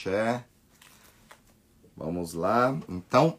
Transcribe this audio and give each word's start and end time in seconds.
Axé. 0.00 0.44
Vamos 1.94 2.32
lá. 2.32 2.78
Então, 2.88 3.38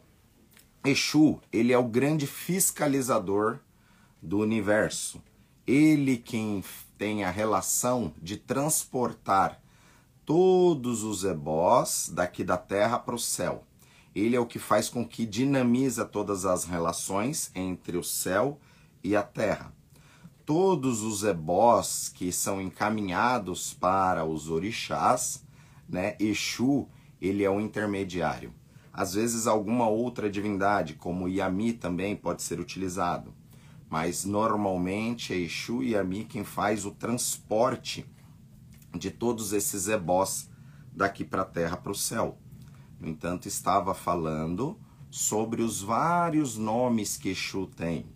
Exu, 0.84 1.40
ele 1.52 1.72
é 1.72 1.78
o 1.78 1.82
grande 1.82 2.26
fiscalizador 2.26 3.58
do 4.22 4.38
universo. 4.38 5.20
Ele 5.66 6.16
quem 6.16 6.62
tem 6.96 7.24
a 7.24 7.30
relação 7.30 8.14
de 8.22 8.36
transportar 8.36 9.60
todos 10.24 11.02
os 11.02 11.24
ebós 11.24 12.08
daqui 12.12 12.44
da 12.44 12.56
terra 12.56 12.96
para 12.98 13.16
o 13.16 13.18
céu. 13.18 13.64
Ele 14.14 14.36
é 14.36 14.40
o 14.40 14.46
que 14.46 14.58
faz 14.60 14.88
com 14.88 15.04
que 15.06 15.26
dinamiza 15.26 16.04
todas 16.04 16.44
as 16.44 16.64
relações 16.64 17.50
entre 17.56 17.96
o 17.96 18.04
céu 18.04 18.60
e 19.02 19.16
a 19.16 19.22
terra. 19.22 19.72
Todos 20.46 21.02
os 21.02 21.24
ebós 21.24 22.08
que 22.08 22.30
são 22.30 22.60
encaminhados 22.60 23.74
para 23.74 24.24
os 24.24 24.48
orixás, 24.48 25.42
né, 25.88 26.16
Exu, 26.18 26.88
ele 27.20 27.44
é 27.44 27.50
o 27.50 27.60
intermediário. 27.60 28.52
Às 28.92 29.14
vezes 29.14 29.46
alguma 29.46 29.88
outra 29.88 30.30
divindade, 30.30 30.94
como 30.94 31.28
Yami 31.28 31.72
também 31.72 32.14
pode 32.14 32.42
ser 32.42 32.60
utilizado. 32.60 33.32
Mas 33.88 34.24
normalmente 34.24 35.32
é 35.32 35.36
Exu 35.36 35.82
e 35.82 35.92
Yami 35.92 36.24
quem 36.24 36.44
faz 36.44 36.84
o 36.84 36.90
transporte 36.90 38.06
de 38.94 39.10
todos 39.10 39.52
esses 39.52 39.88
ebós 39.88 40.50
daqui 40.92 41.24
para 41.24 41.42
a 41.42 41.46
terra, 41.46 41.76
para 41.76 41.92
o 41.92 41.94
céu. 41.94 42.38
No 43.00 43.08
entanto, 43.08 43.48
estava 43.48 43.94
falando 43.94 44.78
sobre 45.10 45.62
os 45.62 45.82
vários 45.82 46.56
nomes 46.56 47.16
que 47.16 47.30
Exu 47.30 47.66
tem. 47.66 48.06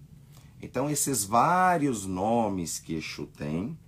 Então, 0.60 0.88
esses 0.90 1.24
vários 1.24 2.06
nomes 2.06 2.78
que 2.78 2.94
Exu 2.94 3.26
tem, 3.26 3.78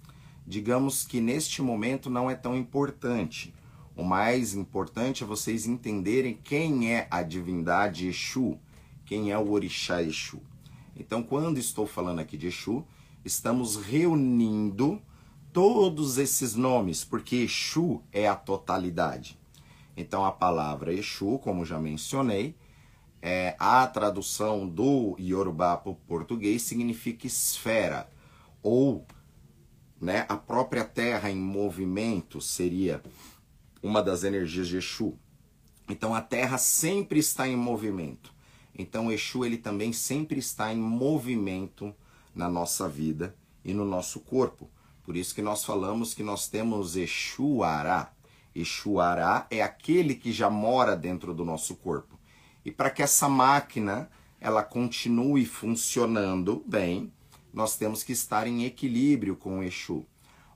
digamos 0.46 1.06
que 1.06 1.20
neste 1.20 1.62
momento 1.62 2.10
não 2.10 2.30
é 2.30 2.34
tão 2.34 2.56
importante. 2.56 3.54
O 3.98 4.04
mais 4.04 4.54
importante 4.54 5.24
é 5.24 5.26
vocês 5.26 5.66
entenderem 5.66 6.38
quem 6.44 6.94
é 6.94 7.08
a 7.10 7.20
divindade 7.20 8.06
Exu, 8.06 8.56
quem 9.04 9.32
é 9.32 9.36
o 9.36 9.50
orixá 9.50 10.00
Exu. 10.00 10.40
Então, 10.96 11.20
quando 11.20 11.58
estou 11.58 11.84
falando 11.84 12.20
aqui 12.20 12.36
de 12.36 12.46
Exu, 12.46 12.86
estamos 13.24 13.74
reunindo 13.74 15.02
todos 15.52 16.16
esses 16.16 16.54
nomes, 16.54 17.02
porque 17.02 17.34
Exu 17.38 18.00
é 18.12 18.28
a 18.28 18.36
totalidade. 18.36 19.36
Então 19.96 20.24
a 20.24 20.30
palavra 20.30 20.94
Exu, 20.94 21.40
como 21.40 21.64
já 21.64 21.80
mencionei, 21.80 22.54
é, 23.20 23.56
a 23.58 23.84
tradução 23.88 24.68
do 24.68 25.16
Yorubá 25.18 25.76
para 25.76 25.90
o 25.90 25.96
português 25.96 26.62
significa 26.62 27.26
esfera, 27.26 28.08
ou 28.62 29.04
né, 30.00 30.24
a 30.28 30.36
própria 30.36 30.84
terra 30.84 31.28
em 31.28 31.36
movimento 31.36 32.40
seria 32.40 33.02
uma 33.82 34.02
das 34.02 34.24
energias 34.24 34.68
de 34.68 34.76
Exu. 34.76 35.18
Então 35.88 36.14
a 36.14 36.20
terra 36.20 36.58
sempre 36.58 37.18
está 37.18 37.48
em 37.48 37.56
movimento. 37.56 38.32
Então 38.76 39.10
Exu 39.10 39.44
ele 39.44 39.58
também 39.58 39.92
sempre 39.92 40.38
está 40.38 40.72
em 40.72 40.78
movimento 40.78 41.94
na 42.34 42.48
nossa 42.48 42.88
vida 42.88 43.34
e 43.64 43.72
no 43.72 43.84
nosso 43.84 44.20
corpo. 44.20 44.70
Por 45.02 45.16
isso 45.16 45.34
que 45.34 45.42
nós 45.42 45.64
falamos 45.64 46.14
que 46.14 46.22
nós 46.22 46.48
temos 46.48 46.96
Exuará. 46.96 48.12
Exuará 48.54 49.46
é 49.50 49.62
aquele 49.62 50.14
que 50.14 50.32
já 50.32 50.50
mora 50.50 50.96
dentro 50.96 51.32
do 51.32 51.44
nosso 51.44 51.76
corpo. 51.76 52.18
E 52.64 52.70
para 52.70 52.90
que 52.90 53.02
essa 53.02 53.28
máquina 53.28 54.10
ela 54.40 54.62
continue 54.62 55.44
funcionando 55.46 56.62
bem, 56.66 57.12
nós 57.52 57.76
temos 57.76 58.02
que 58.02 58.12
estar 58.12 58.46
em 58.46 58.64
equilíbrio 58.64 59.34
com 59.34 59.62
Exu. 59.62 60.06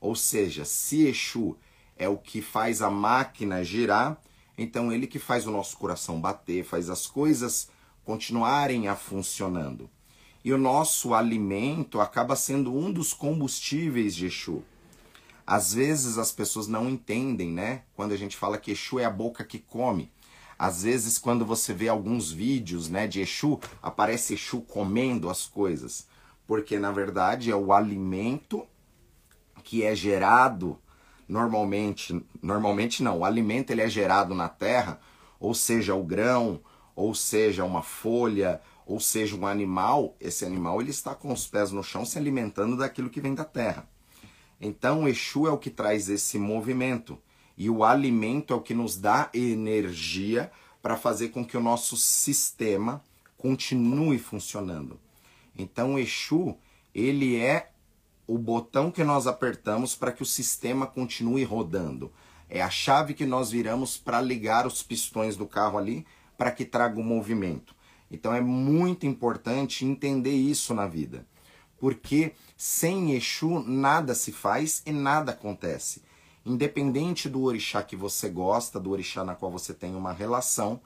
Ou 0.01 0.15
seja, 0.15 0.65
se 0.65 1.07
Exu 1.07 1.57
é 1.97 2.09
o 2.09 2.17
que 2.17 2.43
faz 2.43 2.83
a 2.83 2.91
máquina 2.91 3.65
girar, 3.65 4.21
então 4.57 4.93
ele 4.93 5.07
que 5.07 5.19
faz 5.19 5.47
o 5.47 5.51
nosso 5.51 5.77
coração 5.77 6.21
bater, 6.21 6.65
faz 6.65 6.91
as 6.91 7.07
coisas 7.07 7.69
continuarem 8.05 8.89
a 8.89 8.97
funcionando. 8.97 9.89
E 10.45 10.53
o 10.53 10.59
nosso 10.59 11.15
alimento 11.15 12.01
acaba 12.01 12.35
sendo 12.35 12.75
um 12.75 12.93
dos 12.93 13.13
combustíveis 13.13 14.15
de 14.15 14.27
Exu. 14.27 14.63
Às 15.47 15.75
vezes 15.75 16.19
as 16.19 16.33
pessoas 16.33 16.67
não 16.67 16.89
entendem, 16.89 17.51
né? 17.51 17.83
Quando 17.95 18.13
a 18.13 18.17
gente 18.17 18.37
fala 18.37 18.59
que 18.59 18.73
Exu 18.73 18.99
é 18.99 19.05
a 19.05 19.11
boca 19.11 19.45
que 19.45 19.59
come. 19.59 20.11
Às 20.59 20.83
vezes, 20.83 21.19
quando 21.19 21.45
você 21.45 21.73
vê 21.73 21.89
alguns 21.89 22.31
vídeos 22.31 22.89
né, 22.89 23.09
de 23.09 23.21
Exu, 23.21 23.59
aparece 23.83 24.35
Exu 24.35 24.61
comendo 24.61 25.29
as 25.29 25.47
coisas. 25.47 26.07
Porque, 26.47 26.79
na 26.79 26.93
verdade, 26.93 27.51
é 27.51 27.57
o 27.57 27.73
alimento 27.73 28.65
que 29.65 29.83
é 29.83 29.95
gerado 29.95 30.79
normalmente. 31.33 32.23
Normalmente 32.43 33.03
não, 33.03 33.21
o 33.21 33.25
alimento 33.25 33.71
ele 33.71 33.81
é 33.81 33.89
gerado 33.89 34.35
na 34.35 34.51
terra, 34.51 35.01
ou 35.41 35.55
seja, 35.55 35.95
o 35.95 36.05
grão, 36.05 36.61
ou 36.95 37.15
seja, 37.15 37.65
uma 37.65 37.83
folha, 37.83 38.61
ou 38.87 39.01
seja, 39.01 39.35
um 39.35 39.47
animal, 39.47 40.15
esse 40.21 40.45
animal 40.45 40.81
ele 40.81 40.91
está 40.91 41.15
com 41.15 41.33
os 41.33 41.47
pés 41.47 41.73
no 41.73 41.83
chão 41.83 42.05
se 42.05 42.19
alimentando 42.19 42.77
daquilo 42.77 43.09
que 43.09 43.21
vem 43.21 43.35
da 43.35 43.45
terra. 43.45 43.89
Então, 44.61 45.05
o 45.05 45.09
Exu 45.09 45.47
é 45.47 45.51
o 45.51 45.59
que 45.59 45.71
traz 45.71 46.11
esse 46.11 46.39
movimento 46.39 47.19
e 47.57 47.71
o 47.71 47.83
alimento 47.83 48.53
é 48.53 48.57
o 48.57 48.61
que 48.61 48.75
nos 48.75 48.97
dá 48.97 49.31
energia 49.33 50.53
para 50.83 50.97
fazer 50.97 51.31
com 51.31 51.45
que 51.45 51.57
o 51.57 51.63
nosso 51.63 51.97
sistema 51.97 53.03
continue 53.39 54.19
funcionando. 54.19 55.01
Então, 55.57 55.95
o 55.95 55.99
Exu, 55.99 56.57
ele 56.95 57.37
é 57.37 57.72
o 58.27 58.39
botão 58.39 58.91
que 58.91 59.05
nós 59.05 59.27
apertamos 59.27 59.95
para 59.95 60.13
que 60.13 60.23
o 60.23 60.27
sistema 60.27 60.87
continue 60.87 61.45
rodando. 61.45 62.13
É 62.49 62.63
a 62.63 62.71
chave 62.71 63.15
que 63.15 63.27
nós 63.27 63.51
viramos 63.51 63.97
para 63.97 64.21
ligar 64.21 64.67
os 64.67 64.83
pistões 64.83 65.37
do 65.37 65.47
carro 65.47 65.79
ali 65.79 66.07
para 66.37 66.51
que 66.51 66.65
traga 66.65 67.01
o 67.01 67.05
movimento. 67.05 67.75
Então 68.11 68.35
é 68.35 68.41
muito 68.41 69.07
importante 69.07 69.85
entender 69.85 70.35
isso 70.35 70.75
na 70.75 70.87
vida. 70.87 71.27
Porque 71.79 72.33
sem 72.57 73.13
Exu 73.13 73.61
nada 73.61 74.15
se 74.15 74.31
faz 74.31 74.83
e 74.85 74.93
nada 74.93 75.33
acontece. 75.33 76.03
Independente 76.45 77.29
do 77.29 77.43
orixá 77.43 77.83
que 77.83 77.97
você 77.97 78.29
gosta, 78.29 78.79
do 78.79 78.91
orixá 78.91 79.25
na 79.25 79.35
qual 79.35 79.51
você 79.51 79.73
tem 79.73 79.95
uma 79.97 80.13
relação, 80.13 80.81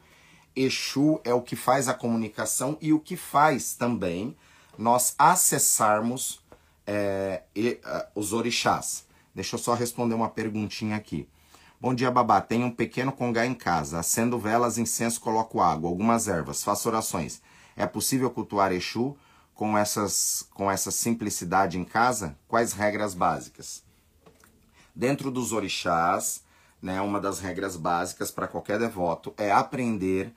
Exu 0.55 1.21
é 1.25 1.35
o 1.35 1.43
que 1.43 1.57
faz 1.57 1.89
a 1.89 1.95
comunicação 1.95 2.79
e 2.81 2.93
o 2.93 3.01
que 3.01 3.17
faz 3.17 3.75
também 3.75 4.37
nós 4.79 5.15
acessarmos 5.19 6.41
é, 6.87 7.43
e, 7.55 7.81
uh, 7.85 8.07
os 8.15 8.33
orixás. 8.33 9.07
Deixa 9.35 9.57
eu 9.57 9.59
só 9.59 9.75
responder 9.75 10.15
uma 10.15 10.29
perguntinha 10.29 10.97
aqui. 10.97 11.29
Bom 11.79 11.95
dia, 11.95 12.11
babá. 12.11 12.41
Tenho 12.41 12.67
um 12.67 12.71
pequeno 12.71 13.13
congá 13.13 13.45
em 13.45 13.55
casa. 13.55 13.99
Acendo 13.99 14.39
velas, 14.39 14.79
incenso, 14.79 15.21
coloco 15.21 15.61
água, 15.61 15.91
algumas 15.91 16.27
ervas, 16.27 16.65
faço 16.65 16.89
orações. 16.89 17.43
É 17.77 17.87
possível 17.87 18.31
cultuar 18.31 18.73
Exu 18.73 19.17
com, 19.55 19.77
essas, 19.77 20.49
com 20.55 20.71
essa 20.71 20.91
simplicidade 20.91 21.79
em 21.79 21.85
casa? 21.85 22.39
Quais 22.49 22.73
regras 22.73 23.13
básicas? 23.13 23.83
Dentro 24.95 25.31
dos 25.31 25.53
orixás, 25.53 26.43
né, 26.81 27.01
uma 27.03 27.21
das 27.21 27.41
regras 27.41 27.77
básicas 27.77 28.31
para 28.31 28.49
qualquer 28.49 28.79
devoto 28.79 29.35
é 29.37 29.51
aprender 29.51 30.33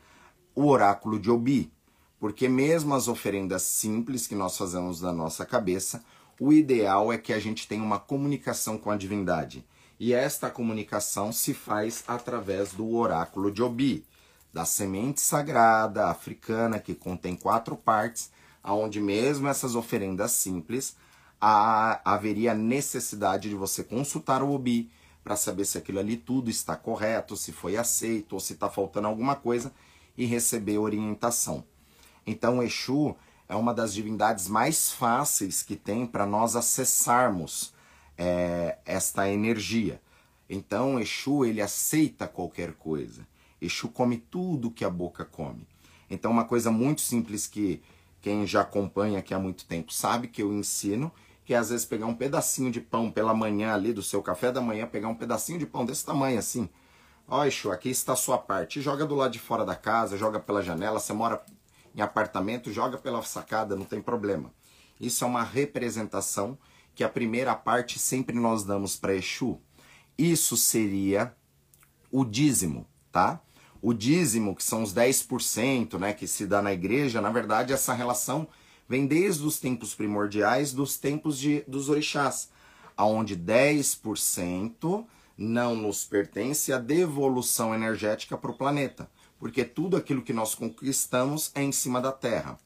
o 0.53 0.67
oráculo 0.67 1.17
de 1.19 1.31
Obi. 1.31 1.71
Porque 2.19 2.49
mesmo 2.49 2.93
as 2.93 3.07
oferendas 3.07 3.61
simples 3.61 4.27
que 4.27 4.35
nós 4.35 4.57
fazemos 4.57 4.99
da 4.99 5.13
nossa 5.13 5.45
cabeça, 5.45 6.03
o 6.39 6.53
ideal 6.53 7.11
é 7.11 7.17
que 7.17 7.33
a 7.33 7.39
gente 7.39 7.67
tenha 7.67 7.83
uma 7.83 7.99
comunicação 7.99 8.77
com 8.77 8.89
a 8.89 8.97
divindade. 8.97 9.65
E 9.99 10.13
esta 10.13 10.49
comunicação 10.49 11.31
se 11.31 11.53
faz 11.53 12.03
através 12.07 12.71
do 12.71 12.95
oráculo 12.95 13.51
de 13.51 13.61
Obi, 13.61 14.05
da 14.53 14.63
semente 14.63 15.19
sagrada 15.19 16.07
africana 16.07 16.79
que 16.79 16.95
contém 16.95 17.35
quatro 17.35 17.75
partes, 17.75 18.31
aonde 18.63 19.01
mesmo 19.01 19.47
essas 19.47 19.75
oferendas 19.75 20.31
simples 20.31 20.95
há, 21.39 22.01
haveria 22.05 22.53
necessidade 22.53 23.49
de 23.49 23.55
você 23.55 23.83
consultar 23.83 24.41
o 24.41 24.51
Obi 24.51 24.89
para 25.23 25.35
saber 25.35 25.65
se 25.65 25.77
aquilo 25.77 25.99
ali 25.99 26.15
tudo 26.15 26.49
está 26.49 26.75
correto, 26.75 27.35
se 27.35 27.51
foi 27.51 27.75
aceito 27.75 28.33
ou 28.33 28.39
se 28.39 28.53
está 28.53 28.69
faltando 28.69 29.07
alguma 29.07 29.35
coisa 29.35 29.71
e 30.17 30.25
receber 30.25 30.77
orientação. 30.77 31.63
Então, 32.25 32.63
Exu 32.63 33.15
é 33.49 33.55
uma 33.55 33.73
das 33.73 33.91
divindades 33.91 34.47
mais 34.47 34.91
fáceis 34.91 35.63
que 35.63 35.75
tem 35.75 36.05
para 36.05 36.23
nós 36.23 36.55
acessarmos 36.55 37.73
é, 38.15 38.77
esta 38.85 39.27
energia. 39.27 39.99
Então, 40.47 40.99
Exu, 40.99 41.43
ele 41.43 41.59
aceita 41.59 42.27
qualquer 42.27 42.73
coisa. 42.73 43.27
Exu 43.59 43.89
come 43.89 44.17
tudo 44.17 44.69
que 44.69 44.85
a 44.85 44.89
boca 44.89 45.25
come. 45.25 45.67
Então, 46.11 46.29
uma 46.29 46.45
coisa 46.45 46.71
muito 46.71 47.01
simples 47.01 47.47
que 47.47 47.81
quem 48.21 48.45
já 48.45 48.61
acompanha 48.61 49.17
aqui 49.17 49.33
há 49.33 49.39
muito 49.39 49.65
tempo 49.65 49.91
sabe 49.91 50.27
que 50.27 50.43
eu 50.43 50.53
ensino, 50.53 51.11
que 51.43 51.53
é 51.53 51.57
às 51.57 51.71
vezes 51.71 51.85
pegar 51.85 52.05
um 52.05 52.15
pedacinho 52.15 52.71
de 52.71 52.79
pão 52.79 53.09
pela 53.09 53.33
manhã 53.33 53.73
ali 53.73 53.91
do 53.91 54.03
seu 54.03 54.21
café 54.21 54.51
da 54.51 54.61
manhã, 54.61 54.85
pegar 54.85 55.07
um 55.07 55.15
pedacinho 55.15 55.57
de 55.57 55.65
pão 55.65 55.85
desse 55.85 56.05
tamanho 56.05 56.37
assim. 56.37 56.69
Ó, 57.27 57.45
Exu, 57.45 57.71
aqui 57.71 57.89
está 57.89 58.13
a 58.13 58.15
sua 58.15 58.37
parte. 58.37 58.81
Joga 58.81 59.05
do 59.05 59.15
lado 59.15 59.31
de 59.31 59.39
fora 59.39 59.65
da 59.65 59.75
casa, 59.75 60.17
joga 60.17 60.39
pela 60.39 60.61
janela. 60.61 60.99
Você 60.99 61.13
mora 61.13 61.43
em 61.95 62.01
apartamento, 62.01 62.71
joga 62.71 62.97
pela 62.97 63.21
sacada, 63.23 63.75
não 63.75 63.85
tem 63.85 64.01
problema. 64.01 64.53
Isso 64.99 65.23
é 65.23 65.27
uma 65.27 65.43
representação 65.43 66.57
que 66.93 67.03
a 67.03 67.09
primeira 67.09 67.55
parte 67.55 67.97
sempre 67.97 68.35
nós 68.35 68.63
damos 68.63 68.95
para 68.95 69.15
Exu. 69.15 69.59
Isso 70.17 70.57
seria 70.57 71.33
o 72.11 72.25
dízimo, 72.25 72.85
tá? 73.11 73.41
O 73.81 73.93
dízimo, 73.93 74.55
que 74.55 74.63
são 74.63 74.83
os 74.83 74.93
10%, 74.93 75.97
né, 75.97 76.13
que 76.13 76.27
se 76.27 76.45
dá 76.45 76.61
na 76.61 76.73
igreja, 76.73 77.21
na 77.21 77.31
verdade 77.31 77.71
essa 77.71 77.93
relação 77.93 78.47
vem 78.87 79.07
desde 79.07 79.45
os 79.45 79.59
tempos 79.59 79.95
primordiais, 79.95 80.73
dos 80.73 80.97
tempos 80.97 81.37
de, 81.37 81.61
dos 81.67 81.87
orixás, 81.87 82.49
aonde 82.97 83.37
10% 83.37 85.05
não 85.37 85.73
nos 85.73 86.03
pertence 86.03 86.73
a 86.73 86.77
devolução 86.77 87.73
energética 87.73 88.37
para 88.37 88.51
o 88.51 88.57
planeta, 88.57 89.09
porque 89.39 89.63
tudo 89.63 89.95
aquilo 89.95 90.21
que 90.21 90.33
nós 90.33 90.53
conquistamos 90.53 91.51
é 91.55 91.63
em 91.63 91.71
cima 91.71 92.01
da 92.01 92.11
Terra. 92.11 92.59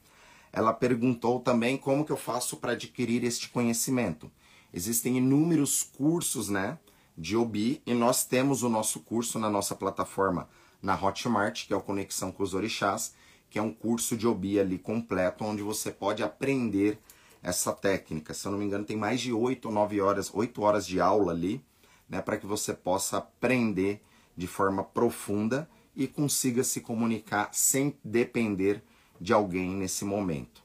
Ela 0.51 0.73
perguntou 0.73 1.39
também 1.39 1.77
como 1.77 2.03
que 2.03 2.11
eu 2.11 2.17
faço 2.17 2.57
para 2.57 2.73
adquirir 2.73 3.23
este 3.23 3.49
conhecimento. 3.49 4.31
Existem 4.73 5.17
inúmeros 5.17 5.83
cursos, 5.83 6.49
né, 6.49 6.79
de 7.17 7.37
OBI 7.37 7.81
e 7.85 7.93
nós 7.93 8.25
temos 8.25 8.63
o 8.63 8.69
nosso 8.69 8.99
curso 9.01 9.37
na 9.37 9.49
nossa 9.49 9.75
plataforma 9.75 10.49
na 10.81 10.99
Hotmart, 10.99 11.67
que 11.67 11.73
é 11.73 11.75
o 11.75 11.81
Conexão 11.81 12.31
com 12.31 12.43
os 12.43 12.53
Orixás, 12.53 13.13
que 13.49 13.59
é 13.59 13.61
um 13.61 13.71
curso 13.71 14.17
de 14.17 14.27
OBI 14.27 14.59
ali 14.59 14.77
completo, 14.79 15.45
onde 15.45 15.61
você 15.61 15.91
pode 15.91 16.23
aprender 16.23 16.99
essa 17.41 17.71
técnica. 17.71 18.33
Se 18.33 18.47
eu 18.47 18.51
não 18.51 18.59
me 18.59 18.65
engano, 18.65 18.83
tem 18.83 18.97
mais 18.97 19.21
de 19.21 19.31
8 19.31 19.65
ou 19.67 19.73
9 19.73 20.01
horas, 20.01 20.31
8 20.33 20.61
horas 20.61 20.87
de 20.87 20.99
aula 20.99 21.31
ali, 21.31 21.63
né, 22.09 22.21
para 22.21 22.37
que 22.37 22.45
você 22.45 22.73
possa 22.73 23.17
aprender 23.17 24.01
de 24.35 24.47
forma 24.47 24.83
profunda 24.83 25.69
e 25.95 26.07
consiga 26.07 26.63
se 26.63 26.81
comunicar 26.81 27.49
sem 27.53 27.97
depender 28.03 28.83
de 29.19 29.33
alguém 29.33 29.71
nesse 29.71 30.03
momento. 30.03 30.63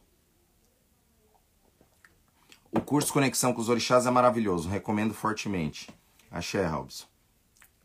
O 2.71 2.81
curso 2.81 3.13
Conexão 3.13 3.53
com 3.53 3.61
os 3.61 3.69
Orixás 3.69 4.07
é 4.07 4.11
maravilhoso, 4.11 4.69
recomendo 4.69 5.15
fortemente. 5.15 5.89
Achei, 6.31 6.65
Robson. 6.65 7.07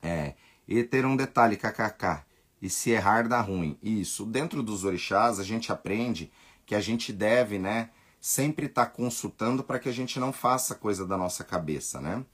É, 0.01 0.35
e 0.67 0.83
ter 0.83 1.05
um 1.05 1.15
detalhe, 1.15 1.55
kkk, 1.55 2.23
e 2.61 2.69
se 2.69 2.91
errar 2.91 3.27
dá 3.27 3.41
ruim. 3.41 3.77
Isso, 3.81 4.25
dentro 4.25 4.63
dos 4.63 4.85
orixás 4.85 5.39
a 5.39 5.43
gente 5.43 5.71
aprende 5.71 6.31
que 6.65 6.73
a 6.73 6.79
gente 6.79 7.11
deve, 7.11 7.59
né, 7.59 7.89
sempre 8.19 8.67
estar 8.67 8.85
tá 8.85 8.91
consultando 8.91 9.63
para 9.63 9.79
que 9.79 9.89
a 9.89 9.91
gente 9.91 10.17
não 10.19 10.31
faça 10.31 10.73
coisa 10.73 11.05
da 11.05 11.17
nossa 11.17 11.43
cabeça, 11.43 11.99
né? 11.99 12.25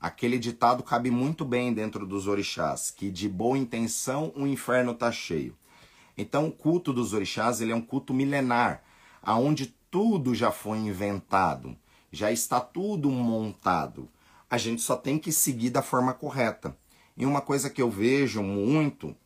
Aquele 0.00 0.38
ditado 0.38 0.82
cabe 0.82 1.10
muito 1.10 1.44
bem 1.44 1.72
dentro 1.72 2.06
dos 2.06 2.26
orixás, 2.26 2.90
que 2.90 3.10
de 3.10 3.28
boa 3.28 3.56
intenção 3.56 4.32
o 4.36 4.46
inferno 4.46 4.92
está 4.92 5.10
cheio. 5.10 5.56
Então 6.16 6.46
o 6.46 6.52
culto 6.52 6.92
dos 6.92 7.12
orixás 7.12 7.60
ele 7.60 7.72
é 7.72 7.74
um 7.74 7.80
culto 7.80 8.12
milenar, 8.12 8.82
aonde 9.22 9.74
tudo 9.90 10.34
já 10.34 10.50
foi 10.50 10.78
inventado, 10.78 11.76
já 12.12 12.30
está 12.30 12.60
tudo 12.60 13.10
montado. 13.10 14.08
A 14.48 14.58
gente 14.58 14.82
só 14.82 14.96
tem 14.96 15.18
que 15.18 15.32
seguir 15.32 15.70
da 15.70 15.82
forma 15.82 16.12
correta. 16.12 16.76
E 17.16 17.24
uma 17.24 17.40
coisa 17.40 17.70
que 17.70 17.80
eu 17.80 17.90
vejo 17.90 18.42
muito 18.42 19.16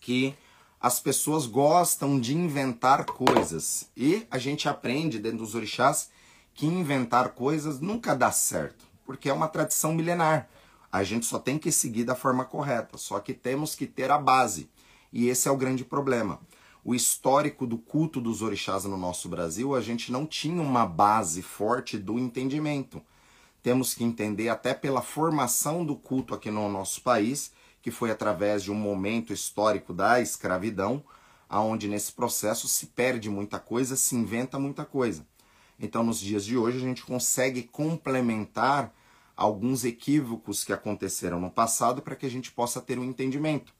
que 0.00 0.34
as 0.80 0.98
pessoas 0.98 1.46
gostam 1.46 2.18
de 2.18 2.34
inventar 2.34 3.04
coisas. 3.04 3.88
E 3.96 4.26
a 4.30 4.38
gente 4.38 4.68
aprende 4.68 5.18
dentro 5.18 5.38
dos 5.38 5.54
orixás 5.54 6.10
que 6.54 6.66
inventar 6.66 7.30
coisas 7.30 7.78
nunca 7.78 8.16
dá 8.16 8.32
certo 8.32 8.91
porque 9.12 9.28
é 9.28 9.32
uma 9.32 9.46
tradição 9.46 9.92
milenar. 9.92 10.48
A 10.90 11.04
gente 11.04 11.26
só 11.26 11.38
tem 11.38 11.58
que 11.58 11.70
seguir 11.70 12.02
da 12.02 12.14
forma 12.14 12.46
correta, 12.46 12.96
só 12.96 13.20
que 13.20 13.34
temos 13.34 13.74
que 13.74 13.86
ter 13.86 14.10
a 14.10 14.16
base. 14.16 14.70
E 15.12 15.28
esse 15.28 15.48
é 15.48 15.50
o 15.50 15.56
grande 15.56 15.84
problema. 15.84 16.40
O 16.82 16.94
histórico 16.94 17.66
do 17.66 17.76
culto 17.76 18.22
dos 18.22 18.40
orixás 18.40 18.84
no 18.84 18.96
nosso 18.96 19.28
Brasil, 19.28 19.74
a 19.74 19.82
gente 19.82 20.10
não 20.10 20.24
tinha 20.24 20.62
uma 20.62 20.86
base 20.86 21.42
forte 21.42 21.98
do 21.98 22.18
entendimento. 22.18 23.02
Temos 23.62 23.92
que 23.92 24.02
entender 24.02 24.48
até 24.48 24.72
pela 24.72 25.02
formação 25.02 25.84
do 25.84 25.94
culto 25.94 26.34
aqui 26.34 26.50
no 26.50 26.66
nosso 26.70 27.02
país, 27.02 27.52
que 27.82 27.90
foi 27.90 28.10
através 28.10 28.62
de 28.62 28.72
um 28.72 28.74
momento 28.74 29.30
histórico 29.30 29.92
da 29.92 30.22
escravidão, 30.22 31.04
aonde 31.50 31.86
nesse 31.86 32.12
processo 32.12 32.66
se 32.66 32.86
perde 32.86 33.28
muita 33.28 33.60
coisa, 33.60 33.94
se 33.94 34.16
inventa 34.16 34.58
muita 34.58 34.86
coisa. 34.86 35.26
Então, 35.78 36.02
nos 36.02 36.18
dias 36.18 36.46
de 36.46 36.56
hoje, 36.56 36.78
a 36.78 36.80
gente 36.80 37.04
consegue 37.04 37.62
complementar 37.62 38.90
alguns 39.42 39.84
equívocos 39.84 40.62
que 40.62 40.72
aconteceram 40.72 41.40
no 41.40 41.50
passado 41.50 42.00
para 42.00 42.14
que 42.14 42.24
a 42.24 42.30
gente 42.30 42.52
possa 42.52 42.80
ter 42.80 42.96
um 42.96 43.04
entendimento. 43.04 43.74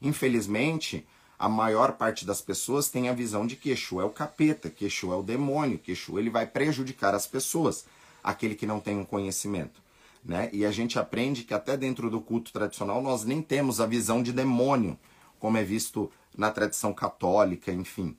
Infelizmente, 0.00 1.04
a 1.36 1.48
maior 1.48 1.94
parte 1.94 2.24
das 2.24 2.40
pessoas 2.40 2.88
tem 2.88 3.08
a 3.08 3.12
visão 3.12 3.44
de 3.44 3.56
que 3.56 3.70
Exu 3.70 4.00
é 4.00 4.04
o 4.04 4.10
capeta, 4.10 4.70
que 4.70 4.84
Exu 4.84 5.12
é 5.12 5.16
o 5.16 5.22
demônio, 5.22 5.80
que 5.80 5.90
Exu 5.90 6.16
ele 6.16 6.30
vai 6.30 6.46
prejudicar 6.46 7.12
as 7.12 7.26
pessoas, 7.26 7.86
aquele 8.22 8.54
que 8.54 8.66
não 8.66 8.78
tem 8.78 8.96
um 8.98 9.04
conhecimento. 9.04 9.82
Né? 10.24 10.48
E 10.52 10.64
a 10.64 10.70
gente 10.70 10.96
aprende 10.96 11.42
que 11.42 11.54
até 11.54 11.76
dentro 11.76 12.08
do 12.08 12.20
culto 12.20 12.52
tradicional 12.52 13.02
nós 13.02 13.24
nem 13.24 13.42
temos 13.42 13.80
a 13.80 13.86
visão 13.86 14.22
de 14.22 14.32
demônio, 14.32 14.96
como 15.40 15.56
é 15.56 15.64
visto 15.64 16.08
na 16.36 16.52
tradição 16.52 16.92
católica, 16.92 17.72
enfim. 17.72 18.16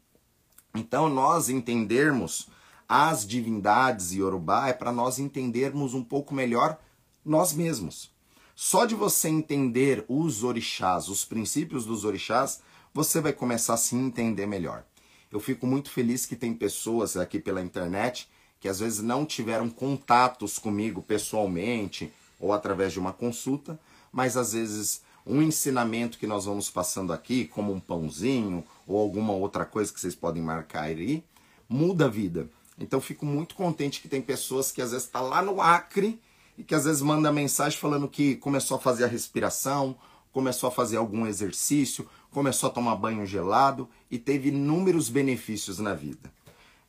Então 0.75 1.07
nós 1.07 1.47
entendermos 1.47 2.49
as 2.93 3.25
divindades 3.25 4.11
Yorubá 4.11 4.67
é 4.67 4.73
para 4.73 4.91
nós 4.91 5.17
entendermos 5.17 5.93
um 5.93 6.03
pouco 6.03 6.33
melhor 6.33 6.77
nós 7.23 7.53
mesmos. 7.53 8.11
Só 8.53 8.85
de 8.85 8.95
você 8.95 9.29
entender 9.29 10.03
os 10.09 10.43
orixás, 10.43 11.07
os 11.07 11.23
princípios 11.23 11.85
dos 11.85 12.03
orixás, 12.03 12.61
você 12.93 13.21
vai 13.21 13.31
começar 13.31 13.75
a 13.75 13.77
se 13.77 13.95
entender 13.95 14.45
melhor. 14.45 14.83
Eu 15.31 15.39
fico 15.39 15.65
muito 15.65 15.89
feliz 15.89 16.25
que 16.25 16.35
tem 16.35 16.53
pessoas 16.53 17.15
aqui 17.15 17.39
pela 17.39 17.61
internet 17.61 18.27
que 18.59 18.67
às 18.67 18.81
vezes 18.81 19.01
não 19.01 19.25
tiveram 19.25 19.69
contatos 19.69 20.59
comigo 20.59 21.01
pessoalmente 21.01 22.11
ou 22.41 22.51
através 22.51 22.91
de 22.91 22.99
uma 22.99 23.13
consulta, 23.13 23.79
mas 24.11 24.35
às 24.35 24.51
vezes 24.51 25.01
um 25.25 25.41
ensinamento 25.41 26.17
que 26.17 26.27
nós 26.27 26.44
vamos 26.44 26.69
passando 26.69 27.13
aqui, 27.13 27.45
como 27.45 27.71
um 27.71 27.79
pãozinho 27.79 28.65
ou 28.85 28.99
alguma 28.99 29.31
outra 29.31 29.63
coisa 29.63 29.94
que 29.94 29.99
vocês 30.01 30.13
podem 30.13 30.44
marcar 30.44 30.83
aí, 30.83 31.23
muda 31.69 32.07
a 32.07 32.09
vida. 32.09 32.49
Então 32.81 33.00
fico 33.00 33.25
muito 33.25 33.54
contente 33.54 34.01
que 34.01 34.10
tem 34.10 34.22
pessoas 34.22 34.72
que 34.72 34.81
às 34.81 34.92
vezes 34.92 35.06
estão 35.06 35.22
tá 35.22 35.28
lá 35.28 35.42
no 35.42 35.62
Acre 35.62 36.19
e 36.57 36.63
que 36.63 36.74
às 36.74 36.86
vezes 36.86 37.01
manda 37.01 37.31
mensagem 37.31 37.78
falando 37.78 38.07
que 38.07 38.36
começou 38.38 38.78
a 38.78 38.80
fazer 38.80 39.04
a 39.04 39.07
respiração, 39.07 39.95
começou 40.31 40.68
a 40.68 40.72
fazer 40.72 40.98
algum 40.98 41.28
exercício, 41.28 42.10
começou 42.31 42.69
a 42.69 42.74
tomar 42.74 42.95
banho 42.95 43.25
gelado 43.25 43.88
e 44.10 44.18
teve 44.18 44.50
inúmeros 44.50 45.10
benefícios 45.10 45.78
na 45.78 45.94
vida. 45.94 46.31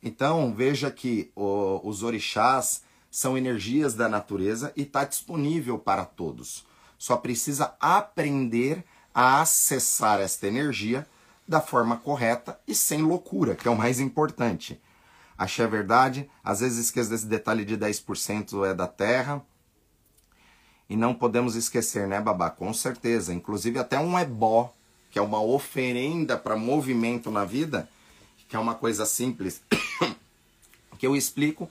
Então 0.01 0.53
veja 0.53 0.89
que 0.89 1.31
os 1.35 2.01
orixás 2.01 2.81
são 3.11 3.37
energias 3.37 3.93
da 3.93 4.09
natureza 4.09 4.73
e 4.75 4.81
está 4.81 5.05
disponível 5.05 5.77
para 5.77 6.03
todos. 6.05 6.65
Só 6.97 7.15
precisa 7.17 7.75
aprender 7.79 8.83
a 9.13 9.41
acessar 9.41 10.19
esta 10.19 10.47
energia 10.47 11.07
da 11.47 11.61
forma 11.61 11.97
correta 11.97 12.59
e 12.67 12.73
sem 12.73 13.03
loucura, 13.03 13.55
que 13.55 13.67
é 13.67 13.71
o 13.71 13.77
mais 13.77 13.99
importante. 13.99 14.81
Achei 15.37 15.65
a 15.65 15.67
verdade. 15.67 16.29
Às 16.43 16.59
vezes 16.59 16.85
esqueço 16.85 17.09
desse 17.09 17.25
detalhe 17.25 17.65
de 17.65 17.77
10% 17.77 18.65
é 18.65 18.73
da 18.73 18.87
terra. 18.87 19.43
E 20.89 20.95
não 20.95 21.13
podemos 21.13 21.55
esquecer, 21.55 22.07
né, 22.07 22.21
babá? 22.21 22.49
Com 22.49 22.73
certeza. 22.73 23.33
Inclusive 23.33 23.79
até 23.79 23.99
um 23.99 24.17
ebó, 24.17 24.73
que 25.09 25.17
é 25.17 25.21
uma 25.21 25.41
oferenda 25.41 26.37
para 26.37 26.55
movimento 26.55 27.31
na 27.31 27.45
vida, 27.45 27.89
que 28.47 28.55
é 28.55 28.59
uma 28.59 28.75
coisa 28.75 29.05
simples, 29.05 29.61
que 30.99 31.07
eu 31.07 31.15
explico. 31.15 31.69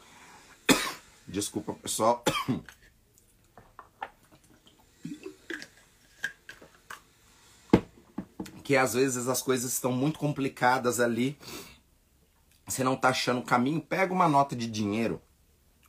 Desculpa, 1.28 1.74
pessoal. 1.74 2.24
que 8.62 8.76
às 8.76 8.94
vezes 8.94 9.28
as 9.28 9.42
coisas 9.42 9.72
estão 9.72 9.92
muito 9.92 10.18
complicadas 10.18 10.98
ali 11.00 11.36
você 12.72 12.82
não 12.82 12.96
tá 12.96 13.10
achando 13.10 13.40
o 13.40 13.44
caminho, 13.44 13.80
pega 13.80 14.12
uma 14.12 14.28
nota 14.28 14.56
de 14.56 14.66
dinheiro, 14.66 15.20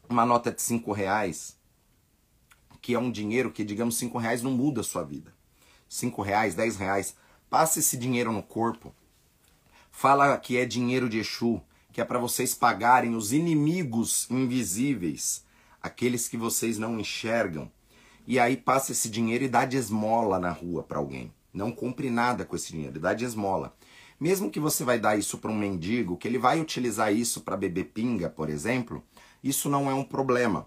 uma 0.10 0.26
nota 0.26 0.52
de 0.52 0.62
cinco 0.62 0.92
reais, 0.92 1.58
que 2.82 2.94
é 2.94 3.00
um 3.00 3.10
dinheiro 3.10 3.52
que, 3.52 3.64
digamos, 3.64 3.98
cinco 3.98 4.18
reais 4.18 4.44
não 4.44 4.52
muda 4.52 4.82
a 4.82 4.84
sua 4.84 5.04
vida. 5.04 5.34
Cinco 5.88 6.22
reais, 6.22 6.56
dez 6.56 6.76
reais, 6.76 7.16
passa 7.50 7.80
esse 7.80 7.96
dinheiro 7.96 8.32
no 8.32 8.44
corpo. 8.44 8.94
Fala 9.92 10.38
que 10.38 10.58
é 10.58 10.66
dinheiro 10.66 11.08
de 11.08 11.20
Exu, 11.20 11.62
que 11.94 12.02
é 12.02 12.06
para 12.06 12.20
vocês 12.20 12.54
pagarem 12.54 13.16
os 13.16 13.32
inimigos 13.32 14.30
invisíveis, 14.30 15.46
aqueles 15.82 16.28
que 16.28 16.36
vocês 16.36 16.78
não 16.78 17.00
enxergam. 17.00 17.72
E 18.28 18.40
aí 18.40 18.58
passa 18.58 18.92
esse 18.92 19.10
dinheiro 19.10 19.46
e 19.46 19.50
dá 19.50 19.64
de 19.66 19.78
esmola 19.78 20.40
na 20.40 20.52
rua 20.52 20.84
para 20.84 20.98
alguém. 20.98 21.34
Não 21.54 21.72
compre 21.72 22.10
nada 22.10 22.44
com 22.44 22.56
esse 22.56 22.72
dinheiro, 22.72 23.00
dá 23.00 23.14
de 23.14 23.24
esmola. 23.24 23.76
Mesmo 24.24 24.50
que 24.50 24.58
você 24.58 24.86
vai 24.86 24.98
dar 24.98 25.20
isso 25.20 25.38
para 25.38 25.52
um 25.52 25.58
mendigo, 25.58 26.16
que 26.16 26.26
ele 26.26 26.38
vai 26.38 26.62
utilizar 26.62 27.14
isso 27.14 27.42
para 27.42 27.58
beber 27.58 27.92
pinga, 27.94 28.30
por 28.30 28.50
exemplo, 28.50 29.04
isso 29.44 29.68
não 29.68 29.92
é 29.92 29.94
um 29.94 30.06
problema. 30.06 30.66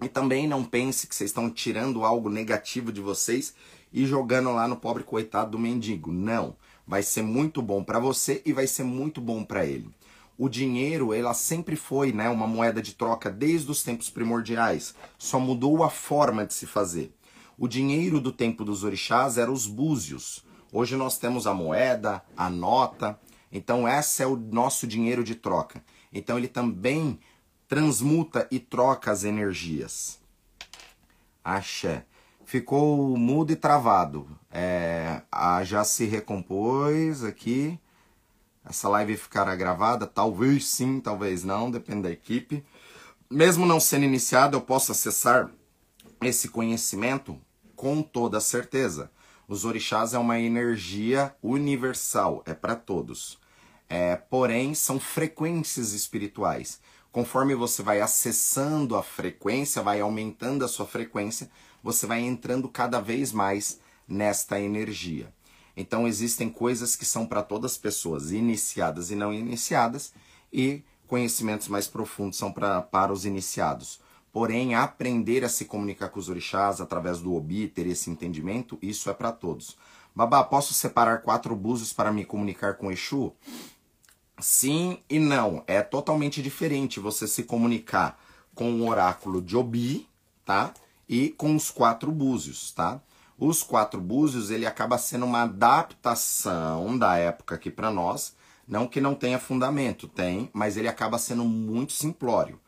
E 0.00 0.08
também 0.08 0.46
não 0.46 0.62
pense 0.62 1.08
que 1.08 1.12
vocês 1.12 1.30
estão 1.30 1.50
tirando 1.50 2.04
algo 2.04 2.30
negativo 2.30 2.92
de 2.92 3.00
vocês 3.00 3.52
e 3.92 4.06
jogando 4.06 4.52
lá 4.52 4.68
no 4.68 4.76
pobre 4.76 5.02
coitado 5.02 5.50
do 5.50 5.58
mendigo. 5.58 6.12
Não, 6.12 6.56
vai 6.86 7.02
ser 7.02 7.22
muito 7.22 7.60
bom 7.60 7.82
para 7.82 7.98
você 7.98 8.40
e 8.46 8.52
vai 8.52 8.68
ser 8.68 8.84
muito 8.84 9.20
bom 9.20 9.42
para 9.42 9.66
ele. 9.66 9.90
O 10.38 10.48
dinheiro, 10.48 11.12
ela 11.12 11.34
sempre 11.34 11.74
foi, 11.74 12.12
né, 12.12 12.28
uma 12.28 12.46
moeda 12.46 12.80
de 12.80 12.94
troca 12.94 13.28
desde 13.28 13.68
os 13.72 13.82
tempos 13.82 14.08
primordiais. 14.08 14.94
Só 15.18 15.40
mudou 15.40 15.82
a 15.82 15.90
forma 15.90 16.46
de 16.46 16.54
se 16.54 16.64
fazer. 16.64 17.12
O 17.58 17.66
dinheiro 17.66 18.20
do 18.20 18.30
tempo 18.30 18.64
dos 18.64 18.84
orixás 18.84 19.36
era 19.36 19.50
os 19.50 19.66
búzios. 19.66 20.44
Hoje 20.76 20.96
nós 20.96 21.16
temos 21.16 21.46
a 21.46 21.54
moeda, 21.54 22.20
a 22.36 22.50
nota. 22.50 23.16
Então 23.52 23.86
esse 23.86 24.24
é 24.24 24.26
o 24.26 24.34
nosso 24.34 24.88
dinheiro 24.88 25.22
de 25.22 25.36
troca. 25.36 25.80
Então 26.12 26.36
ele 26.36 26.48
também 26.48 27.20
transmuta 27.68 28.48
e 28.50 28.58
troca 28.58 29.12
as 29.12 29.22
energias. 29.22 30.18
Axé. 31.44 32.04
Ficou 32.44 33.16
mudo 33.16 33.52
e 33.52 33.56
travado. 33.56 34.26
É, 34.50 35.22
já 35.62 35.84
se 35.84 36.06
recompôs 36.06 37.22
aqui. 37.22 37.78
Essa 38.64 38.88
live 38.88 39.16
ficará 39.16 39.54
gravada? 39.54 40.08
Talvez 40.08 40.66
sim, 40.66 40.98
talvez 40.98 41.44
não, 41.44 41.70
depende 41.70 42.02
da 42.02 42.10
equipe. 42.10 42.64
Mesmo 43.30 43.64
não 43.64 43.78
sendo 43.78 44.06
iniciado, 44.06 44.56
eu 44.56 44.60
posso 44.60 44.90
acessar 44.90 45.48
esse 46.20 46.48
conhecimento 46.48 47.40
com 47.76 48.02
toda 48.02 48.40
certeza. 48.40 49.08
Os 49.46 49.64
orixás 49.64 50.14
é 50.14 50.18
uma 50.18 50.38
energia 50.38 51.34
universal, 51.42 52.42
é 52.46 52.54
para 52.54 52.74
todos. 52.74 53.38
É, 53.88 54.16
porém, 54.16 54.74
são 54.74 54.98
frequências 54.98 55.92
espirituais. 55.92 56.80
Conforme 57.12 57.54
você 57.54 57.82
vai 57.82 58.00
acessando 58.00 58.96
a 58.96 59.02
frequência, 59.02 59.82
vai 59.82 60.00
aumentando 60.00 60.64
a 60.64 60.68
sua 60.68 60.86
frequência, 60.86 61.50
você 61.82 62.06
vai 62.06 62.20
entrando 62.20 62.68
cada 62.68 63.00
vez 63.00 63.30
mais 63.30 63.78
nesta 64.08 64.58
energia. 64.58 65.32
Então 65.76 66.08
existem 66.08 66.48
coisas 66.48 66.96
que 66.96 67.04
são 67.04 67.26
para 67.26 67.42
todas 67.42 67.72
as 67.72 67.78
pessoas, 67.78 68.32
iniciadas 68.32 69.10
e 69.10 69.14
não 69.14 69.32
iniciadas, 69.32 70.12
e 70.52 70.82
conhecimentos 71.06 71.68
mais 71.68 71.86
profundos 71.86 72.38
são 72.38 72.50
pra, 72.52 72.80
para 72.80 73.12
os 73.12 73.24
iniciados. 73.24 74.00
Porém, 74.34 74.74
aprender 74.74 75.44
a 75.44 75.48
se 75.48 75.64
comunicar 75.64 76.08
com 76.08 76.18
os 76.18 76.28
orixás 76.28 76.80
através 76.80 77.20
do 77.20 77.36
Obi, 77.36 77.68
ter 77.68 77.86
esse 77.86 78.10
entendimento, 78.10 78.76
isso 78.82 79.08
é 79.08 79.14
para 79.14 79.30
todos. 79.30 79.76
Babá, 80.12 80.42
posso 80.42 80.74
separar 80.74 81.22
quatro 81.22 81.54
búzios 81.54 81.92
para 81.92 82.10
me 82.10 82.24
comunicar 82.24 82.74
com 82.74 82.90
Exu? 82.90 83.32
Sim 84.40 84.98
e 85.08 85.20
não. 85.20 85.62
É 85.68 85.82
totalmente 85.82 86.42
diferente 86.42 86.98
você 86.98 87.28
se 87.28 87.44
comunicar 87.44 88.20
com 88.56 88.72
o 88.72 88.88
oráculo 88.88 89.40
de 89.40 89.56
Obi, 89.56 90.08
tá? 90.44 90.74
E 91.08 91.28
com 91.28 91.54
os 91.54 91.70
quatro 91.70 92.10
búzios, 92.10 92.72
tá? 92.72 93.00
Os 93.38 93.62
quatro 93.62 94.00
búzios, 94.00 94.50
ele 94.50 94.66
acaba 94.66 94.98
sendo 94.98 95.26
uma 95.26 95.42
adaptação 95.42 96.98
da 96.98 97.16
época 97.16 97.54
aqui 97.54 97.70
para 97.70 97.92
nós. 97.92 98.34
Não 98.66 98.88
que 98.88 99.00
não 99.00 99.14
tenha 99.14 99.38
fundamento, 99.38 100.08
tem, 100.08 100.50
mas 100.52 100.76
ele 100.76 100.88
acaba 100.88 101.18
sendo 101.18 101.44
muito 101.44 101.92
simplório. 101.92 102.58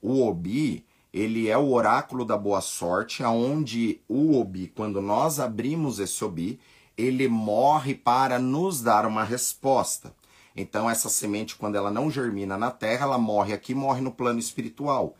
O 0.00 0.24
Obi, 0.24 0.85
ele 1.16 1.48
é 1.48 1.56
o 1.56 1.72
oráculo 1.72 2.26
da 2.26 2.36
boa 2.36 2.60
sorte, 2.60 3.24
aonde 3.24 4.02
o 4.06 4.38
Obi, 4.38 4.70
quando 4.76 5.00
nós 5.00 5.40
abrimos 5.40 5.98
esse 5.98 6.22
Obi, 6.22 6.60
ele 6.94 7.26
morre 7.26 7.94
para 7.94 8.38
nos 8.38 8.82
dar 8.82 9.06
uma 9.06 9.24
resposta. 9.24 10.14
Então 10.54 10.90
essa 10.90 11.08
semente, 11.08 11.56
quando 11.56 11.76
ela 11.76 11.90
não 11.90 12.10
germina 12.10 12.58
na 12.58 12.70
terra, 12.70 13.06
ela 13.06 13.16
morre 13.16 13.54
aqui, 13.54 13.74
morre 13.74 14.02
no 14.02 14.12
plano 14.12 14.38
espiritual. 14.38 15.14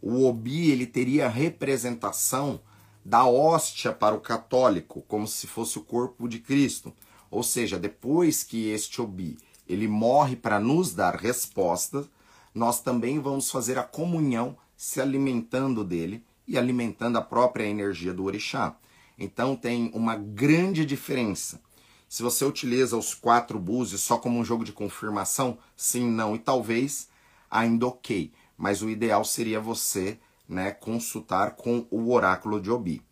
O 0.00 0.24
Obi, 0.24 0.70
ele 0.70 0.86
teria 0.86 1.28
representação 1.28 2.60
da 3.04 3.26
hóstia 3.26 3.92
para 3.92 4.14
o 4.14 4.20
católico, 4.20 5.02
como 5.08 5.26
se 5.26 5.48
fosse 5.48 5.78
o 5.78 5.84
corpo 5.84 6.28
de 6.28 6.38
Cristo. 6.38 6.92
Ou 7.28 7.42
seja, 7.42 7.76
depois 7.76 8.44
que 8.44 8.68
este 8.68 9.02
Obi 9.02 9.36
ele 9.68 9.88
morre 9.88 10.36
para 10.36 10.60
nos 10.60 10.94
dar 10.94 11.16
respostas, 11.16 12.08
nós 12.54 12.80
também 12.80 13.18
vamos 13.18 13.50
fazer 13.50 13.78
a 13.78 13.82
comunhão 13.82 14.56
se 14.80 14.98
alimentando 14.98 15.84
dele 15.84 16.24
e 16.48 16.56
alimentando 16.56 17.18
a 17.18 17.22
própria 17.22 17.66
energia 17.66 18.14
do 18.14 18.24
orixá. 18.24 18.74
Então 19.18 19.54
tem 19.54 19.90
uma 19.92 20.16
grande 20.16 20.86
diferença. 20.86 21.60
Se 22.08 22.22
você 22.22 22.46
utiliza 22.46 22.96
os 22.96 23.12
quatro 23.12 23.58
búzios 23.58 24.00
só 24.00 24.16
como 24.16 24.38
um 24.38 24.44
jogo 24.44 24.64
de 24.64 24.72
confirmação, 24.72 25.58
sim, 25.76 26.10
não 26.10 26.34
e 26.34 26.38
talvez, 26.38 27.10
ainda 27.50 27.88
ok. 27.88 28.32
Mas 28.56 28.80
o 28.80 28.88
ideal 28.88 29.22
seria 29.22 29.60
você 29.60 30.18
né, 30.48 30.70
consultar 30.70 31.56
com 31.56 31.86
o 31.90 32.10
oráculo 32.10 32.58
de 32.58 32.70
Obi. 32.70 33.02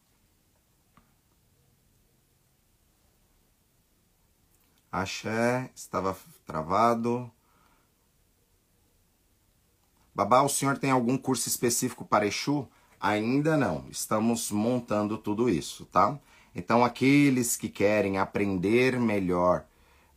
Axé, 4.91 5.71
estava 5.75 6.17
travado. 6.47 7.31
Babá, 10.19 10.43
o 10.43 10.49
senhor 10.49 10.77
tem 10.77 10.91
algum 10.91 11.17
curso 11.17 11.49
específico 11.49 12.05
para 12.05 12.27
Exu? 12.27 12.67
Ainda 13.01 13.57
não. 13.57 13.85
Estamos 13.89 14.51
montando 14.51 15.17
tudo 15.17 15.49
isso, 15.49 15.85
tá? 15.85 16.19
Então, 16.53 16.85
aqueles 16.85 17.57
que 17.57 17.69
querem 17.69 18.19
aprender 18.19 18.99
melhor, 18.99 19.65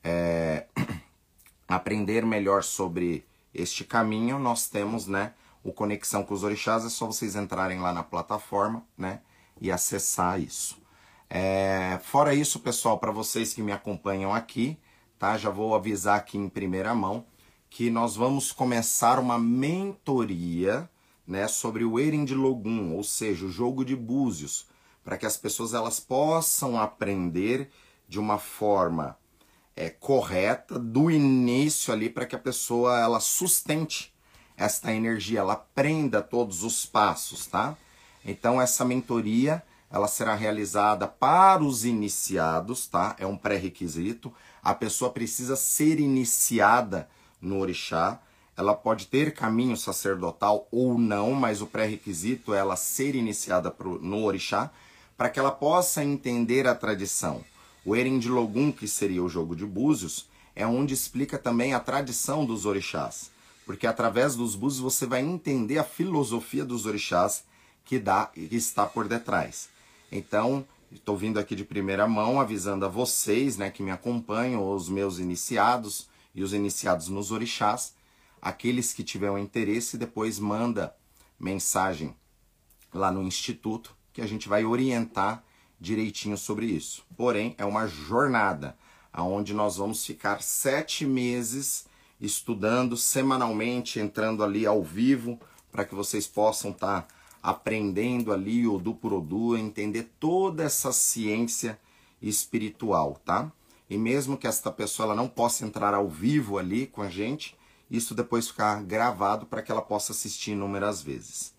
é, 0.04 0.66
aprender 1.70 2.26
melhor 2.26 2.64
sobre 2.64 3.24
este 3.54 3.84
caminho, 3.84 4.40
nós 4.40 4.68
temos, 4.68 5.06
né, 5.06 5.36
o 5.64 5.72
Conexão 5.72 6.24
com 6.24 6.34
os 6.34 6.42
Orixás, 6.42 6.84
é 6.84 6.90
só 6.90 7.06
vocês 7.06 7.36
entrarem 7.36 7.80
lá 7.80 7.94
na 7.94 8.02
plataforma, 8.02 8.84
né, 8.98 9.22
e 9.60 9.72
acessar 9.72 10.42
isso. 10.42 10.82
É, 11.30 12.00
fora 12.02 12.34
isso, 12.34 12.60
pessoal, 12.62 12.98
para 12.98 13.12
vocês 13.12 13.54
que 13.54 13.62
me 13.62 13.72
acompanham 13.72 14.34
aqui, 14.34 14.80
tá, 15.20 15.38
já 15.38 15.52
vou 15.52 15.76
avisar 15.76 16.18
aqui 16.18 16.40
em 16.40 16.50
primeira 16.50 16.96
mão 16.96 17.24
que 17.72 17.90
nós 17.90 18.18
vamos 18.18 18.52
começar 18.52 19.18
uma 19.18 19.40
mentoria, 19.40 20.90
né, 21.26 21.48
sobre 21.48 21.86
o 21.86 21.98
Eren 21.98 22.26
de 22.26 22.36
Logum, 22.36 22.94
ou 22.94 23.02
seja, 23.02 23.46
o 23.46 23.50
jogo 23.50 23.86
de 23.86 23.96
búzios, 23.96 24.68
para 25.06 25.18
que 25.18 25.26
as 25.26 25.38
pessoas 25.38 25.74
elas 25.74 25.98
possam 25.98 26.78
aprender 26.78 27.72
de 28.10 28.20
uma 28.20 28.38
forma 28.38 29.18
é, 29.74 29.90
correta 29.90 30.78
do 30.78 31.10
início 31.10 31.94
ali 31.94 32.10
para 32.10 32.26
que 32.26 32.36
a 32.36 32.40
pessoa 32.40 33.00
ela 33.00 33.22
sustente 33.22 34.14
esta 34.58 34.94
energia, 34.94 35.40
ela 35.40 35.54
aprenda 35.54 36.22
todos 36.22 36.64
os 36.64 36.86
passos, 36.86 37.48
tá? 37.48 37.78
Então 38.26 38.62
essa 38.62 38.84
mentoria 38.84 39.64
ela 39.90 40.10
será 40.10 40.36
realizada 40.36 41.08
para 41.08 41.64
os 41.64 41.86
iniciados, 41.86 42.86
tá? 42.86 43.16
É 43.18 43.26
um 43.26 43.38
pré-requisito. 43.38 44.34
A 44.62 44.74
pessoa 44.74 45.10
precisa 45.10 45.56
ser 45.56 46.02
iniciada 46.02 47.10
no 47.42 47.60
orixá. 47.60 48.20
Ela 48.56 48.76
pode 48.76 49.08
ter 49.08 49.34
caminho 49.34 49.76
sacerdotal 49.76 50.68
ou 50.72 50.98
não, 50.98 51.32
mas 51.32 51.62
o 51.62 51.68
pré-requisito 51.68 52.54
é 52.54 52.60
ela 52.60 52.76
ser 52.76 53.16
iniciada 53.16 53.74
no 54.02 54.24
orixá 54.24 54.72
para 55.18 55.30
que 55.30 55.40
ela 55.40 55.52
possa 55.52 56.04
entender 56.04 56.68
a 56.68 56.76
tradição. 56.76 57.44
O 57.86 57.96
Eren 57.96 58.20
de 58.20 58.30
Logum, 58.30 58.72
que 58.72 58.88
seria 58.88 59.24
o 59.24 59.30
jogo 59.30 59.56
de 59.56 59.66
búzios, 59.66 60.28
é 60.56 60.66
onde 60.68 60.94
explica 60.94 61.38
também 61.38 61.74
a 61.74 61.80
tradição 61.80 62.46
dos 62.46 62.66
orixás, 62.66 63.32
porque 63.66 63.88
através 63.88 64.36
dos 64.36 64.56
búzios 64.56 64.82
você 64.82 65.06
vai 65.06 65.22
entender 65.22 65.78
a 65.78 65.84
filosofia 65.84 66.66
dos 66.66 66.86
orixás 66.86 67.44
que, 67.86 67.98
dá, 67.98 68.28
que 68.28 68.56
está 68.56 68.86
por 68.86 69.08
detrás. 69.08 69.70
Então, 70.12 70.66
estou 70.92 71.16
vindo 71.16 71.40
aqui 71.40 71.56
de 71.56 71.64
primeira 71.64 72.08
mão 72.08 72.40
avisando 72.40 72.86
a 72.86 72.90
vocês, 72.90 73.58
né, 73.58 73.72
que 73.72 73.82
me 73.82 73.92
acompanham, 73.92 74.74
os 74.74 74.90
meus 74.90 75.20
iniciados 75.20 76.08
e 76.34 76.44
os 76.44 76.54
iniciados 76.54 77.08
nos 77.08 77.32
orixás, 77.32 77.94
aqueles 78.42 78.94
que 78.94 79.04
tiverem 79.04 79.44
interesse, 79.44 79.98
depois 79.98 80.40
manda 80.40 80.96
mensagem 81.40 82.16
lá 82.94 83.12
no 83.12 83.24
instituto 83.24 83.96
que 84.14 84.22
a 84.22 84.28
gente 84.28 84.50
vai 84.50 84.66
orientar 84.66 85.44
direitinho 85.80 86.38
sobre 86.38 86.66
isso. 86.66 87.04
Porém, 87.18 87.56
é 87.58 87.66
uma 87.66 87.88
jornada 87.88 88.78
aonde 89.12 89.54
nós 89.54 89.78
vamos 89.78 90.06
ficar 90.06 90.42
sete 90.42 91.06
meses 91.06 91.86
estudando 92.20 92.96
semanalmente, 92.96 94.00
entrando 94.00 94.44
ali 94.44 94.66
ao 94.66 94.84
vivo, 94.84 95.40
para 95.72 95.84
que 95.84 95.96
vocês 95.96 96.28
possam 96.28 96.72
estar 96.72 97.02
tá 97.02 97.08
aprendendo 97.42 98.32
ali 98.32 98.68
o 98.68 98.78
do 98.78 98.94
por 98.94 99.12
Odu, 99.14 99.58
entender 99.58 100.12
toda 100.20 100.64
essa 100.64 100.92
ciência 100.94 101.80
espiritual, 102.22 103.20
tá? 103.26 103.52
E 103.92 103.98
mesmo 103.98 104.38
que 104.38 104.48
esta 104.48 104.72
pessoa 104.72 105.08
ela 105.08 105.16
não 105.16 105.28
possa 105.28 105.66
entrar 105.66 105.94
ao 105.94 106.08
vivo 106.08 106.58
ali 106.58 106.88
com 106.88 107.02
a 107.02 107.10
gente, 107.10 107.58
isso 107.90 108.16
depois 108.16 108.48
ficar 108.48 108.82
gravado 108.84 109.46
para 109.46 109.62
que 109.62 109.70
ela 109.70 109.82
possa 109.82 110.14
assistir 110.14 110.52
inúmeras 110.52 111.02
vezes. 111.02 111.54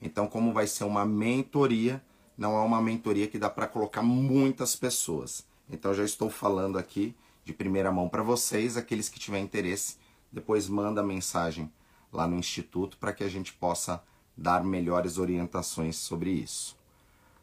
Então, 0.00 0.26
como 0.26 0.54
vai 0.54 0.66
ser 0.66 0.84
uma 0.84 1.04
mentoria, 1.04 2.02
não 2.34 2.56
é 2.56 2.62
uma 2.62 2.80
mentoria 2.80 3.28
que 3.28 3.38
dá 3.38 3.50
para 3.50 3.66
colocar 3.66 4.00
muitas 4.00 4.74
pessoas. 4.74 5.44
Então, 5.68 5.92
já 5.92 6.02
estou 6.02 6.30
falando 6.30 6.78
aqui 6.78 7.14
de 7.44 7.52
primeira 7.52 7.92
mão 7.92 8.08
para 8.08 8.22
vocês, 8.22 8.78
aqueles 8.78 9.10
que 9.10 9.18
tiverem 9.18 9.44
interesse, 9.44 9.98
depois 10.32 10.70
manda 10.70 11.02
mensagem 11.02 11.70
lá 12.10 12.26
no 12.26 12.38
instituto 12.38 12.96
para 12.96 13.12
que 13.12 13.22
a 13.22 13.28
gente 13.28 13.52
possa 13.52 14.02
dar 14.34 14.64
melhores 14.64 15.18
orientações 15.18 15.96
sobre 15.96 16.30
isso. 16.30 16.74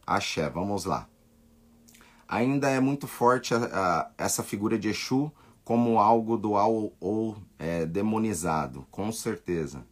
Axé, 0.08 0.50
vamos 0.50 0.86
lá. 0.86 1.08
Ainda 2.34 2.70
é 2.70 2.80
muito 2.80 3.08
forte 3.08 3.54
a, 3.54 3.58
a, 3.58 4.12
essa 4.18 4.42
figura 4.44 4.78
de 4.78 4.90
Exu 4.90 5.32
como 5.64 6.00
algo 6.00 6.38
dual 6.38 6.92
ou 7.00 7.38
é, 7.58 7.86
demonizado, 7.86 8.86
com 8.92 9.12
certeza 9.12 9.86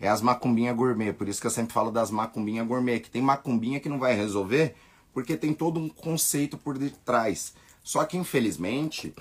é 0.00 0.08
as 0.08 0.20
macumbinha 0.20 0.72
gourmet. 0.72 1.12
Por 1.12 1.28
isso 1.28 1.40
que 1.40 1.46
eu 1.46 1.50
sempre 1.50 1.72
falo 1.72 1.90
das 1.90 2.10
macumbinha 2.10 2.62
gourmet. 2.64 3.00
Que 3.00 3.10
tem 3.10 3.22
macumbinha 3.22 3.80
que 3.80 3.88
não 3.88 3.98
vai 3.98 4.14
resolver 4.14 4.74
porque 5.12 5.36
tem 5.36 5.54
todo 5.54 5.80
um 5.80 5.88
conceito 5.88 6.58
por 6.58 6.76
detrás. 6.76 7.54
Só 7.82 8.04
que 8.04 8.18
infelizmente, 8.18 9.14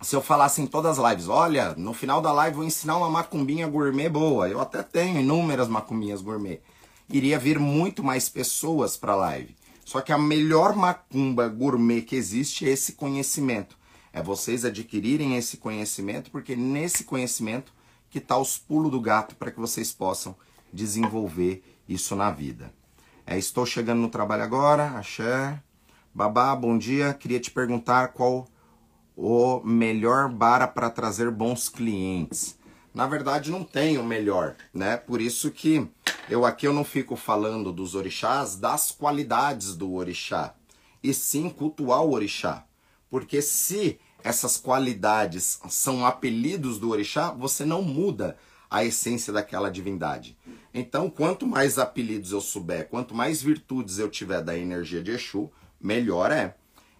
se 0.00 0.14
eu 0.14 0.22
falasse 0.22 0.62
em 0.62 0.66
todas 0.66 0.98
as 0.98 1.10
lives, 1.10 1.28
olha, 1.28 1.74
no 1.74 1.92
final 1.92 2.20
da 2.20 2.30
live 2.30 2.56
vou 2.56 2.64
ensinar 2.64 2.96
uma 2.96 3.10
macumbinha 3.10 3.66
gourmet 3.66 4.08
boa. 4.08 4.48
Eu 4.48 4.60
até 4.60 4.82
tenho 4.82 5.20
inúmeras 5.20 5.68
macumbinhas 5.68 6.22
gourmet. 6.22 6.60
Iria 7.08 7.38
vir 7.38 7.58
muito 7.58 8.04
mais 8.04 8.28
pessoas 8.28 8.96
para 8.96 9.12
a 9.12 9.16
live. 9.16 9.56
Só 9.90 10.00
que 10.00 10.12
a 10.12 10.18
melhor 10.18 10.76
macumba 10.76 11.48
gourmet 11.48 12.02
que 12.02 12.14
existe 12.14 12.64
é 12.64 12.70
esse 12.70 12.92
conhecimento. 12.92 13.76
É 14.12 14.22
vocês 14.22 14.64
adquirirem 14.64 15.36
esse 15.36 15.56
conhecimento, 15.56 16.30
porque 16.30 16.54
nesse 16.54 17.02
conhecimento 17.02 17.72
que 18.08 18.18
está 18.18 18.38
os 18.38 18.56
pulos 18.56 18.92
do 18.92 19.00
gato 19.00 19.34
para 19.34 19.50
que 19.50 19.58
vocês 19.58 19.90
possam 19.90 20.36
desenvolver 20.72 21.64
isso 21.88 22.14
na 22.14 22.30
vida. 22.30 22.72
É, 23.26 23.36
estou 23.36 23.66
chegando 23.66 23.98
no 23.98 24.08
trabalho 24.08 24.44
agora, 24.44 24.90
axé. 24.90 25.60
Babá, 26.14 26.54
bom 26.54 26.78
dia. 26.78 27.12
Queria 27.12 27.40
te 27.40 27.50
perguntar 27.50 28.12
qual 28.12 28.46
o 29.16 29.60
melhor 29.64 30.32
bara 30.32 30.68
para 30.68 30.88
trazer 30.88 31.32
bons 31.32 31.68
clientes. 31.68 32.56
Na 32.92 33.06
verdade, 33.06 33.50
não 33.50 33.62
tem 33.62 33.98
o 33.98 34.04
melhor, 34.04 34.56
né? 34.74 34.96
Por 34.96 35.20
isso 35.20 35.50
que 35.50 35.88
eu 36.28 36.44
aqui 36.44 36.66
eu 36.66 36.72
não 36.72 36.84
fico 36.84 37.14
falando 37.14 37.72
dos 37.72 37.94
orixás, 37.94 38.56
das 38.56 38.90
qualidades 38.90 39.76
do 39.76 39.94
orixá, 39.94 40.54
e 41.02 41.14
sim 41.14 41.48
cultuar 41.48 42.02
o 42.02 42.12
orixá. 42.12 42.64
Porque 43.08 43.40
se 43.40 43.98
essas 44.22 44.56
qualidades 44.56 45.60
são 45.68 46.04
apelidos 46.04 46.78
do 46.78 46.90
orixá, 46.90 47.30
você 47.30 47.64
não 47.64 47.82
muda 47.82 48.36
a 48.68 48.84
essência 48.84 49.32
daquela 49.32 49.70
divindade. 49.70 50.36
Então, 50.72 51.10
quanto 51.10 51.46
mais 51.46 51.78
apelidos 51.78 52.30
eu 52.30 52.40
souber, 52.40 52.88
quanto 52.88 53.14
mais 53.14 53.42
virtudes 53.42 53.98
eu 53.98 54.08
tiver 54.08 54.42
da 54.42 54.56
energia 54.56 55.02
de 55.02 55.10
Exu, 55.10 55.50
melhor 55.80 56.30
é. 56.30 56.54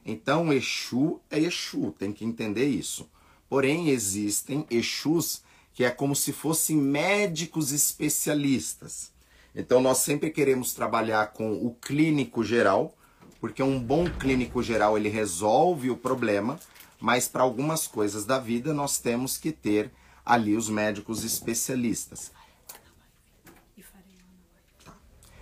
Então, 0.04 0.52
Exu 0.52 1.20
é 1.30 1.38
Exu, 1.38 1.94
tem 1.96 2.12
que 2.12 2.24
entender 2.24 2.66
isso. 2.66 3.08
Porém, 3.48 3.90
existem 3.90 4.66
Exus 4.70 5.42
que 5.80 5.84
é 5.86 5.90
como 5.90 6.14
se 6.14 6.30
fossem 6.30 6.76
médicos 6.76 7.72
especialistas. 7.72 9.10
Então, 9.54 9.80
nós 9.80 9.96
sempre 9.96 10.28
queremos 10.28 10.74
trabalhar 10.74 11.28
com 11.28 11.54
o 11.54 11.74
clínico 11.80 12.44
geral, 12.44 12.94
porque 13.40 13.62
um 13.62 13.80
bom 13.80 14.04
clínico 14.04 14.62
geral 14.62 14.98
ele 14.98 15.08
resolve 15.08 15.88
o 15.88 15.96
problema, 15.96 16.60
mas 17.00 17.28
para 17.28 17.42
algumas 17.42 17.86
coisas 17.86 18.26
da 18.26 18.38
vida 18.38 18.74
nós 18.74 18.98
temos 18.98 19.38
que 19.38 19.52
ter 19.52 19.90
ali 20.22 20.54
os 20.54 20.68
médicos 20.68 21.24
especialistas. 21.24 22.30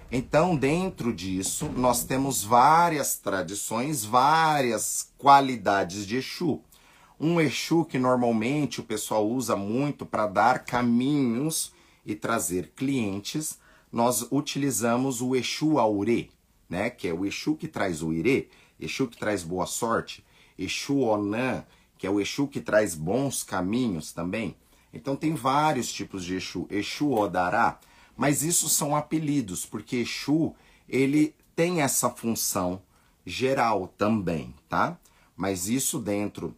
Então, 0.09 0.55
dentro 0.55 1.13
disso, 1.13 1.69
nós 1.71 2.05
temos 2.05 2.45
várias 2.45 3.17
tradições, 3.17 4.05
várias 4.05 5.11
qualidades 5.19 6.07
de 6.07 6.19
Exu. 6.19 6.63
Um 7.21 7.41
Exu 7.41 7.85
que 7.85 7.99
normalmente 7.99 8.81
o 8.81 8.85
pessoal 8.85 9.29
usa 9.29 9.57
muito 9.57 10.07
para 10.07 10.27
dar 10.27 10.65
caminhos 10.65 11.73
e 12.07 12.15
trazer 12.15 12.73
clientes, 12.77 13.59
nós 13.93 14.27
utilizamos 14.31 15.21
o 15.21 15.35
Exu 15.35 15.79
Aure 15.79 16.31
né? 16.69 16.91
Que 16.91 17.09
é 17.09 17.13
o 17.13 17.25
Exu 17.25 17.57
que 17.57 17.67
traz 17.67 18.03
o 18.03 18.13
Irê, 18.13 18.49
Exu 18.79 19.09
que 19.09 19.17
traz 19.17 19.43
boa 19.43 19.67
sorte, 19.67 20.25
Exu 20.59 20.99
Onan, 20.99 21.65
que 21.97 22.07
é 22.07 22.11
o 22.11 22.21
Exu 22.21 22.47
que 22.47 22.61
traz 22.61 22.95
bons 22.95 23.43
caminhos 23.43 24.13
também. 24.13 24.55
Então 24.93 25.17
tem 25.17 25.35
vários 25.35 25.93
tipos 25.93 26.25
de 26.25 26.37
Exu, 26.37 26.67
Exu 26.71 27.13
Odará, 27.13 27.81
mas 28.17 28.43
isso 28.43 28.69
são 28.69 28.95
apelidos, 28.95 29.65
porque 29.65 29.97
Exu, 29.97 30.55
ele 30.89 31.35
tem 31.55 31.81
essa 31.81 32.11
função 32.11 32.83
geral 33.25 33.89
também, 33.97 34.55
tá? 34.69 34.99
Mas 35.37 35.69
isso 35.69 35.99
dentro 35.99 36.55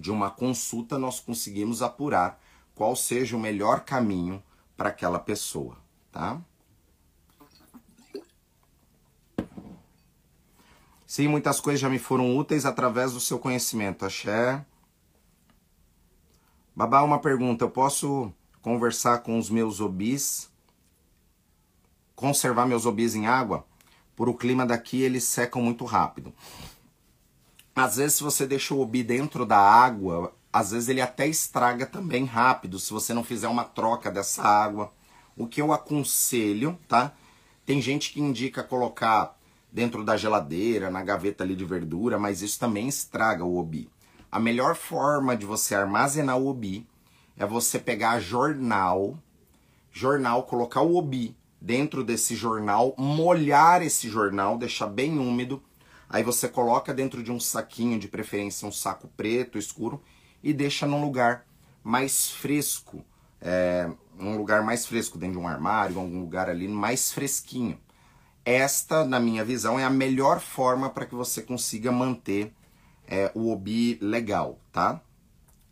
de 0.00 0.10
uma 0.10 0.30
consulta 0.30 0.98
nós 0.98 1.20
conseguimos 1.20 1.82
apurar 1.82 2.40
qual 2.74 2.96
seja 2.96 3.36
o 3.36 3.40
melhor 3.40 3.80
caminho 3.80 4.42
para 4.76 4.88
aquela 4.88 5.18
pessoa, 5.18 5.76
tá? 6.10 6.40
Sim, 11.06 11.28
muitas 11.28 11.60
coisas 11.60 11.80
já 11.80 11.90
me 11.90 11.98
foram 11.98 12.36
úteis 12.36 12.64
através 12.64 13.12
do 13.12 13.20
seu 13.20 13.38
conhecimento. 13.38 14.06
Axé. 14.06 14.64
Babá, 16.74 17.02
uma 17.02 17.18
pergunta. 17.18 17.64
Eu 17.64 17.70
posso 17.70 18.32
conversar 18.62 19.18
com 19.18 19.36
os 19.36 19.50
meus 19.50 19.80
obis? 19.80 20.48
Conservar 22.14 22.64
meus 22.64 22.86
obis 22.86 23.16
em 23.16 23.26
água? 23.26 23.66
Por 24.14 24.28
o 24.28 24.34
clima 24.34 24.64
daqui, 24.64 25.02
eles 25.02 25.24
secam 25.24 25.60
muito 25.60 25.84
rápido. 25.84 26.32
Às 27.74 27.96
vezes, 27.96 28.16
se 28.16 28.22
você 28.22 28.46
deixa 28.46 28.74
o 28.74 28.80
obi 28.80 29.02
dentro 29.02 29.46
da 29.46 29.58
água, 29.58 30.34
às 30.52 30.72
vezes 30.72 30.88
ele 30.88 31.00
até 31.00 31.26
estraga 31.26 31.86
também 31.86 32.24
rápido, 32.24 32.78
se 32.78 32.92
você 32.92 33.14
não 33.14 33.22
fizer 33.22 33.48
uma 33.48 33.64
troca 33.64 34.10
dessa 34.10 34.42
água. 34.42 34.92
O 35.36 35.46
que 35.46 35.62
eu 35.62 35.72
aconselho, 35.72 36.78
tá? 36.88 37.12
Tem 37.64 37.80
gente 37.80 38.12
que 38.12 38.20
indica 38.20 38.62
colocar 38.62 39.38
dentro 39.72 40.04
da 40.04 40.16
geladeira, 40.16 40.90
na 40.90 41.02
gaveta 41.02 41.44
ali 41.44 41.54
de 41.54 41.64
verdura, 41.64 42.18
mas 42.18 42.42
isso 42.42 42.58
também 42.58 42.88
estraga 42.88 43.44
o 43.44 43.56
obi. 43.56 43.88
A 44.30 44.38
melhor 44.38 44.74
forma 44.74 45.36
de 45.36 45.46
você 45.46 45.74
armazenar 45.74 46.38
o 46.38 46.48
obi 46.48 46.86
é 47.36 47.46
você 47.46 47.78
pegar 47.78 48.20
jornal, 48.20 49.18
jornal, 49.92 50.42
colocar 50.42 50.82
o 50.82 50.96
obi 50.96 51.36
dentro 51.60 52.02
desse 52.02 52.34
jornal, 52.34 52.94
molhar 52.98 53.82
esse 53.82 54.08
jornal, 54.08 54.58
deixar 54.58 54.86
bem 54.86 55.18
úmido. 55.18 55.62
Aí 56.10 56.24
você 56.24 56.48
coloca 56.48 56.92
dentro 56.92 57.22
de 57.22 57.30
um 57.30 57.38
saquinho, 57.38 57.96
de 57.96 58.08
preferência 58.08 58.66
um 58.66 58.72
saco 58.72 59.08
preto, 59.16 59.56
escuro, 59.56 60.02
e 60.42 60.52
deixa 60.52 60.84
num 60.84 61.00
lugar 61.00 61.46
mais 61.84 62.28
fresco, 62.28 63.04
é, 63.40 63.88
um 64.18 64.36
lugar 64.36 64.64
mais 64.64 64.84
fresco, 64.84 65.16
dentro 65.16 65.38
de 65.38 65.44
um 65.44 65.46
armário, 65.46 66.00
algum 66.00 66.18
lugar 66.18 66.50
ali 66.50 66.66
mais 66.66 67.12
fresquinho. 67.12 67.78
Esta, 68.44 69.04
na 69.04 69.20
minha 69.20 69.44
visão, 69.44 69.78
é 69.78 69.84
a 69.84 69.90
melhor 69.90 70.40
forma 70.40 70.90
para 70.90 71.06
que 71.06 71.14
você 71.14 71.40
consiga 71.42 71.92
manter 71.92 72.52
é, 73.06 73.30
o 73.32 73.52
obi 73.52 73.96
legal, 74.02 74.58
tá? 74.72 75.00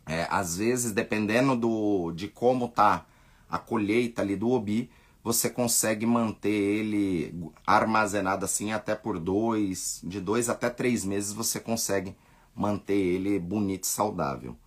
É, 0.05 0.25
às 0.29 0.57
vezes, 0.57 0.93
dependendo 0.93 1.55
do, 1.55 2.11
de 2.13 2.29
como 2.29 2.69
tá 2.69 3.05
a 3.49 3.59
colheita 3.59 4.21
ali 4.21 4.37
do 4.37 4.49
obi, 4.49 4.89
você 5.29 5.47
consegue 5.47 6.07
manter 6.07 6.49
ele 6.49 7.51
armazenado 7.63 8.45
assim 8.45 8.71
até 8.71 8.95
por 8.95 9.19
dois, 9.19 10.01
de 10.03 10.19
dois 10.19 10.49
até 10.49 10.71
três 10.71 11.05
meses 11.05 11.31
você 11.31 11.59
consegue 11.59 12.15
manter 12.55 12.97
ele 12.97 13.37
bonito 13.37 13.83
e 13.83 13.87
saudável. 13.87 14.57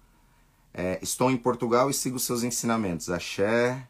É, 0.72 1.00
estou 1.02 1.32
em 1.32 1.36
Portugal 1.36 1.90
e 1.90 1.94
sigo 1.94 2.16
seus 2.20 2.44
ensinamentos. 2.44 3.10
Axé. 3.10 3.88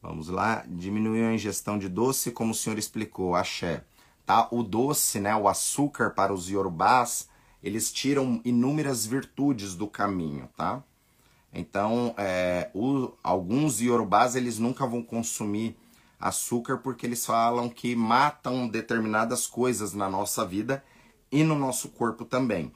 Vamos 0.00 0.28
lá, 0.28 0.64
diminuiu 0.66 1.26
a 1.26 1.34
ingestão 1.34 1.78
de 1.78 1.88
doce, 1.88 2.30
como 2.30 2.52
o 2.52 2.54
senhor 2.54 2.78
explicou, 2.78 3.34
axé. 3.34 3.84
Tá? 4.24 4.48
O 4.50 4.62
doce, 4.62 5.20
né, 5.20 5.36
o 5.36 5.46
açúcar 5.46 6.10
para 6.14 6.32
os 6.32 6.48
iorubás, 6.48 7.28
eles 7.62 7.92
tiram 7.92 8.40
inúmeras 8.46 9.04
virtudes 9.04 9.74
do 9.74 9.86
caminho, 9.86 10.48
tá? 10.56 10.82
Então, 11.54 12.14
é, 12.18 12.70
o, 12.74 13.12
alguns 13.22 13.80
iorubás, 13.80 14.34
eles 14.34 14.58
nunca 14.58 14.86
vão 14.86 15.02
consumir 15.02 15.76
açúcar 16.18 16.78
porque 16.78 17.06
eles 17.06 17.24
falam 17.24 17.68
que 17.68 17.94
matam 17.94 18.66
determinadas 18.66 19.46
coisas 19.46 19.94
na 19.94 20.08
nossa 20.08 20.44
vida 20.44 20.84
e 21.30 21.44
no 21.44 21.54
nosso 21.54 21.88
corpo 21.90 22.24
também. 22.24 22.72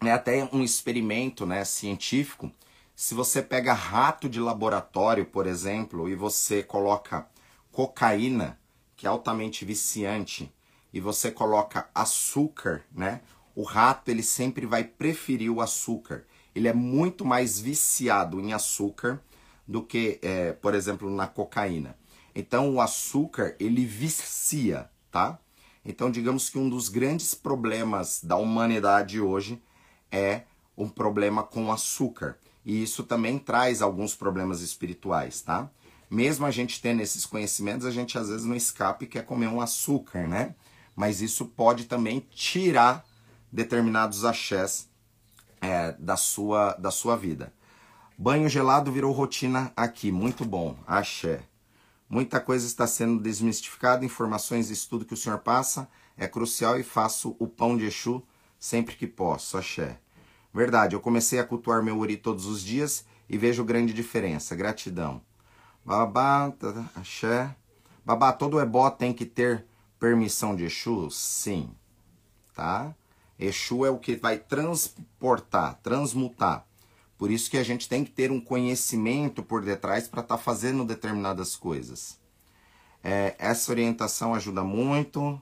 É 0.00 0.12
até 0.12 0.48
um 0.52 0.62
experimento 0.62 1.46
né, 1.46 1.64
científico 1.64 2.52
se 3.00 3.14
você 3.14 3.40
pega 3.40 3.72
rato 3.72 4.28
de 4.28 4.40
laboratório, 4.40 5.24
por 5.24 5.46
exemplo, 5.46 6.08
e 6.08 6.16
você 6.16 6.64
coloca 6.64 7.28
cocaína, 7.70 8.58
que 8.96 9.06
é 9.06 9.08
altamente 9.08 9.64
viciante, 9.64 10.52
e 10.92 10.98
você 10.98 11.30
coloca 11.30 11.88
açúcar, 11.94 12.82
né? 12.90 13.20
O 13.54 13.62
rato 13.62 14.10
ele 14.10 14.24
sempre 14.24 14.66
vai 14.66 14.82
preferir 14.82 15.48
o 15.48 15.60
açúcar. 15.60 16.26
Ele 16.58 16.66
é 16.66 16.72
muito 16.72 17.24
mais 17.24 17.60
viciado 17.60 18.40
em 18.40 18.52
açúcar 18.52 19.22
do 19.64 19.80
que, 19.80 20.18
é, 20.20 20.52
por 20.54 20.74
exemplo, 20.74 21.08
na 21.08 21.28
cocaína. 21.28 21.96
Então 22.34 22.74
o 22.74 22.80
açúcar 22.80 23.54
ele 23.60 23.86
vicia, 23.86 24.90
tá? 25.08 25.38
Então 25.84 26.10
digamos 26.10 26.50
que 26.50 26.58
um 26.58 26.68
dos 26.68 26.88
grandes 26.88 27.32
problemas 27.32 28.24
da 28.24 28.36
humanidade 28.36 29.20
hoje 29.20 29.62
é 30.10 30.42
um 30.76 30.88
problema 30.88 31.44
com 31.44 31.70
açúcar. 31.70 32.36
E 32.64 32.82
isso 32.82 33.04
também 33.04 33.38
traz 33.38 33.80
alguns 33.80 34.16
problemas 34.16 34.60
espirituais, 34.60 35.40
tá? 35.40 35.70
Mesmo 36.10 36.44
a 36.44 36.50
gente 36.50 36.82
tendo 36.82 37.00
esses 37.02 37.24
conhecimentos, 37.24 37.86
a 37.86 37.92
gente 37.92 38.18
às 38.18 38.30
vezes 38.30 38.44
não 38.44 38.56
escapa 38.56 39.04
e 39.04 39.06
quer 39.06 39.24
comer 39.24 39.46
um 39.46 39.60
açúcar, 39.60 40.26
né? 40.26 40.56
Mas 40.96 41.22
isso 41.22 41.44
pode 41.46 41.84
também 41.84 42.26
tirar 42.32 43.06
determinados 43.52 44.24
axés 44.24 44.87
é, 45.60 45.92
da, 45.98 46.16
sua, 46.16 46.74
da 46.74 46.90
sua 46.90 47.16
vida. 47.16 47.52
Banho 48.16 48.48
gelado 48.48 48.90
virou 48.90 49.12
rotina 49.12 49.72
aqui, 49.76 50.10
muito 50.10 50.44
bom, 50.44 50.76
axé. 50.86 51.42
Muita 52.08 52.40
coisa 52.40 52.66
está 52.66 52.86
sendo 52.86 53.22
desmistificada, 53.22 54.04
informações 54.04 54.70
e 54.70 54.72
estudo 54.72 55.04
que 55.04 55.14
o 55.14 55.16
senhor 55.16 55.38
passa 55.40 55.88
é 56.16 56.26
crucial 56.26 56.78
e 56.78 56.82
faço 56.82 57.36
o 57.38 57.46
pão 57.46 57.76
de 57.76 57.86
Exu 57.86 58.22
sempre 58.58 58.96
que 58.96 59.06
posso. 59.06 59.56
Axé. 59.56 60.00
Verdade, 60.52 60.96
eu 60.96 61.00
comecei 61.00 61.38
a 61.38 61.44
cultuar 61.44 61.82
meu 61.82 61.96
Uri 61.96 62.16
todos 62.16 62.46
os 62.46 62.62
dias 62.62 63.04
e 63.28 63.38
vejo 63.38 63.64
grande 63.64 63.92
diferença. 63.92 64.56
Gratidão. 64.56 65.22
Babá, 65.84 66.50
tá, 66.50 66.72
tá, 66.72 66.84
axé. 66.96 67.54
Babá, 68.04 68.32
todo 68.32 68.60
ebó 68.60 68.90
tem 68.90 69.12
que 69.12 69.24
ter 69.24 69.64
permissão 70.00 70.56
de 70.56 70.64
Exu? 70.64 71.10
Sim. 71.10 71.70
Tá? 72.54 72.94
Exu 73.38 73.86
é 73.86 73.90
o 73.90 73.98
que 73.98 74.16
vai 74.16 74.38
transportar, 74.38 75.78
transmutar. 75.82 76.66
Por 77.16 77.30
isso 77.30 77.50
que 77.50 77.58
a 77.58 77.62
gente 77.62 77.88
tem 77.88 78.04
que 78.04 78.10
ter 78.10 78.30
um 78.30 78.40
conhecimento 78.40 79.42
por 79.42 79.64
detrás 79.64 80.08
para 80.08 80.20
estar 80.20 80.36
tá 80.36 80.42
fazendo 80.42 80.84
determinadas 80.84 81.56
coisas. 81.56 82.18
É, 83.02 83.34
essa 83.38 83.70
orientação 83.70 84.34
ajuda 84.34 84.62
muito. 84.62 85.40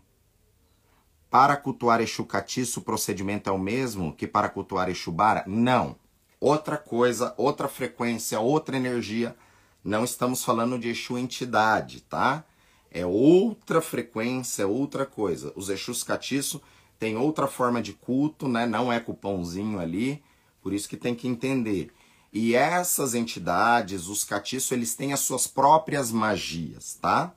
Para 1.31 1.57
cultuar 1.57 2.01
Exu 2.01 2.25
Catiço, 2.25 2.81
o 2.81 2.83
procedimento 2.83 3.51
é 3.51 3.53
o 3.53 3.59
mesmo 3.59 4.15
que 4.15 4.27
para 4.27 4.49
cultuar 4.49 4.89
Exu 4.89 5.13
Bara? 5.13 5.45
Não. 5.47 5.97
Outra 6.41 6.77
coisa, 6.77 7.35
outra 7.37 7.69
frequência, 7.69 8.41
outra 8.41 8.77
energia. 8.77 9.37
Não 9.83 10.05
estamos 10.05 10.45
falando 10.45 10.79
de 10.79 10.89
Exu 10.89 11.19
entidade, 11.19 12.01
tá? 12.03 12.45
É 12.91 13.05
outra 13.05 13.81
frequência, 13.81 14.67
outra 14.67 15.05
coisa. 15.05 15.53
Os 15.55 15.69
Exus 15.69 16.03
Catiço 16.03 16.63
tem 16.99 17.17
outra 17.17 17.47
forma 17.47 17.83
de 17.83 17.93
culto, 17.93 18.49
né? 18.49 18.67
Não 18.67 18.93
é 18.93 18.99
cupomzinho 19.01 19.79
ali, 19.79 20.23
por 20.63 20.73
isso 20.73 20.89
que 20.89 20.97
tem 20.97 21.15
que 21.15 21.29
entender. 21.29 21.93
E 22.33 22.55
essas 22.55 23.15
entidades, 23.15 24.09
os 24.09 24.25
catiços, 24.25 24.73
eles 24.73 24.95
têm 24.95 25.13
as 25.13 25.21
suas 25.21 25.47
próprias 25.47 26.11
magias, 26.11 26.95
tá? 27.01 27.35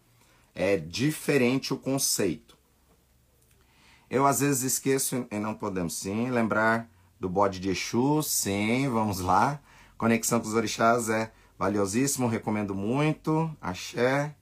É 0.53 0.77
diferente 0.77 1.73
o 1.73 1.77
conceito. 1.77 2.57
Eu 4.09 4.25
às 4.25 4.39
vezes 4.39 4.73
esqueço 4.73 5.27
e 5.29 5.39
não 5.39 5.53
podemos 5.53 5.93
sim 5.93 6.29
lembrar 6.31 6.89
do 7.19 7.29
bode 7.29 7.59
de 7.59 7.69
Exu, 7.69 8.23
sim, 8.23 8.89
vamos 8.89 9.19
lá. 9.19 9.61
Conexão 9.97 10.39
com 10.39 10.47
os 10.47 10.53
orixás 10.53 11.09
é 11.09 11.31
valiosíssimo, 11.57 12.27
recomendo 12.27 12.73
muito. 12.73 13.55
Axé. 13.61 14.35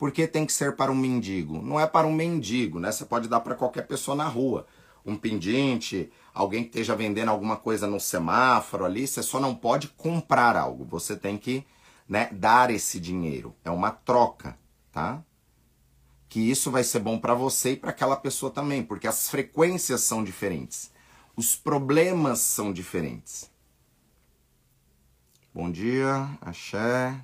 Por 0.00 0.10
que 0.10 0.26
tem 0.26 0.46
que 0.46 0.52
ser 0.54 0.76
para 0.76 0.90
um 0.90 0.94
mendigo? 0.94 1.60
Não 1.60 1.78
é 1.78 1.86
para 1.86 2.06
um 2.06 2.12
mendigo, 2.12 2.80
né? 2.80 2.90
Você 2.90 3.04
pode 3.04 3.28
dar 3.28 3.40
para 3.40 3.54
qualquer 3.54 3.86
pessoa 3.86 4.16
na 4.16 4.26
rua. 4.26 4.66
Um 5.04 5.14
pendente, 5.14 6.10
alguém 6.32 6.62
que 6.62 6.70
esteja 6.70 6.96
vendendo 6.96 7.28
alguma 7.28 7.54
coisa 7.58 7.86
no 7.86 8.00
semáforo 8.00 8.86
ali, 8.86 9.06
você 9.06 9.22
só 9.22 9.38
não 9.38 9.54
pode 9.54 9.88
comprar 9.88 10.56
algo. 10.56 10.86
Você 10.86 11.14
tem 11.14 11.36
que 11.36 11.66
né, 12.08 12.30
dar 12.32 12.70
esse 12.70 12.98
dinheiro. 12.98 13.54
É 13.62 13.70
uma 13.70 13.90
troca, 13.90 14.58
tá? 14.90 15.22
Que 16.30 16.50
isso 16.50 16.70
vai 16.70 16.82
ser 16.82 17.00
bom 17.00 17.18
para 17.18 17.34
você 17.34 17.72
e 17.72 17.76
para 17.76 17.90
aquela 17.90 18.16
pessoa 18.16 18.50
também, 18.50 18.82
porque 18.82 19.06
as 19.06 19.28
frequências 19.28 20.00
são 20.00 20.24
diferentes. 20.24 20.90
Os 21.36 21.54
problemas 21.54 22.38
são 22.38 22.72
diferentes. 22.72 23.50
Bom 25.52 25.70
dia, 25.70 26.26
axé. 26.40 27.22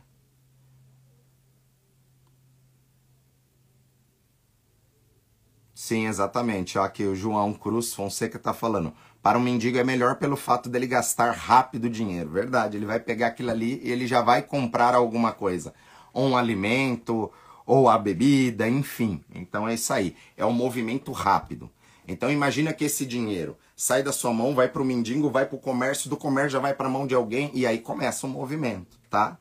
Sim, 5.86 6.08
exatamente. 6.08 6.80
Aqui 6.80 7.04
o 7.04 7.14
João 7.14 7.52
Cruz 7.52 7.94
Fonseca 7.94 8.38
está 8.38 8.52
falando. 8.52 8.92
Para 9.22 9.38
um 9.38 9.40
mendigo 9.40 9.78
é 9.78 9.84
melhor 9.84 10.16
pelo 10.16 10.34
fato 10.34 10.68
dele 10.68 10.88
gastar 10.88 11.30
rápido 11.30 11.88
dinheiro. 11.88 12.28
Verdade, 12.28 12.76
ele 12.76 12.84
vai 12.84 12.98
pegar 12.98 13.28
aquilo 13.28 13.52
ali 13.52 13.80
e 13.84 13.92
ele 13.92 14.04
já 14.04 14.20
vai 14.20 14.42
comprar 14.42 14.96
alguma 14.96 15.32
coisa. 15.32 15.72
Ou 16.12 16.26
um 16.26 16.36
alimento, 16.36 17.30
ou 17.64 17.88
a 17.88 17.96
bebida, 17.96 18.68
enfim. 18.68 19.22
Então 19.32 19.68
é 19.68 19.74
isso 19.74 19.92
aí. 19.92 20.16
É 20.36 20.44
um 20.44 20.50
movimento 20.50 21.12
rápido. 21.12 21.70
Então 22.08 22.32
imagina 22.32 22.72
que 22.72 22.84
esse 22.84 23.06
dinheiro 23.06 23.56
sai 23.76 24.02
da 24.02 24.10
sua 24.10 24.34
mão, 24.34 24.56
vai 24.56 24.66
para 24.66 24.82
o 24.82 24.84
mendigo, 24.84 25.30
vai 25.30 25.46
para 25.46 25.54
o 25.54 25.60
comércio, 25.60 26.10
do 26.10 26.16
comércio 26.16 26.50
já 26.50 26.58
vai 26.58 26.74
para 26.74 26.88
a 26.88 26.90
mão 26.90 27.06
de 27.06 27.14
alguém 27.14 27.52
e 27.54 27.64
aí 27.64 27.78
começa 27.78 28.26
um 28.26 28.30
movimento, 28.30 28.98
tá? 29.08 29.38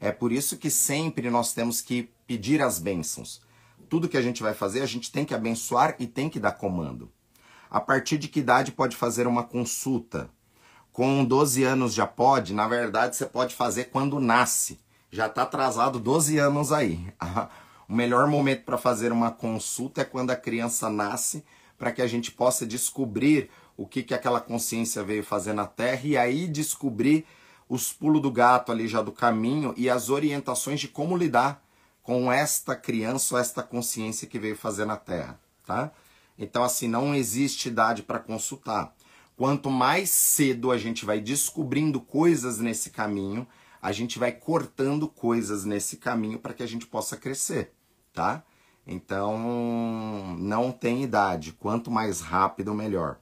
É 0.00 0.10
por 0.10 0.32
isso 0.32 0.56
que 0.56 0.70
sempre 0.70 1.28
nós 1.28 1.52
temos 1.52 1.82
que 1.82 2.08
pedir 2.26 2.62
as 2.62 2.78
bênçãos 2.78 3.43
tudo 3.94 4.08
que 4.08 4.16
a 4.16 4.22
gente 4.22 4.42
vai 4.42 4.52
fazer, 4.52 4.82
a 4.82 4.86
gente 4.86 5.12
tem 5.12 5.24
que 5.24 5.32
abençoar 5.32 5.94
e 6.00 6.06
tem 6.08 6.28
que 6.28 6.40
dar 6.40 6.50
comando. 6.50 7.12
A 7.70 7.80
partir 7.80 8.18
de 8.18 8.26
que 8.26 8.40
idade 8.40 8.72
pode 8.72 8.96
fazer 8.96 9.24
uma 9.24 9.44
consulta? 9.44 10.28
Com 10.90 11.24
12 11.24 11.62
anos 11.62 11.94
já 11.94 12.04
pode? 12.04 12.52
Na 12.54 12.66
verdade, 12.66 13.14
você 13.14 13.24
pode 13.24 13.54
fazer 13.54 13.90
quando 13.90 14.18
nasce. 14.18 14.80
Já 15.12 15.26
está 15.26 15.42
atrasado 15.42 16.00
12 16.00 16.38
anos 16.38 16.72
aí. 16.72 17.06
O 17.88 17.92
melhor 17.94 18.26
momento 18.26 18.64
para 18.64 18.78
fazer 18.78 19.12
uma 19.12 19.30
consulta 19.30 20.00
é 20.00 20.04
quando 20.04 20.30
a 20.30 20.36
criança 20.36 20.88
nasce, 20.88 21.44
para 21.78 21.92
que 21.92 22.00
a 22.00 22.06
gente 22.06 22.32
possa 22.32 22.66
descobrir 22.66 23.50
o 23.76 23.86
que, 23.86 24.02
que 24.02 24.14
aquela 24.14 24.40
consciência 24.40 25.04
veio 25.04 25.22
fazer 25.22 25.52
na 25.52 25.66
Terra 25.66 26.00
e 26.02 26.16
aí 26.16 26.48
descobrir 26.48 27.26
os 27.68 27.92
pulos 27.92 28.22
do 28.22 28.30
gato 28.30 28.72
ali 28.72 28.88
já 28.88 29.02
do 29.02 29.12
caminho 29.12 29.74
e 29.76 29.88
as 29.88 30.08
orientações 30.08 30.80
de 30.80 30.88
como 30.88 31.14
lidar 31.14 31.63
com 32.04 32.30
esta 32.30 32.76
criança 32.76 33.34
ou 33.34 33.40
esta 33.40 33.62
consciência 33.62 34.28
que 34.28 34.38
veio 34.38 34.54
fazer 34.54 34.84
na 34.84 34.96
Terra, 34.96 35.40
tá? 35.66 35.90
Então, 36.38 36.62
assim, 36.62 36.86
não 36.86 37.14
existe 37.14 37.68
idade 37.68 38.02
para 38.02 38.18
consultar. 38.18 38.94
Quanto 39.36 39.70
mais 39.70 40.10
cedo 40.10 40.70
a 40.70 40.76
gente 40.76 41.04
vai 41.06 41.18
descobrindo 41.18 41.98
coisas 42.00 42.58
nesse 42.58 42.90
caminho, 42.90 43.48
a 43.80 43.90
gente 43.90 44.18
vai 44.18 44.32
cortando 44.32 45.08
coisas 45.08 45.64
nesse 45.64 45.96
caminho 45.96 46.38
para 46.38 46.52
que 46.52 46.62
a 46.62 46.66
gente 46.66 46.86
possa 46.86 47.16
crescer, 47.16 47.72
tá? 48.12 48.44
Então, 48.86 50.36
não 50.38 50.70
tem 50.70 51.02
idade. 51.02 51.52
Quanto 51.52 51.90
mais 51.90 52.20
rápido, 52.20 52.74
melhor. 52.74 53.18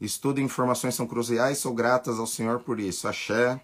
Estudo 0.00 0.40
e 0.40 0.42
informações 0.42 0.96
são 0.96 1.06
cruciais, 1.06 1.58
sou 1.58 1.72
gratas 1.72 2.18
ao 2.18 2.26
Senhor 2.26 2.60
por 2.60 2.80
isso. 2.80 3.06
Axé. 3.06 3.60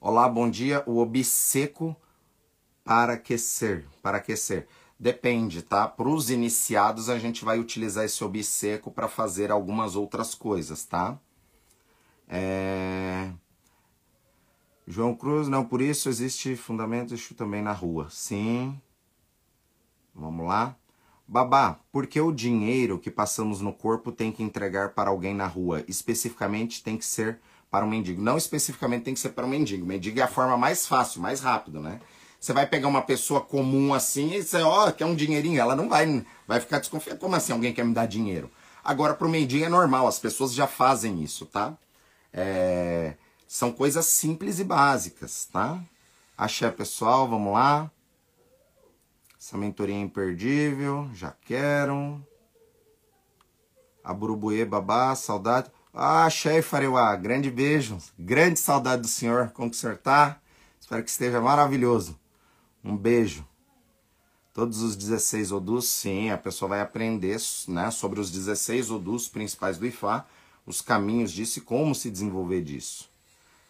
Olá, 0.00 0.28
bom 0.28 0.48
dia. 0.48 0.84
O 0.86 0.98
obseco 0.98 1.96
para 2.84 3.14
aquecer, 3.14 3.84
para 4.00 4.18
aquecer. 4.18 4.68
Depende, 4.98 5.60
tá? 5.60 5.88
Para 5.88 6.08
os 6.08 6.30
iniciados 6.30 7.08
a 7.08 7.18
gente 7.18 7.44
vai 7.44 7.58
utilizar 7.58 8.04
esse 8.04 8.22
obseco 8.22 8.92
para 8.92 9.08
fazer 9.08 9.50
algumas 9.50 9.96
outras 9.96 10.36
coisas, 10.36 10.84
tá? 10.84 11.18
É... 12.28 13.32
João 14.86 15.16
Cruz, 15.16 15.48
não, 15.48 15.64
por 15.64 15.82
isso 15.82 16.08
existe 16.08 16.54
fundamento 16.54 17.12
isso 17.12 17.34
também 17.34 17.60
na 17.60 17.72
rua. 17.72 18.06
Sim. 18.08 18.80
Vamos 20.14 20.46
lá. 20.46 20.76
Babá, 21.26 21.80
por 21.90 22.06
que 22.06 22.20
o 22.20 22.32
dinheiro 22.32 23.00
que 23.00 23.10
passamos 23.10 23.60
no 23.60 23.72
corpo 23.72 24.12
tem 24.12 24.30
que 24.30 24.44
entregar 24.44 24.90
para 24.94 25.10
alguém 25.10 25.34
na 25.34 25.46
rua? 25.48 25.84
Especificamente 25.88 26.84
tem 26.84 26.96
que 26.96 27.04
ser 27.04 27.40
para 27.70 27.84
um 27.84 27.88
mendigo. 27.88 28.22
Não 28.22 28.36
especificamente 28.36 29.04
tem 29.04 29.14
que 29.14 29.20
ser 29.20 29.30
para 29.30 29.44
um 29.44 29.48
mendigo. 29.48 29.86
Mendigo 29.86 30.18
é 30.20 30.22
a 30.22 30.28
forma 30.28 30.56
mais 30.56 30.86
fácil, 30.86 31.20
mais 31.20 31.40
rápido, 31.40 31.80
né? 31.80 32.00
Você 32.40 32.52
vai 32.52 32.66
pegar 32.66 32.88
uma 32.88 33.02
pessoa 33.02 33.40
comum 33.40 33.92
assim 33.92 34.34
e 34.34 34.42
você, 34.42 34.62
ó, 34.62 34.88
oh, 34.88 34.92
quer 34.92 35.04
um 35.04 35.14
dinheirinho? 35.14 35.60
Ela 35.60 35.74
não 35.74 35.88
vai, 35.88 36.24
vai 36.46 36.60
ficar 36.60 36.78
desconfiada. 36.78 37.18
Como 37.18 37.34
assim 37.34 37.52
alguém 37.52 37.74
quer 37.74 37.84
me 37.84 37.92
dar 37.92 38.06
dinheiro? 38.06 38.50
Agora, 38.84 39.12
para 39.12 39.26
o 39.26 39.30
mendigo 39.30 39.64
é 39.64 39.68
normal, 39.68 40.06
as 40.06 40.18
pessoas 40.18 40.54
já 40.54 40.66
fazem 40.66 41.22
isso, 41.22 41.44
tá? 41.46 41.76
É, 42.32 43.14
são 43.46 43.72
coisas 43.72 44.06
simples 44.06 44.60
e 44.60 44.64
básicas, 44.64 45.46
tá? 45.52 45.82
Axé, 46.36 46.70
pessoal, 46.70 47.28
vamos 47.28 47.52
lá. 47.52 47.90
Essa 49.38 49.58
mentoria 49.58 49.94
é 49.94 50.00
imperdível, 50.00 51.10
já 51.12 51.32
quero. 51.44 52.24
A 54.04 54.14
Burubuê 54.14 54.64
Babá, 54.64 55.14
saudade. 55.14 55.70
Ah, 55.92 56.28
chefe 56.28 56.76
Areuá, 56.76 57.16
grande 57.16 57.50
beijo, 57.50 57.98
grande 58.18 58.60
saudade 58.60 59.02
do 59.02 59.08
senhor, 59.08 59.50
como 59.50 59.70
que 59.70 59.76
o 59.76 59.78
senhor 59.80 59.96
tá? 59.96 60.38
Espero 60.78 61.02
que 61.02 61.10
esteja 61.10 61.40
maravilhoso. 61.40 62.18
Um 62.84 62.96
beijo. 62.96 63.46
Todos 64.52 64.82
os 64.82 64.96
16 64.96 65.52
odus, 65.52 65.88
sim, 65.88 66.30
a 66.30 66.38
pessoa 66.38 66.68
vai 66.70 66.80
aprender 66.80 67.38
né, 67.68 67.90
sobre 67.90 68.20
os 68.20 68.30
16 68.30 68.90
odus 68.90 69.28
principais 69.28 69.78
do 69.78 69.86
Ifá, 69.86 70.26
os 70.66 70.80
caminhos 70.80 71.32
disso 71.32 71.58
e 71.58 71.62
como 71.62 71.94
se 71.94 72.10
desenvolver 72.10 72.62
disso. 72.62 73.08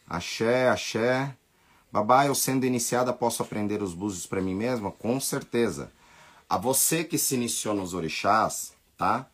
Axé, 0.07 0.69
axé. 0.69 1.37
Babá, 1.93 2.27
eu 2.27 2.35
sendo 2.35 2.67
iniciada 2.67 3.13
posso 3.13 3.43
aprender 3.43 3.83
os 3.83 3.95
búzios 3.95 4.27
para 4.27 4.41
mim 4.41 4.55
mesma? 4.55 4.91
Com 4.91 5.21
certeza. 5.21 5.93
A 6.49 6.57
você 6.57 7.05
que 7.05 7.19
se 7.19 7.35
iniciou 7.35 7.75
nos 7.75 7.95
orixás, 7.95 8.73
tá? 8.97 9.27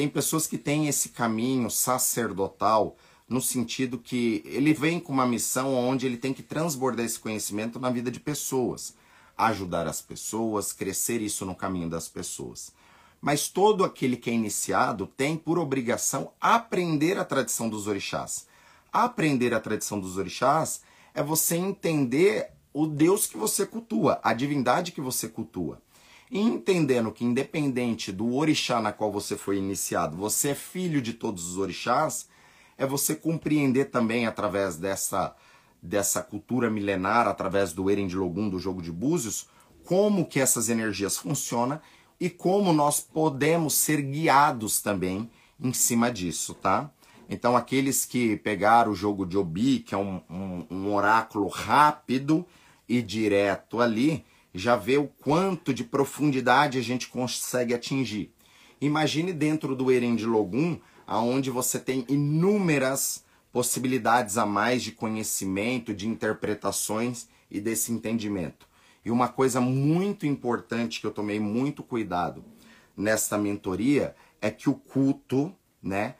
Tem 0.00 0.08
pessoas 0.08 0.46
que 0.46 0.56
têm 0.56 0.88
esse 0.88 1.10
caminho 1.10 1.70
sacerdotal 1.70 2.96
no 3.28 3.38
sentido 3.38 3.98
que 3.98 4.42
ele 4.46 4.72
vem 4.72 4.98
com 4.98 5.12
uma 5.12 5.26
missão 5.26 5.74
onde 5.74 6.06
ele 6.06 6.16
tem 6.16 6.32
que 6.32 6.42
transbordar 6.42 7.04
esse 7.04 7.18
conhecimento 7.18 7.78
na 7.78 7.90
vida 7.90 8.10
de 8.10 8.18
pessoas, 8.18 8.94
ajudar 9.36 9.86
as 9.86 10.00
pessoas, 10.00 10.72
crescer 10.72 11.20
isso 11.20 11.44
no 11.44 11.54
caminho 11.54 11.86
das 11.86 12.08
pessoas. 12.08 12.72
Mas 13.20 13.50
todo 13.50 13.84
aquele 13.84 14.16
que 14.16 14.30
é 14.30 14.32
iniciado 14.32 15.06
tem 15.06 15.36
por 15.36 15.58
obrigação 15.58 16.32
aprender 16.40 17.18
a 17.18 17.24
tradição 17.26 17.68
dos 17.68 17.86
orixás. 17.86 18.46
Aprender 18.90 19.52
a 19.52 19.60
tradição 19.60 20.00
dos 20.00 20.16
orixás 20.16 20.80
é 21.12 21.22
você 21.22 21.56
entender 21.56 22.52
o 22.72 22.86
Deus 22.86 23.26
que 23.26 23.36
você 23.36 23.66
cultua, 23.66 24.18
a 24.22 24.32
divindade 24.32 24.92
que 24.92 25.00
você 25.02 25.28
cultua. 25.28 25.78
Entendendo 26.30 27.10
que, 27.10 27.24
independente 27.24 28.12
do 28.12 28.36
orixá 28.36 28.80
na 28.80 28.92
qual 28.92 29.10
você 29.10 29.36
foi 29.36 29.56
iniciado, 29.58 30.16
você 30.16 30.50
é 30.50 30.54
filho 30.54 31.02
de 31.02 31.12
todos 31.12 31.50
os 31.50 31.58
orixás, 31.58 32.28
é 32.78 32.86
você 32.86 33.16
compreender 33.16 33.86
também 33.86 34.26
através 34.26 34.76
dessa, 34.76 35.34
dessa 35.82 36.22
cultura 36.22 36.70
milenar, 36.70 37.26
através 37.26 37.72
do 37.72 37.90
Erendilogum, 37.90 38.48
do 38.48 38.60
jogo 38.60 38.80
de 38.80 38.92
búzios, 38.92 39.48
como 39.84 40.24
que 40.24 40.38
essas 40.38 40.68
energias 40.68 41.16
funcionam 41.18 41.80
e 42.20 42.30
como 42.30 42.72
nós 42.72 43.00
podemos 43.00 43.74
ser 43.74 44.00
guiados 44.00 44.80
também 44.80 45.28
em 45.60 45.72
cima 45.72 46.12
disso, 46.12 46.54
tá? 46.54 46.90
Então, 47.28 47.56
aqueles 47.56 48.04
que 48.04 48.36
pegaram 48.36 48.92
o 48.92 48.94
jogo 48.94 49.26
de 49.26 49.36
Obi, 49.36 49.80
que 49.80 49.94
é 49.94 49.98
um, 49.98 50.20
um, 50.28 50.66
um 50.70 50.94
oráculo 50.94 51.48
rápido 51.48 52.46
e 52.88 53.00
direto 53.02 53.80
ali, 53.80 54.24
já 54.54 54.76
vê 54.76 54.96
o 54.96 55.06
quanto 55.06 55.72
de 55.72 55.84
profundidade 55.84 56.78
a 56.78 56.82
gente 56.82 57.08
consegue 57.08 57.74
atingir. 57.74 58.32
Imagine 58.80 59.32
dentro 59.32 59.76
do 59.76 59.90
Erendilogum, 59.90 60.78
aonde 61.06 61.50
você 61.50 61.78
tem 61.78 62.04
inúmeras 62.08 63.24
possibilidades 63.52 64.38
a 64.38 64.46
mais 64.46 64.82
de 64.82 64.92
conhecimento, 64.92 65.92
de 65.92 66.08
interpretações 66.08 67.28
e 67.50 67.60
desse 67.60 67.92
entendimento. 67.92 68.68
E 69.04 69.10
uma 69.10 69.28
coisa 69.28 69.60
muito 69.60 70.26
importante 70.26 71.00
que 71.00 71.06
eu 71.06 71.10
tomei 71.10 71.40
muito 71.40 71.82
cuidado 71.82 72.44
nesta 72.96 73.36
mentoria 73.38 74.14
é 74.40 74.50
que 74.50 74.68
o 74.68 74.74
culto, 74.74 75.54
né, 75.82 76.14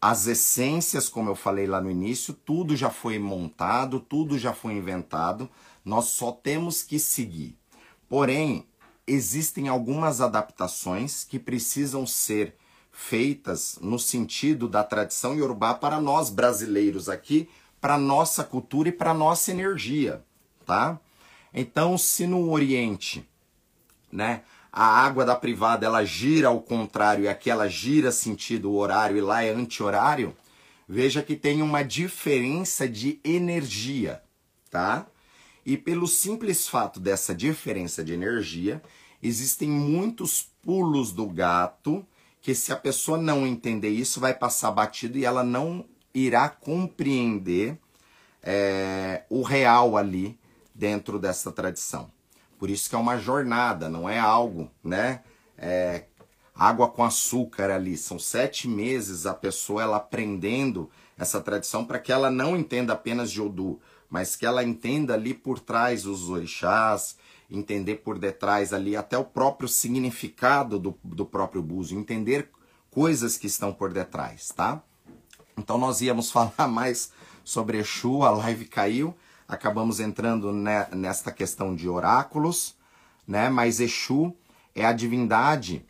as 0.00 0.26
essências, 0.26 1.08
como 1.08 1.30
eu 1.30 1.34
falei 1.34 1.66
lá 1.66 1.80
no 1.80 1.90
início, 1.90 2.34
tudo 2.34 2.74
já 2.74 2.90
foi 2.90 3.18
montado, 3.18 4.00
tudo 4.00 4.38
já 4.38 4.52
foi 4.52 4.74
inventado, 4.74 5.48
nós 5.84 6.06
só 6.06 6.32
temos 6.32 6.82
que 6.82 6.98
seguir. 6.98 7.56
Porém, 8.08 8.66
existem 9.06 9.68
algumas 9.68 10.20
adaptações 10.20 11.24
que 11.24 11.38
precisam 11.38 12.06
ser 12.06 12.54
feitas 12.90 13.78
no 13.80 13.98
sentido 13.98 14.68
da 14.68 14.84
tradição 14.84 15.34
iorubá 15.34 15.74
para 15.74 16.00
nós 16.00 16.28
brasileiros 16.28 17.08
aqui, 17.08 17.48
para 17.80 17.98
nossa 17.98 18.44
cultura 18.44 18.90
e 18.90 18.92
para 18.92 19.14
nossa 19.14 19.50
energia, 19.50 20.22
tá? 20.64 21.00
Então, 21.52 21.98
se 21.98 22.26
no 22.26 22.50
Oriente, 22.50 23.28
né, 24.10 24.42
a 24.72 24.84
água 24.84 25.24
da 25.24 25.34
privada 25.34 25.84
ela 25.84 26.04
gira 26.04 26.48
ao 26.48 26.60
contrário 26.60 27.24
e 27.24 27.28
aqui 27.28 27.50
ela 27.50 27.68
gira 27.68 28.12
sentido 28.12 28.72
horário 28.72 29.16
e 29.16 29.20
lá 29.20 29.42
é 29.42 29.50
anti-horário, 29.50 30.34
veja 30.88 31.22
que 31.22 31.34
tem 31.34 31.60
uma 31.60 31.82
diferença 31.82 32.88
de 32.88 33.20
energia, 33.24 34.22
tá? 34.70 35.06
E 35.64 35.76
pelo 35.76 36.06
simples 36.06 36.68
fato 36.68 36.98
dessa 36.98 37.34
diferença 37.34 38.02
de 38.02 38.12
energia, 38.12 38.82
existem 39.22 39.68
muitos 39.68 40.48
pulos 40.62 41.12
do 41.12 41.26
gato 41.26 42.04
que 42.40 42.54
se 42.54 42.72
a 42.72 42.76
pessoa 42.76 43.16
não 43.16 43.46
entender 43.46 43.90
isso, 43.90 44.18
vai 44.18 44.34
passar 44.34 44.72
batido 44.72 45.16
e 45.16 45.24
ela 45.24 45.44
não 45.44 45.84
irá 46.12 46.48
compreender 46.48 47.78
é, 48.42 49.22
o 49.30 49.42
real 49.42 49.96
ali 49.96 50.36
dentro 50.74 51.18
dessa 51.20 51.52
tradição. 51.52 52.10
Por 52.58 52.68
isso 52.68 52.88
que 52.88 52.96
é 52.96 52.98
uma 52.98 53.16
jornada, 53.16 53.88
não 53.88 54.08
é 54.08 54.18
algo, 54.18 54.68
né? 54.82 55.22
É, 55.56 56.04
água 56.54 56.88
com 56.88 57.04
açúcar 57.04 57.70
ali. 57.70 57.96
São 57.96 58.18
sete 58.18 58.68
meses 58.68 59.26
a 59.26 59.34
pessoa 59.34 59.82
ela 59.82 59.96
aprendendo 59.96 60.90
essa 61.16 61.40
tradição 61.40 61.84
para 61.84 61.98
que 61.98 62.12
ela 62.12 62.30
não 62.30 62.56
entenda 62.56 62.92
apenas 62.92 63.30
de 63.30 63.40
Odu, 63.40 63.80
mas 64.12 64.36
que 64.36 64.44
ela 64.44 64.62
entenda 64.62 65.14
ali 65.14 65.32
por 65.32 65.58
trás 65.58 66.04
os 66.04 66.28
orixás, 66.28 67.16
entender 67.50 67.96
por 67.96 68.18
detrás 68.18 68.70
ali 68.74 68.94
até 68.94 69.16
o 69.16 69.24
próprio 69.24 69.66
significado 69.66 70.78
do, 70.78 70.98
do 71.02 71.24
próprio 71.24 71.62
búzio, 71.62 71.98
entender 71.98 72.50
coisas 72.90 73.38
que 73.38 73.46
estão 73.46 73.72
por 73.72 73.90
detrás, 73.90 74.48
tá? 74.54 74.82
Então 75.56 75.78
nós 75.78 76.02
íamos 76.02 76.28
falar 76.30 76.68
mais 76.68 77.10
sobre 77.42 77.78
Exu, 77.78 78.22
a 78.22 78.30
live 78.32 78.66
caiu, 78.66 79.16
acabamos 79.48 79.98
entrando 79.98 80.52
ne, 80.52 80.84
nesta 80.94 81.32
questão 81.32 81.74
de 81.74 81.88
oráculos, 81.88 82.76
né? 83.26 83.48
Mas 83.48 83.80
Exu 83.80 84.36
é 84.74 84.84
a 84.84 84.92
divindade 84.92 85.86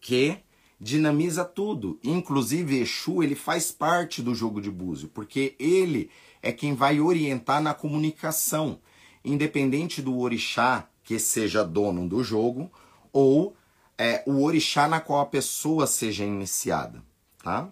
que 0.00 0.38
dinamiza 0.80 1.44
tudo. 1.44 2.00
Inclusive 2.02 2.80
Exu, 2.80 3.22
ele 3.22 3.34
faz 3.34 3.70
parte 3.70 4.22
do 4.22 4.34
jogo 4.34 4.62
de 4.62 4.70
búzio, 4.70 5.08
porque 5.08 5.54
ele 5.58 6.10
é 6.42 6.52
quem 6.52 6.74
vai 6.74 7.00
orientar 7.00 7.60
na 7.60 7.74
comunicação, 7.74 8.80
independente 9.24 10.00
do 10.00 10.18
orixá 10.18 10.88
que 11.02 11.18
seja 11.18 11.64
dono 11.64 12.08
do 12.08 12.22
jogo 12.22 12.70
ou 13.12 13.56
é, 13.96 14.22
o 14.26 14.42
orixá 14.42 14.86
na 14.86 15.00
qual 15.00 15.20
a 15.20 15.26
pessoa 15.26 15.86
seja 15.86 16.24
iniciada, 16.24 17.02
tá? 17.42 17.68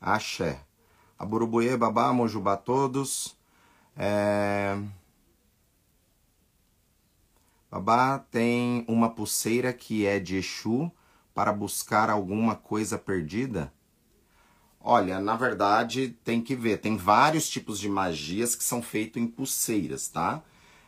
Axé. 0.00 0.60
Aburubuê, 1.18 1.76
babá, 1.76 2.12
mojubá 2.12 2.56
todos. 2.56 3.36
É... 3.96 4.78
Babá 7.70 8.18
tem 8.30 8.84
uma 8.86 9.08
pulseira 9.08 9.72
que 9.72 10.06
é 10.06 10.20
de 10.20 10.36
Exu 10.36 10.92
para 11.34 11.52
buscar 11.52 12.10
alguma 12.10 12.54
coisa 12.54 12.98
perdida? 12.98 13.72
Olha, 14.88 15.18
na 15.18 15.34
verdade 15.34 16.16
tem 16.22 16.40
que 16.40 16.54
ver. 16.54 16.78
Tem 16.78 16.96
vários 16.96 17.48
tipos 17.48 17.80
de 17.80 17.88
magias 17.88 18.54
que 18.54 18.62
são 18.62 18.80
feitos 18.80 19.20
em 19.20 19.26
pulseiras, 19.26 20.06
tá? 20.06 20.44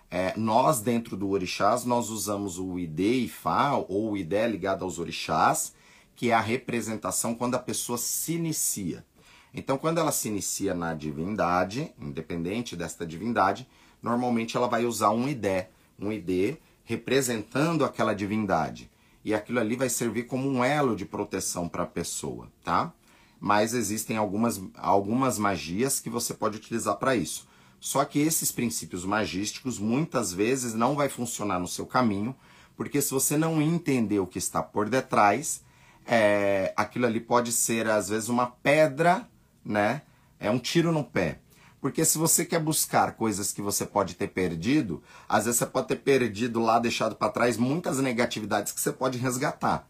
É, 0.09 0.33
nós, 0.37 0.81
dentro 0.81 1.17
do 1.17 1.29
orixás, 1.29 1.85
nós 1.85 2.09
usamos 2.09 2.61
o 2.61 2.79
ID 2.79 3.01
e 3.01 3.29
Fá, 3.29 3.73
ou 3.73 4.13
o 4.13 4.17
ID 4.17 4.35
ligado 4.49 4.85
aos 4.85 5.01
orixás, 5.01 5.75
que 6.15 6.31
é 6.31 6.33
a 6.35 6.41
representação 6.41 7.35
quando 7.35 7.57
a 7.57 7.59
pessoa 7.59 7.99
se 7.99 8.35
inicia. 8.35 9.05
Então, 9.53 9.77
quando 9.77 9.99
ela 9.99 10.13
se 10.13 10.29
inicia 10.29 10.75
na 10.75 10.95
divindade, 10.95 11.93
independente 12.01 12.77
desta 12.77 13.05
divindade, 13.05 13.67
normalmente 14.01 14.57
ela 14.57 14.69
vai 14.69 14.85
usar 14.85 15.11
um 15.11 15.29
ID, 15.29 15.67
um 15.99 16.13
ID 16.13 16.57
representando 16.85 17.85
aquela 17.85 18.15
divindade. 18.15 18.89
E 19.25 19.35
aquilo 19.35 19.59
ali 19.59 19.75
vai 19.75 19.89
servir 19.89 20.29
como 20.29 20.49
um 20.49 20.63
elo 20.63 20.95
de 20.95 21.05
proteção 21.05 21.69
para 21.69 21.83
a 21.83 21.87
pessoa, 21.87 22.49
tá? 22.63 22.93
Mas 23.41 23.75
existem 23.75 24.17
algumas, 24.17 24.61
algumas 24.77 25.39
magias 25.39 26.01
que 26.01 26.11
você 26.11 26.35
pode 26.35 26.57
utilizar 26.57 26.97
para 26.97 27.15
isso. 27.15 27.47
Só 27.81 28.05
que 28.05 28.19
esses 28.19 28.51
princípios 28.51 29.05
magísticos 29.05 29.79
muitas 29.79 30.33
vezes 30.33 30.75
não 30.75 30.97
vai 30.97 31.09
funcionar 31.09 31.61
no 31.61 31.69
seu 31.69 31.87
caminho, 31.87 32.35
porque 32.77 33.01
se 33.01 33.13
você 33.13 33.37
não 33.37 33.63
entender 33.63 34.19
o 34.19 34.27
que 34.27 34.39
está 34.39 34.63
por 34.63 34.89
detrás, 34.89 35.63
é, 36.07 36.73
aquilo 36.77 37.07
ali 37.07 37.21
pode 37.21 37.53
ser 37.53 37.89
às 37.89 38.09
vezes 38.09 38.29
uma 38.29 38.47
pedra, 38.47 39.29
né? 39.65 40.03
É 40.41 40.51
um 40.51 40.59
tiro 40.59 40.93
no 40.93 41.05
pé. 41.05 41.41
Porque 41.81 42.05
se 42.05 42.19
você 42.19 42.45
quer 42.45 42.61
buscar 42.61 43.13
coisas 43.13 43.53
que 43.53 43.63
você 43.63 43.87
pode 43.87 44.15
ter 44.15 44.29
perdido, 44.29 45.03
às 45.29 45.45
vezes 45.45 45.59
você 45.59 45.67
pode 45.67 45.89
ter 45.89 45.97
perdido 45.97 46.61
lá, 46.61 46.79
deixado 46.79 47.15
para 47.15 47.31
trás 47.31 47.57
muitas 47.57 47.99
negatividades 47.99 48.73
que 48.73 48.81
você 48.81 48.93
pode 48.93 49.19
resgatar. 49.19 49.89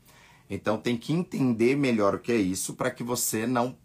Então 0.49 0.79
tem 0.79 0.97
que 0.97 1.13
entender 1.13 1.77
melhor 1.77 2.15
o 2.15 2.19
que 2.19 2.33
é 2.33 2.37
isso 2.37 2.75
para 2.75 2.91
que 2.91 3.03
você 3.03 3.47
não 3.47 3.77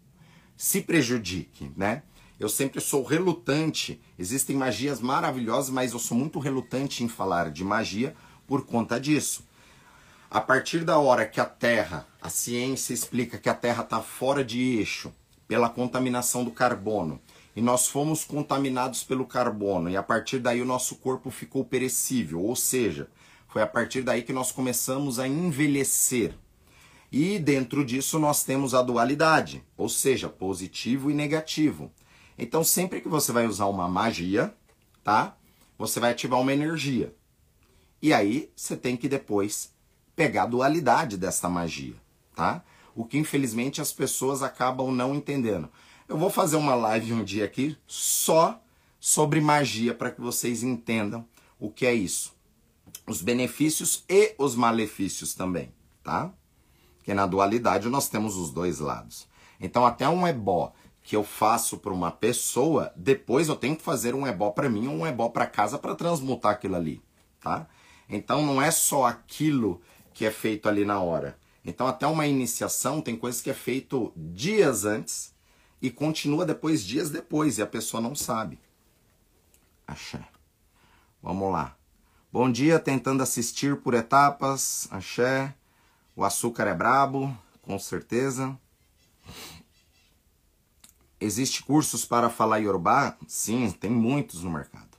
se 0.55 0.81
prejudique, 0.81 1.71
né? 1.75 2.03
Eu 2.39 2.49
sempre 2.49 2.81
sou 2.81 3.03
relutante. 3.03 4.01
Existem 4.17 4.55
magias 4.55 4.99
maravilhosas, 4.99 5.69
mas 5.69 5.93
eu 5.93 5.99
sou 5.99 6.17
muito 6.17 6.39
relutante 6.39 7.03
em 7.03 7.07
falar 7.07 7.51
de 7.51 7.63
magia 7.63 8.15
por 8.47 8.65
conta 8.65 8.99
disso. 8.99 9.45
A 10.29 10.41
partir 10.41 10.83
da 10.83 10.97
hora 10.97 11.27
que 11.27 11.39
a 11.39 11.45
Terra, 11.45 12.07
a 12.21 12.29
ciência 12.29 12.93
explica 12.93 13.37
que 13.37 13.49
a 13.49 13.53
Terra 13.53 13.83
está 13.83 14.01
fora 14.01 14.43
de 14.43 14.59
eixo 14.59 15.13
pela 15.47 15.69
contaminação 15.69 16.43
do 16.43 16.49
carbono, 16.49 17.21
e 17.55 17.61
nós 17.61 17.87
fomos 17.87 18.23
contaminados 18.23 19.03
pelo 19.03 19.27
carbono, 19.27 19.89
e 19.89 19.95
a 19.95 20.01
partir 20.01 20.39
daí 20.39 20.59
o 20.59 20.65
nosso 20.65 20.95
corpo 20.95 21.29
ficou 21.29 21.63
perecível, 21.63 22.41
ou 22.41 22.55
seja, 22.55 23.07
foi 23.47 23.61
a 23.61 23.67
partir 23.67 24.01
daí 24.01 24.23
que 24.23 24.33
nós 24.33 24.51
começamos 24.51 25.19
a 25.19 25.27
envelhecer. 25.27 26.33
E 27.13 27.37
dentro 27.37 27.85
disso 27.85 28.17
nós 28.17 28.43
temos 28.43 28.73
a 28.73 28.81
dualidade, 28.81 29.63
ou 29.77 29.87
seja, 29.87 30.27
positivo 30.27 31.11
e 31.11 31.13
negativo. 31.13 31.91
Então 32.39 32.63
sempre 32.63 32.99
que 33.01 33.07
você 33.07 33.31
vai 33.31 33.45
usar 33.45 33.67
uma 33.67 33.87
magia, 33.87 34.51
tá? 35.03 35.37
Você 35.77 35.99
vai 35.99 36.09
ativar 36.09 36.41
uma 36.41 36.51
energia. 36.51 37.15
E 38.01 38.11
aí 38.11 38.51
você 38.55 38.75
tem 38.75 38.97
que 38.97 39.07
depois 39.07 39.71
pegar 40.15 40.43
a 40.43 40.47
dualidade 40.47 41.15
dessa 41.15 41.47
magia, 41.47 41.93
tá? 42.35 42.63
O 42.95 43.05
que 43.05 43.19
infelizmente 43.19 43.79
as 43.79 43.93
pessoas 43.93 44.41
acabam 44.41 44.91
não 44.91 45.13
entendendo. 45.13 45.69
Eu 46.09 46.17
vou 46.17 46.31
fazer 46.31 46.55
uma 46.55 46.73
live 46.73 47.13
um 47.13 47.23
dia 47.23 47.45
aqui 47.45 47.77
só 47.85 48.59
sobre 48.99 49.39
magia 49.39 49.93
para 49.93 50.09
que 50.09 50.19
vocês 50.19 50.63
entendam 50.63 51.23
o 51.59 51.69
que 51.69 51.85
é 51.85 51.93
isso. 51.93 52.33
Os 53.05 53.21
benefícios 53.21 54.03
e 54.09 54.33
os 54.39 54.55
malefícios 54.55 55.35
também, 55.35 55.71
tá? 56.03 56.33
Porque 57.03 57.13
na 57.13 57.25
dualidade 57.25 57.89
nós 57.89 58.07
temos 58.07 58.37
os 58.37 58.49
dois 58.49 58.79
lados. 58.79 59.27
Então, 59.59 59.85
até 59.85 60.07
um 60.07 60.25
ebó 60.25 60.71
que 61.01 61.17
eu 61.17 61.23
faço 61.23 61.77
para 61.77 61.91
uma 61.91 62.09
pessoa, 62.09 62.93
depois 62.95 63.49
eu 63.49 63.57
tenho 63.57 63.75
que 63.75 63.83
fazer 63.83 64.15
um 64.15 64.25
ebó 64.25 64.51
para 64.51 64.69
mim 64.69 64.87
ou 64.87 64.93
um 64.93 65.05
ebó 65.05 65.27
para 65.27 65.45
casa 65.45 65.77
para 65.77 65.95
transmutar 65.95 66.53
aquilo 66.53 66.77
ali, 66.77 67.03
tá? 67.41 67.67
Então 68.07 68.41
não 68.45 68.61
é 68.61 68.71
só 68.71 69.03
aquilo 69.03 69.81
que 70.13 70.25
é 70.25 70.31
feito 70.31 70.69
ali 70.69 70.85
na 70.85 71.01
hora. 71.01 71.37
Então 71.65 71.87
até 71.87 72.07
uma 72.07 72.25
iniciação 72.25 73.01
tem 73.01 73.17
coisas 73.17 73.41
que 73.41 73.49
é 73.49 73.53
feito 73.53 74.13
dias 74.15 74.85
antes 74.85 75.33
e 75.81 75.91
continua 75.91 76.45
depois 76.45 76.85
dias 76.85 77.09
depois 77.09 77.57
e 77.57 77.61
a 77.61 77.67
pessoa 77.67 77.99
não 77.99 78.15
sabe. 78.15 78.57
Axé. 79.85 80.23
Vamos 81.21 81.51
lá. 81.51 81.75
Bom 82.31 82.49
dia, 82.49 82.79
tentando 82.79 83.21
assistir 83.21 83.75
por 83.81 83.93
etapas. 83.93 84.87
Axé. 84.89 85.53
O 86.15 86.23
açúcar 86.23 86.67
é 86.67 86.73
brabo, 86.73 87.35
com 87.61 87.77
certeza. 87.79 88.57
Existe 91.19 91.63
cursos 91.63 92.05
para 92.05 92.29
falar 92.29 92.57
Yorubá? 92.57 93.17
Sim, 93.27 93.71
tem 93.71 93.89
muitos 93.89 94.43
no 94.43 94.51
mercado. 94.51 94.93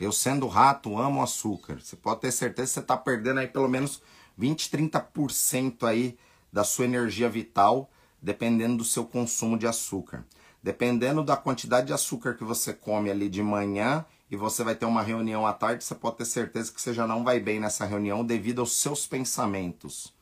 Eu 0.00 0.10
sendo 0.10 0.48
rato, 0.48 0.98
amo 0.98 1.22
açúcar. 1.22 1.80
Você 1.80 1.94
pode 1.94 2.22
ter 2.22 2.32
certeza 2.32 2.68
que 2.68 2.74
você 2.74 2.80
está 2.80 2.96
perdendo 2.96 3.40
aí 3.40 3.46
pelo 3.46 3.68
menos 3.68 4.02
20, 4.36 4.68
30% 4.70 5.86
aí 5.86 6.18
da 6.52 6.64
sua 6.64 6.86
energia 6.86 7.28
vital, 7.28 7.88
dependendo 8.20 8.78
do 8.78 8.84
seu 8.84 9.04
consumo 9.04 9.56
de 9.56 9.66
açúcar. 9.66 10.24
Dependendo 10.62 11.22
da 11.22 11.36
quantidade 11.36 11.86
de 11.86 11.92
açúcar 11.92 12.34
que 12.34 12.42
você 12.42 12.72
come 12.72 13.10
ali 13.10 13.28
de 13.28 13.42
manhã 13.42 14.04
e 14.34 14.36
você 14.36 14.64
vai 14.64 14.74
ter 14.74 14.84
uma 14.84 15.00
reunião 15.00 15.46
à 15.46 15.52
tarde, 15.52 15.84
você 15.84 15.94
pode 15.94 16.16
ter 16.16 16.24
certeza 16.24 16.72
que 16.72 16.80
você 16.80 16.92
já 16.92 17.06
não 17.06 17.22
vai 17.22 17.38
bem 17.38 17.60
nessa 17.60 17.86
reunião 17.86 18.24
devido 18.24 18.58
aos 18.58 18.72
seus 18.72 19.06
pensamentos. 19.06 20.12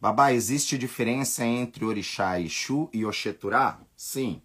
Babá, 0.00 0.32
existe 0.32 0.78
diferença 0.78 1.44
entre 1.44 1.84
Orixá 1.84 2.40
Exu 2.40 2.88
e 2.90 3.04
Oxeturá? 3.04 3.78
Sim. 3.94 4.40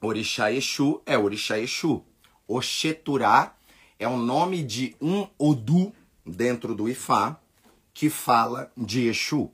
Orixá 0.00 0.50
Exu 0.50 1.02
é 1.04 1.18
Orixá 1.18 1.58
Exu. 1.58 2.02
Oxeturá 2.48 3.54
é 3.98 4.08
o 4.08 4.16
nome 4.16 4.62
de 4.62 4.96
um 5.02 5.28
Odu 5.38 5.92
dentro 6.24 6.74
do 6.74 6.88
Ifá 6.88 7.38
que 7.92 8.08
fala 8.08 8.72
de 8.74 9.06
Exu. 9.06 9.50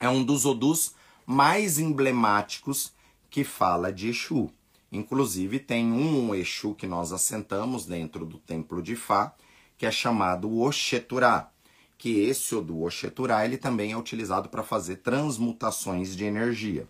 É 0.00 0.08
um 0.08 0.24
dos 0.24 0.46
Odus 0.46 0.94
mais 1.26 1.78
emblemáticos 1.78 2.93
que 3.34 3.42
fala 3.42 3.92
de 3.92 4.10
Exu. 4.10 4.48
Inclusive 4.92 5.58
tem 5.58 5.90
um 5.90 6.32
Exu 6.32 6.72
que 6.72 6.86
nós 6.86 7.12
assentamos 7.12 7.84
dentro 7.84 8.24
do 8.24 8.38
templo 8.38 8.80
de 8.80 8.92
Ifá, 8.92 9.34
que 9.76 9.84
é 9.84 9.90
chamado 9.90 10.60
Oxeturá 10.60 11.50
que 11.98 12.20
esse 12.20 12.54
Odu 12.54 12.84
Osheturá 12.84 13.44
ele 13.44 13.58
também 13.58 13.90
é 13.90 13.96
utilizado 13.96 14.48
para 14.48 14.62
fazer 14.62 14.98
transmutações 14.98 16.14
de 16.14 16.24
energia. 16.24 16.86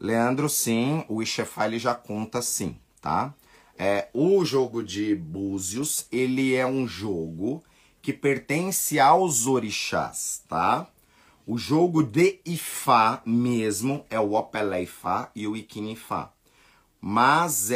Leandro, 0.00 0.48
sim, 0.48 1.04
o 1.06 1.22
Ixefá 1.22 1.66
ele 1.66 1.78
já 1.78 1.94
conta 1.94 2.40
sim, 2.40 2.78
tá? 2.98 3.34
É, 3.76 4.08
o 4.14 4.42
jogo 4.42 4.82
de 4.82 5.14
Búzios, 5.14 6.06
ele 6.10 6.54
é 6.54 6.66
um 6.66 6.88
jogo 6.88 7.62
que 8.00 8.12
pertence 8.12 8.98
aos 8.98 9.46
orixás, 9.46 10.42
tá? 10.48 10.88
O 11.46 11.58
jogo 11.58 12.02
de 12.02 12.40
Ifá 12.46 13.20
mesmo 13.26 14.06
é 14.08 14.18
o 14.18 14.32
Opelé 14.32 14.84
Ifá 14.84 15.30
e 15.34 15.46
o 15.46 15.54
Iquim 15.54 15.92
Ifá. 15.92 16.32
Mas 16.98 17.70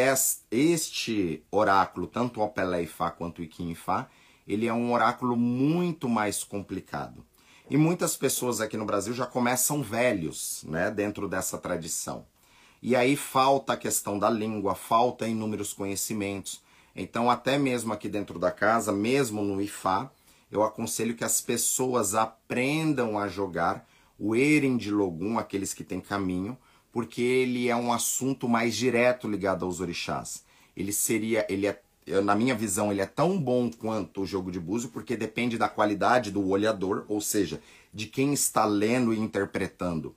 este 0.50 1.44
oráculo, 1.50 2.06
tanto 2.06 2.40
o 2.40 2.48
Pelé 2.48 2.86
Fá 2.86 3.10
quanto 3.10 3.40
o 3.40 3.42
Iquim 3.42 3.74
Fá, 3.74 4.08
ele 4.46 4.66
é 4.66 4.72
um 4.72 4.90
oráculo 4.90 5.36
muito 5.36 6.08
mais 6.08 6.42
complicado. 6.42 7.22
E 7.68 7.76
muitas 7.76 8.16
pessoas 8.16 8.62
aqui 8.62 8.78
no 8.78 8.86
Brasil 8.86 9.12
já 9.12 9.26
começam 9.26 9.82
velhos, 9.82 10.64
né, 10.66 10.90
dentro 10.90 11.28
dessa 11.28 11.58
tradição. 11.58 12.24
E 12.80 12.96
aí 12.96 13.16
falta 13.16 13.74
a 13.74 13.76
questão 13.76 14.18
da 14.18 14.30
língua, 14.30 14.74
falta 14.74 15.28
inúmeros 15.28 15.74
conhecimentos. 15.74 16.62
Então, 16.96 17.30
até 17.30 17.58
mesmo 17.58 17.92
aqui 17.92 18.08
dentro 18.08 18.38
da 18.38 18.50
casa, 18.50 18.92
mesmo 18.92 19.42
no 19.42 19.60
Ifá, 19.60 20.10
eu 20.50 20.62
aconselho 20.62 21.14
que 21.14 21.24
as 21.24 21.40
pessoas 21.40 22.14
aprendam 22.14 23.18
a 23.18 23.28
jogar 23.28 23.86
o 24.18 24.34
Eren 24.34 24.76
de 24.76 24.90
Logum, 24.90 25.38
aqueles 25.38 25.72
que 25.72 25.84
têm 25.84 26.00
caminho, 26.00 26.56
porque 26.92 27.22
ele 27.22 27.68
é 27.68 27.76
um 27.76 27.92
assunto 27.92 28.48
mais 28.48 28.74
direto 28.74 29.28
ligado 29.28 29.64
aos 29.64 29.80
orixás. 29.80 30.44
Ele 30.76 30.92
seria, 30.92 31.46
ele 31.48 31.66
é, 31.66 31.80
na 32.22 32.34
minha 32.34 32.54
visão, 32.54 32.90
ele 32.90 33.00
é 33.00 33.06
tão 33.06 33.38
bom 33.40 33.70
quanto 33.70 34.22
o 34.22 34.26
jogo 34.26 34.50
de 34.50 34.58
búzio, 34.58 34.88
porque 34.88 35.16
depende 35.16 35.58
da 35.58 35.68
qualidade 35.68 36.30
do 36.30 36.48
olhador, 36.48 37.04
ou 37.08 37.20
seja, 37.20 37.60
de 37.92 38.06
quem 38.06 38.32
está 38.32 38.64
lendo 38.64 39.12
e 39.12 39.18
interpretando 39.18 40.14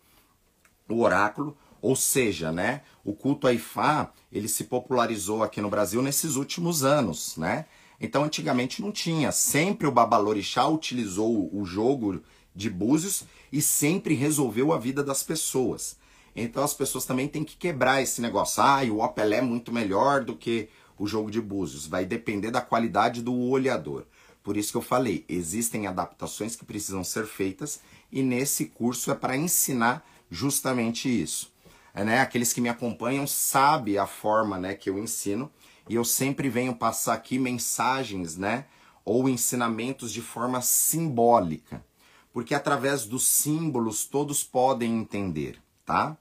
o 0.89 1.01
oráculo, 1.01 1.55
ou 1.81 1.95
seja, 1.95 2.51
né, 2.51 2.81
o 3.03 3.13
culto 3.13 3.47
a 3.47 3.53
Ifá, 3.53 4.11
ele 4.31 4.47
se 4.47 4.65
popularizou 4.65 5.43
aqui 5.43 5.59
no 5.61 5.69
Brasil 5.69 6.01
nesses 6.01 6.35
últimos 6.35 6.83
anos, 6.83 7.35
né? 7.37 7.65
Então, 8.01 8.23
antigamente 8.23 8.81
não 8.81 8.91
tinha. 8.91 9.31
Sempre 9.31 9.87
o 9.87 9.91
Babalorixá 9.91 10.67
utilizou 10.67 11.49
o 11.53 11.63
jogo 11.63 12.21
de 12.55 12.69
búzios 12.69 13.23
e 13.51 13.61
sempre 13.61 14.13
resolveu 14.13 14.73
a 14.73 14.77
vida 14.77 15.03
das 15.03 15.23
pessoas. 15.23 15.95
Então 16.35 16.63
as 16.63 16.73
pessoas 16.73 17.05
também 17.05 17.27
têm 17.27 17.43
que 17.43 17.57
quebrar 17.57 18.01
esse 18.01 18.21
negócio. 18.21 18.61
Ah, 18.63 18.81
o 18.83 19.03
Opel 19.03 19.33
é 19.33 19.41
muito 19.41 19.71
melhor 19.71 20.23
do 20.23 20.35
que 20.35 20.69
o 20.97 21.05
jogo 21.07 21.29
de 21.29 21.41
búzios. 21.41 21.87
Vai 21.87 22.05
depender 22.05 22.51
da 22.51 22.61
qualidade 22.61 23.21
do 23.21 23.33
olhador. 23.33 24.05
Por 24.43 24.57
isso 24.57 24.71
que 24.71 24.77
eu 24.77 24.81
falei, 24.81 25.23
existem 25.29 25.85
adaptações 25.85 26.55
que 26.55 26.65
precisam 26.65 27.03
ser 27.03 27.27
feitas 27.27 27.81
e 28.11 28.23
nesse 28.23 28.65
curso 28.65 29.11
é 29.11 29.15
para 29.15 29.37
ensinar 29.37 30.05
justamente 30.29 31.07
isso. 31.09 31.51
É, 31.93 32.03
né? 32.03 32.21
Aqueles 32.21 32.53
que 32.53 32.61
me 32.61 32.69
acompanham 32.69 33.27
sabem 33.27 33.97
a 33.97 34.07
forma 34.07 34.57
né, 34.57 34.73
que 34.73 34.89
eu 34.89 34.97
ensino 34.97 35.51
e 35.89 35.95
eu 35.95 36.05
sempre 36.05 36.49
venho 36.49 36.75
passar 36.75 37.13
aqui 37.13 37.37
mensagens 37.39 38.37
né, 38.37 38.65
ou 39.03 39.27
ensinamentos 39.27 40.11
de 40.11 40.21
forma 40.21 40.61
simbólica, 40.61 41.83
porque 42.31 42.55
através 42.55 43.05
dos 43.05 43.27
símbolos 43.27 44.05
todos 44.05 44.43
podem 44.43 44.97
entender 44.97 45.61
tá? 45.91 46.17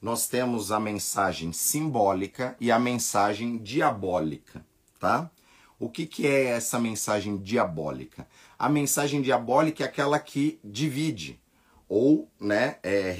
Nós 0.00 0.26
temos 0.26 0.72
a 0.72 0.80
mensagem 0.80 1.52
simbólica 1.52 2.56
e 2.60 2.72
a 2.72 2.78
mensagem 2.78 3.58
diabólica, 3.58 4.64
tá? 4.98 5.30
O 5.78 5.88
que, 5.88 6.06
que 6.06 6.26
é 6.26 6.46
essa 6.46 6.78
mensagem 6.78 7.36
diabólica? 7.36 8.26
A 8.58 8.68
mensagem 8.68 9.22
diabólica 9.22 9.84
é 9.84 9.86
aquela 9.86 10.18
que 10.18 10.58
divide 10.62 11.40
ou 11.88 12.28
né, 12.40 12.78
é, 12.82 13.10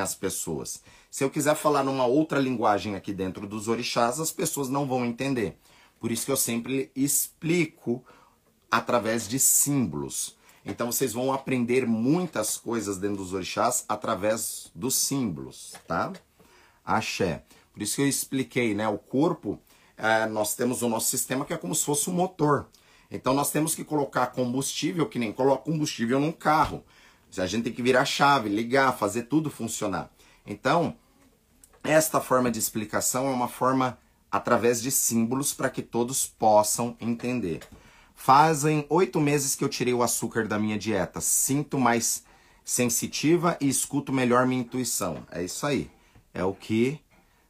as 0.00 0.14
pessoas. 0.14 0.82
Se 1.14 1.22
eu 1.22 1.30
quiser 1.30 1.54
falar 1.54 1.84
numa 1.84 2.06
outra 2.06 2.40
linguagem 2.40 2.96
aqui 2.96 3.12
dentro 3.12 3.46
dos 3.46 3.68
orixás, 3.68 4.18
as 4.18 4.32
pessoas 4.32 4.68
não 4.68 4.84
vão 4.84 5.04
entender. 5.04 5.56
Por 6.00 6.10
isso 6.10 6.26
que 6.26 6.32
eu 6.32 6.36
sempre 6.36 6.90
explico 6.92 8.04
através 8.68 9.28
de 9.28 9.38
símbolos. 9.38 10.36
Então 10.66 10.90
vocês 10.90 11.12
vão 11.12 11.32
aprender 11.32 11.86
muitas 11.86 12.56
coisas 12.56 12.98
dentro 12.98 13.18
dos 13.18 13.32
orixás 13.32 13.84
através 13.88 14.72
dos 14.74 14.96
símbolos, 14.96 15.74
tá? 15.86 16.12
Axé. 16.84 17.44
Por 17.72 17.80
isso 17.80 17.94
que 17.94 18.02
eu 18.02 18.08
expliquei, 18.08 18.74
né? 18.74 18.88
O 18.88 18.98
corpo, 18.98 19.60
é, 19.96 20.26
nós 20.26 20.56
temos 20.56 20.82
o 20.82 20.88
nosso 20.88 21.06
sistema 21.06 21.44
que 21.44 21.54
é 21.54 21.56
como 21.56 21.76
se 21.76 21.84
fosse 21.84 22.10
um 22.10 22.14
motor. 22.14 22.66
Então 23.08 23.34
nós 23.34 23.52
temos 23.52 23.76
que 23.76 23.84
colocar 23.84 24.26
combustível, 24.32 25.08
que 25.08 25.20
nem 25.20 25.32
coloca 25.32 25.62
combustível 25.62 26.18
num 26.18 26.32
carro. 26.32 26.82
A 27.38 27.46
gente 27.46 27.62
tem 27.62 27.72
que 27.72 27.82
virar 27.82 28.00
a 28.00 28.04
chave, 28.04 28.48
ligar, 28.48 28.98
fazer 28.98 29.22
tudo 29.22 29.48
funcionar. 29.48 30.10
Então, 30.46 30.96
esta 31.84 32.18
forma 32.18 32.50
de 32.50 32.58
explicação 32.58 33.26
é 33.26 33.30
uma 33.30 33.46
forma 33.46 33.98
através 34.32 34.82
de 34.82 34.90
símbolos 34.90 35.52
para 35.52 35.68
que 35.68 35.82
todos 35.82 36.26
possam 36.26 36.96
entender. 36.98 37.60
Fazem 38.14 38.86
oito 38.88 39.20
meses 39.20 39.54
que 39.54 39.62
eu 39.62 39.68
tirei 39.68 39.92
o 39.92 40.02
açúcar 40.02 40.48
da 40.48 40.58
minha 40.58 40.78
dieta. 40.78 41.20
Sinto 41.20 41.78
mais 41.78 42.24
sensitiva 42.64 43.56
e 43.60 43.68
escuto 43.68 44.12
melhor 44.12 44.46
minha 44.46 44.62
intuição. 44.62 45.18
É 45.30 45.44
isso 45.44 45.66
aí. 45.66 45.90
É 46.32 46.42
o 46.42 46.54
que, 46.54 46.98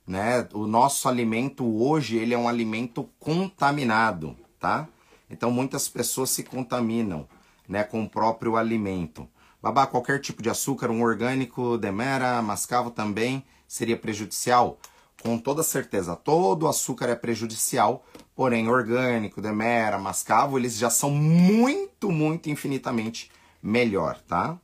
né? 0.06 0.46
O 0.52 0.66
nosso 0.66 1.08
alimento 1.08 1.64
hoje 1.64 2.16
ele 2.16 2.34
é 2.34 2.38
um 2.38 2.48
alimento 2.48 3.08
contaminado, 3.20 4.36
tá? 4.58 4.88
Então 5.30 5.50
muitas 5.50 5.88
pessoas 5.88 6.30
se 6.30 6.42
contaminam, 6.42 7.28
né, 7.68 7.84
com 7.84 8.02
o 8.02 8.10
próprio 8.10 8.56
alimento. 8.56 9.28
Babá, 9.62 9.86
qualquer 9.86 10.20
tipo 10.20 10.42
de 10.42 10.50
açúcar, 10.50 10.90
um 10.90 11.02
orgânico, 11.02 11.78
demera, 11.78 12.42
mascavo 12.42 12.90
também 12.90 13.42
seria 13.74 13.96
prejudicial? 13.96 14.78
Com 15.20 15.36
toda 15.36 15.62
certeza, 15.64 16.14
todo 16.14 16.68
açúcar 16.68 17.08
é 17.08 17.16
prejudicial, 17.16 18.06
porém 18.36 18.68
orgânico, 18.68 19.40
demera, 19.40 19.98
mascavo, 19.98 20.58
eles 20.58 20.76
já 20.76 20.90
são 20.90 21.10
muito, 21.10 22.12
muito 22.12 22.48
infinitamente 22.48 23.32
melhor, 23.60 24.20
tá? 24.28 24.60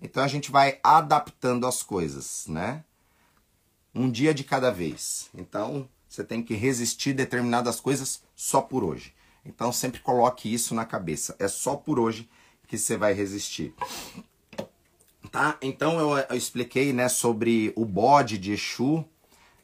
Então 0.00 0.22
a 0.22 0.28
gente 0.28 0.52
vai 0.52 0.78
adaptando 0.84 1.66
as 1.66 1.82
coisas, 1.82 2.44
né? 2.46 2.84
Um 3.92 4.08
dia 4.08 4.32
de 4.32 4.44
cada 4.44 4.70
vez. 4.70 5.30
Então 5.34 5.88
você 6.08 6.22
tem 6.22 6.40
que 6.40 6.54
resistir 6.54 7.12
determinadas 7.12 7.80
coisas 7.80 8.22
só 8.36 8.60
por 8.60 8.84
hoje. 8.84 9.12
Então 9.44 9.72
sempre 9.72 10.00
coloque 10.00 10.52
isso 10.52 10.76
na 10.76 10.84
cabeça. 10.84 11.34
É 11.40 11.48
só 11.48 11.74
por 11.74 11.98
hoje 11.98 12.30
que 12.68 12.78
você 12.78 12.96
vai 12.96 13.14
resistir. 13.14 13.74
Tá? 15.30 15.58
Então 15.62 15.98
eu, 15.98 16.16
eu 16.16 16.36
expliquei, 16.36 16.92
né, 16.92 17.08
sobre 17.08 17.72
o 17.76 17.84
bode 17.84 18.38
de 18.38 18.52
Exu, 18.52 19.04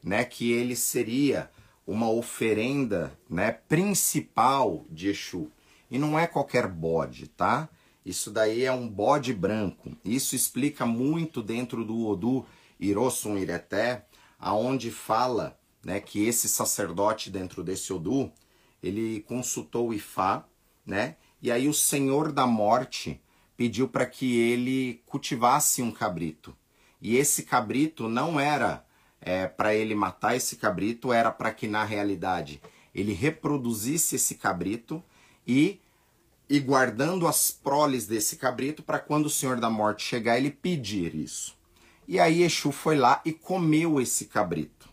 né, 0.03 0.23
que 0.23 0.51
ele 0.51 0.75
seria 0.75 1.49
uma 1.85 2.09
oferenda, 2.09 3.17
né, 3.29 3.51
principal 3.51 4.85
de 4.89 5.09
Exu. 5.09 5.51
E 5.89 5.97
não 5.97 6.17
é 6.17 6.25
qualquer 6.27 6.67
bode, 6.67 7.27
tá? 7.27 7.69
Isso 8.05 8.31
daí 8.31 8.63
é 8.63 8.71
um 8.71 8.87
bode 8.87 9.33
branco. 9.33 9.91
Isso 10.03 10.35
explica 10.35 10.85
muito 10.85 11.43
dentro 11.43 11.85
do 11.85 12.07
Odu 12.07 12.45
Irosum 12.79 13.37
Ireté, 13.37 14.05
aonde 14.39 14.89
fala, 14.89 15.57
né, 15.83 15.99
que 15.99 16.25
esse 16.25 16.49
sacerdote 16.49 17.29
dentro 17.29 17.63
desse 17.63 17.93
Odu, 17.93 18.31
ele 18.81 19.21
consultou 19.21 19.89
o 19.89 19.93
Ifá, 19.93 20.45
né? 20.85 21.15
E 21.41 21.51
aí 21.51 21.67
o 21.67 21.73
Senhor 21.73 22.31
da 22.31 22.47
Morte 22.47 23.21
pediu 23.61 23.87
para 23.87 24.07
que 24.07 24.39
ele 24.39 25.03
cultivasse 25.05 25.83
um 25.83 25.91
cabrito. 25.91 26.57
E 26.99 27.15
esse 27.15 27.43
cabrito 27.43 28.09
não 28.09 28.39
era 28.39 28.83
é, 29.21 29.45
para 29.45 29.75
ele 29.75 29.93
matar 29.93 30.35
esse 30.35 30.55
cabrito, 30.55 31.13
era 31.13 31.29
para 31.29 31.51
que 31.51 31.67
na 31.67 31.83
realidade 31.83 32.59
ele 32.91 33.13
reproduzisse 33.13 34.15
esse 34.15 34.33
cabrito 34.33 35.03
e 35.45 35.79
e 36.49 36.59
guardando 36.59 37.27
as 37.27 37.51
proles 37.51 38.07
desse 38.07 38.35
cabrito 38.35 38.81
para 38.81 38.97
quando 38.97 39.27
o 39.27 39.29
Senhor 39.29 39.59
da 39.59 39.69
Morte 39.69 40.03
chegar 40.03 40.39
ele 40.39 40.49
pedir 40.49 41.13
isso. 41.13 41.55
E 42.07 42.19
aí 42.19 42.41
Exu 42.41 42.71
foi 42.71 42.97
lá 42.97 43.21
e 43.23 43.31
comeu 43.31 44.01
esse 44.01 44.25
cabrito. 44.25 44.89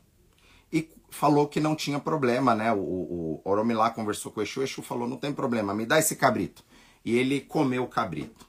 E 0.71 0.91
falou 1.09 1.49
que 1.49 1.59
não 1.59 1.75
tinha 1.75 1.99
problema, 1.99 2.55
né? 2.55 2.71
O, 2.71 2.79
o, 2.79 3.41
Oromilá 3.47 3.89
conversou 3.91 4.31
com 4.31 4.43
Exu, 4.43 4.63
Exu 4.63 4.83
falou, 4.83 5.09
não 5.09 5.17
tem 5.17 5.33
problema, 5.33 5.73
me 5.73 5.87
dá 5.87 5.99
esse 5.99 6.17
cabrito. 6.17 6.63
E 7.03 7.17
ele 7.17 7.41
comeu 7.41 7.85
o 7.85 7.89
cabrito. 7.89 8.48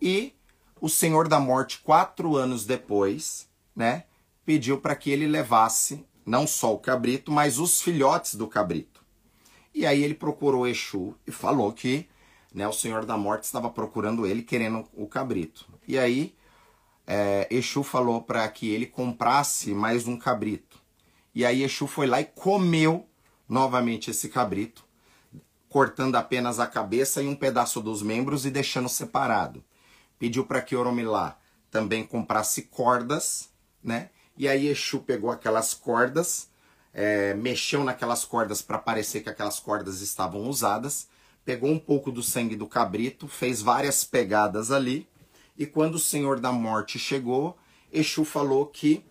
E 0.00 0.34
o 0.80 0.88
Senhor 0.88 1.28
da 1.28 1.40
Morte, 1.40 1.80
quatro 1.80 2.36
anos 2.36 2.64
depois, 2.66 3.48
né? 3.74 4.04
Pediu 4.44 4.78
para 4.78 4.94
que 4.94 5.10
ele 5.10 5.26
levasse 5.26 6.04
não 6.26 6.46
só 6.46 6.74
o 6.74 6.78
cabrito, 6.78 7.32
mas 7.32 7.58
os 7.58 7.80
filhotes 7.80 8.34
do 8.34 8.46
cabrito. 8.46 9.02
E 9.74 9.86
aí 9.86 10.02
ele 10.02 10.14
procurou 10.14 10.66
Exu 10.66 11.14
e 11.26 11.32
falou 11.32 11.72
que 11.72 12.08
né, 12.54 12.68
o 12.68 12.72
Senhor 12.72 13.04
da 13.04 13.16
Morte 13.16 13.44
estava 13.44 13.68
procurando 13.68 14.26
ele, 14.26 14.42
querendo 14.42 14.86
o 14.92 15.06
cabrito. 15.06 15.66
E 15.88 15.98
aí 15.98 16.34
é, 17.06 17.48
Exu 17.50 17.82
falou 17.82 18.22
para 18.22 18.48
que 18.48 18.70
ele 18.70 18.86
comprasse 18.86 19.74
mais 19.74 20.06
um 20.06 20.16
cabrito. 20.16 20.78
E 21.34 21.44
aí 21.44 21.62
Exu 21.62 21.86
foi 21.86 22.06
lá 22.06 22.20
e 22.20 22.24
comeu 22.24 23.08
novamente 23.48 24.10
esse 24.10 24.28
cabrito, 24.28 24.84
cortando 25.68 26.14
apenas 26.14 26.60
a 26.60 26.66
cabeça 26.66 27.22
e 27.22 27.26
um 27.26 27.34
pedaço 27.34 27.80
dos 27.80 28.02
membros 28.02 28.46
e 28.46 28.50
deixando 28.50 28.88
separado. 28.88 29.64
Pediu 30.18 30.44
para 30.46 30.62
que 30.62 30.76
Oromilá 30.76 31.38
também 31.70 32.04
comprasse 32.04 32.62
cordas, 32.62 33.50
né? 33.82 34.10
E 34.36 34.48
aí 34.48 34.68
Exu 34.68 35.00
pegou 35.00 35.30
aquelas 35.30 35.74
cordas, 35.74 36.48
é, 36.92 37.34
mexeu 37.34 37.84
naquelas 37.84 38.24
cordas 38.24 38.62
para 38.62 38.78
parecer 38.78 39.22
que 39.22 39.30
aquelas 39.30 39.60
cordas 39.60 40.00
estavam 40.00 40.48
usadas 40.48 41.08
pegou 41.44 41.70
um 41.70 41.78
pouco 41.78 42.10
do 42.10 42.22
sangue 42.22 42.56
do 42.56 42.66
cabrito, 42.66 43.28
fez 43.28 43.60
várias 43.60 44.02
pegadas 44.02 44.70
ali, 44.70 45.06
e 45.56 45.66
quando 45.66 45.96
o 45.96 46.00
Senhor 46.00 46.40
da 46.40 46.50
Morte 46.50 46.98
chegou, 46.98 47.56
Exu 47.92 48.24
falou 48.24 48.66
que 48.66 49.04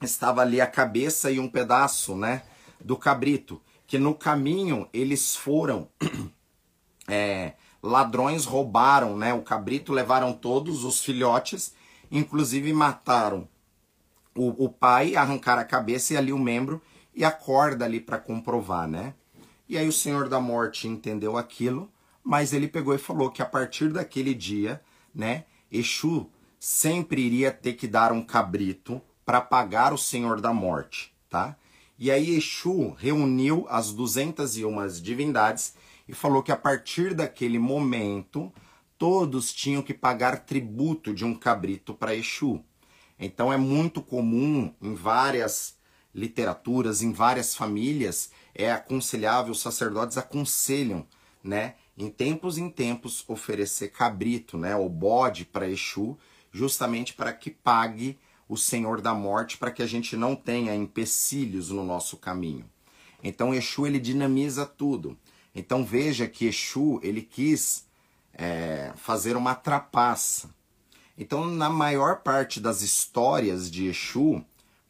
estava 0.00 0.40
ali 0.42 0.60
a 0.60 0.66
cabeça 0.66 1.30
e 1.30 1.38
um 1.38 1.48
pedaço, 1.48 2.16
né, 2.16 2.42
do 2.80 2.96
cabrito, 2.96 3.60
que 3.86 3.98
no 3.98 4.14
caminho 4.14 4.88
eles 4.92 5.34
foram 5.34 5.88
é, 7.08 7.54
ladrões 7.86 8.44
roubaram, 8.44 9.16
né, 9.16 9.32
o 9.32 9.42
cabrito, 9.42 9.92
levaram 9.92 10.32
todos 10.32 10.84
os 10.84 11.02
filhotes, 11.02 11.74
inclusive 12.10 12.72
mataram 12.72 13.48
o, 14.36 14.64
o 14.64 14.68
pai, 14.68 15.16
arrancaram 15.16 15.62
a 15.62 15.64
cabeça 15.64 16.12
e 16.12 16.16
ali 16.16 16.32
o 16.32 16.38
membro 16.38 16.80
e 17.14 17.24
a 17.24 17.30
corda 17.30 17.84
ali 17.84 17.98
para 17.98 18.18
comprovar, 18.18 18.86
né? 18.86 19.14
E 19.68 19.76
aí 19.76 19.88
o 19.88 19.92
Senhor 19.92 20.28
da 20.28 20.38
Morte 20.38 20.86
entendeu 20.86 21.36
aquilo, 21.36 21.90
mas 22.22 22.52
ele 22.52 22.68
pegou 22.68 22.94
e 22.94 22.98
falou 22.98 23.30
que 23.30 23.42
a 23.42 23.46
partir 23.46 23.90
daquele 23.92 24.34
dia, 24.34 24.80
né, 25.14 25.44
Exu 25.72 26.30
sempre 26.60 27.22
iria 27.22 27.50
ter 27.50 27.72
que 27.72 27.88
dar 27.88 28.12
um 28.12 28.22
cabrito 28.22 29.00
para 29.24 29.40
pagar 29.40 29.92
o 29.92 29.98
Senhor 29.98 30.40
da 30.40 30.52
Morte, 30.52 31.12
tá? 31.28 31.56
E 31.98 32.10
aí 32.10 32.36
Exu 32.36 32.94
reuniu 32.98 33.66
as 33.68 33.92
201 33.92 34.86
divindades 35.02 35.74
e 36.08 36.14
falou 36.14 36.42
que 36.42 36.52
a 36.52 36.56
partir 36.56 37.14
daquele 37.14 37.58
momento 37.58 38.52
todos 38.98 39.52
tinham 39.52 39.82
que 39.82 39.92
pagar 39.92 40.44
tributo 40.44 41.12
de 41.12 41.24
um 41.24 41.34
cabrito 41.34 41.94
para 41.94 42.14
Exu. 42.14 42.62
Então 43.18 43.52
é 43.52 43.56
muito 43.56 44.02
comum 44.02 44.72
em 44.80 44.94
várias 44.94 45.76
literaturas, 46.14 47.02
em 47.02 47.12
várias 47.12 47.54
famílias, 47.54 48.30
é 48.54 48.72
aconselhável, 48.72 49.52
os 49.52 49.60
sacerdotes 49.60 50.16
aconselham, 50.16 51.06
né, 51.44 51.74
em 51.96 52.10
tempos 52.10 52.56
em 52.56 52.70
tempos 52.70 53.22
oferecer 53.28 53.88
cabrito, 53.88 54.56
né, 54.56 54.74
ou 54.74 54.88
bode 54.88 55.44
para 55.44 55.68
Exu, 55.68 56.16
justamente 56.50 57.12
para 57.12 57.32
que 57.32 57.50
pague 57.50 58.18
o 58.48 58.56
Senhor 58.56 59.00
da 59.00 59.12
Morte, 59.12 59.58
para 59.58 59.70
que 59.70 59.82
a 59.82 59.86
gente 59.86 60.16
não 60.16 60.34
tenha 60.34 60.74
empecilhos 60.74 61.70
no 61.70 61.84
nosso 61.84 62.16
caminho. 62.16 62.64
Então 63.22 63.54
Exu 63.54 63.86
ele 63.86 63.98
dinamiza 63.98 64.64
tudo. 64.64 65.18
Então 65.56 65.82
veja 65.82 66.28
que 66.28 66.44
Exu 66.44 67.00
ele 67.02 67.22
quis 67.22 67.86
é, 68.34 68.92
fazer 68.94 69.38
uma 69.38 69.54
trapaça. 69.54 70.50
Então 71.16 71.46
na 71.46 71.70
maior 71.70 72.20
parte 72.20 72.60
das 72.60 72.82
histórias 72.82 73.70
de 73.70 73.86
Exu 73.86 74.44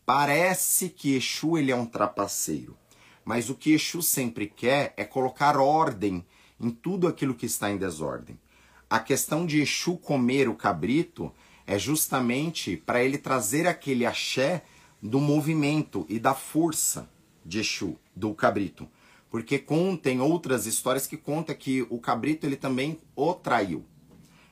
parece 0.05 0.89
que 0.89 1.15
Exu 1.15 1.57
ele 1.57 1.71
é 1.71 1.77
um 1.77 1.87
trapaceiro. 1.87 2.77
Mas 3.25 3.49
o 3.49 3.55
que 3.55 3.75
Exu 3.75 4.03
sempre 4.03 4.49
quer 4.49 4.93
é 4.97 5.05
colocar 5.05 5.57
ordem 5.57 6.27
em 6.61 6.71
tudo 6.71 7.07
aquilo 7.07 7.35
que 7.35 7.47
está 7.47 7.71
em 7.71 7.77
desordem. 7.77 8.37
A 8.91 8.99
questão 8.99 9.47
de 9.47 9.61
Exu 9.61 9.97
comer 9.97 10.49
o 10.49 10.55
cabrito 10.57 11.33
é 11.65 11.79
justamente 11.79 12.77
para 12.77 13.05
ele 13.05 13.19
trazer 13.19 13.69
aquele 13.69 14.05
axé 14.05 14.65
do 15.01 15.21
movimento 15.21 16.05
e 16.09 16.19
da 16.19 16.35
força 16.35 17.09
de 17.45 17.61
Exu, 17.61 17.97
do 18.17 18.35
cabrito. 18.35 18.89
Porque 19.31 19.59
contem 19.59 20.21
outras 20.21 20.67
histórias 20.67 21.07
que 21.07 21.17
conta 21.17 21.55
que 21.55 21.83
o 21.91 21.99
cabrito 21.99 22.47
ele 22.47 22.57
também 22.57 22.99
o 23.15 23.35
traiu. 23.35 23.85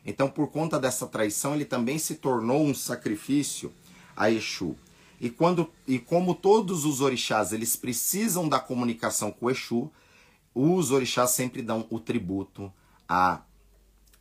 Então, 0.04 0.28
por 0.28 0.48
conta 0.48 0.78
dessa 0.78 1.06
traição, 1.06 1.54
ele 1.54 1.64
também 1.64 1.98
se 1.98 2.16
tornou 2.16 2.62
um 2.62 2.74
sacrifício 2.74 3.72
a 4.16 4.30
Exu. 4.30 4.76
E, 5.20 5.30
quando, 5.30 5.70
e 5.86 5.98
como 5.98 6.34
todos 6.34 6.84
os 6.84 7.00
orixás 7.00 7.52
eles 7.52 7.76
precisam 7.76 8.48
da 8.48 8.60
comunicação 8.60 9.30
com 9.30 9.50
Exu, 9.50 9.90
os 10.54 10.90
orixás 10.90 11.30
sempre 11.30 11.62
dão 11.62 11.86
o 11.88 11.98
tributo 11.98 12.72
a 13.08 13.42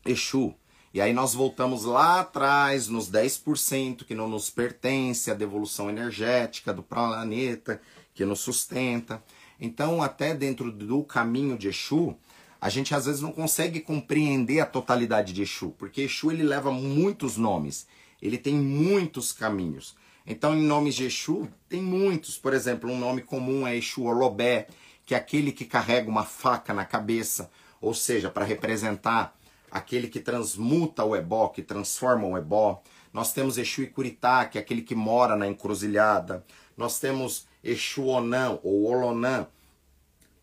Exu. 0.05 0.55
E 0.93 1.01
aí 1.01 1.11
nós 1.11 1.33
voltamos 1.33 1.85
lá 1.85 2.19
atrás, 2.19 2.87
nos 2.87 3.09
10% 3.09 4.05
que 4.05 4.13
não 4.13 4.29
nos 4.29 4.51
pertence, 4.51 5.31
a 5.31 5.33
devolução 5.33 5.89
energética 5.89 6.71
do 6.71 6.83
planeta, 6.83 7.81
que 8.13 8.23
nos 8.23 8.41
sustenta. 8.41 9.23
Então, 9.65 10.03
até 10.03 10.35
dentro 10.35 10.69
do 10.73 11.05
caminho 11.05 11.57
de 11.57 11.69
Exu, 11.69 12.17
a 12.59 12.67
gente 12.67 12.93
às 12.93 13.05
vezes 13.05 13.21
não 13.21 13.31
consegue 13.31 13.79
compreender 13.79 14.59
a 14.59 14.65
totalidade 14.65 15.31
de 15.31 15.41
Exu, 15.41 15.69
porque 15.77 16.01
Exu 16.01 16.33
ele 16.33 16.43
leva 16.43 16.69
muitos 16.69 17.37
nomes, 17.37 17.87
ele 18.21 18.37
tem 18.37 18.53
muitos 18.55 19.31
caminhos. 19.31 19.95
Então, 20.27 20.53
em 20.53 20.61
nomes 20.61 20.95
de 20.95 21.05
Exu, 21.05 21.47
tem 21.69 21.81
muitos. 21.81 22.37
Por 22.37 22.53
exemplo, 22.53 22.91
um 22.91 22.99
nome 22.99 23.21
comum 23.21 23.65
é 23.65 23.77
Exu 23.77 24.03
Olobé, 24.03 24.67
que 25.05 25.15
é 25.15 25.17
aquele 25.17 25.53
que 25.53 25.63
carrega 25.63 26.09
uma 26.09 26.25
faca 26.25 26.73
na 26.73 26.83
cabeça, 26.83 27.49
ou 27.79 27.93
seja, 27.93 28.29
para 28.29 28.43
representar 28.43 29.33
aquele 29.71 30.09
que 30.09 30.19
transmuta 30.19 31.05
o 31.05 31.15
ebó, 31.15 31.47
que 31.47 31.61
transforma 31.61 32.27
o 32.27 32.37
ebó. 32.37 32.83
Nós 33.13 33.31
temos 33.31 33.57
Exu 33.57 33.83
Icuritá, 33.83 34.43
que 34.43 34.57
é 34.57 34.61
aquele 34.61 34.81
que 34.81 34.93
mora 34.93 35.37
na 35.37 35.47
encruzilhada. 35.47 36.45
Nós 36.75 36.99
temos 36.99 37.47
Exu 37.63 38.05
Onã, 38.05 38.59
ou 38.61 38.83
Olonã, 38.83 39.47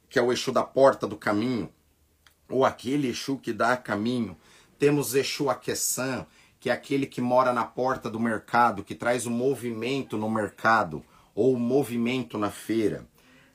que 0.08 0.18
é 0.18 0.22
o 0.22 0.32
Exu 0.32 0.52
da 0.52 0.62
porta 0.62 1.06
do 1.06 1.16
caminho, 1.16 1.70
ou 2.48 2.64
aquele 2.64 3.08
Exu 3.08 3.36
que 3.36 3.52
dá 3.52 3.76
caminho. 3.76 4.36
Temos 4.78 5.14
Exu 5.14 5.50
Aqueçã, 5.50 6.26
que 6.58 6.70
é 6.70 6.72
aquele 6.72 7.06
que 7.06 7.20
mora 7.20 7.52
na 7.52 7.64
porta 7.64 8.10
do 8.10 8.18
mercado, 8.18 8.82
que 8.82 8.94
traz 8.94 9.26
o 9.26 9.30
movimento 9.30 10.16
no 10.16 10.30
mercado, 10.30 11.04
ou 11.34 11.54
o 11.54 11.58
movimento 11.58 12.36
na 12.36 12.50
feira. 12.50 13.06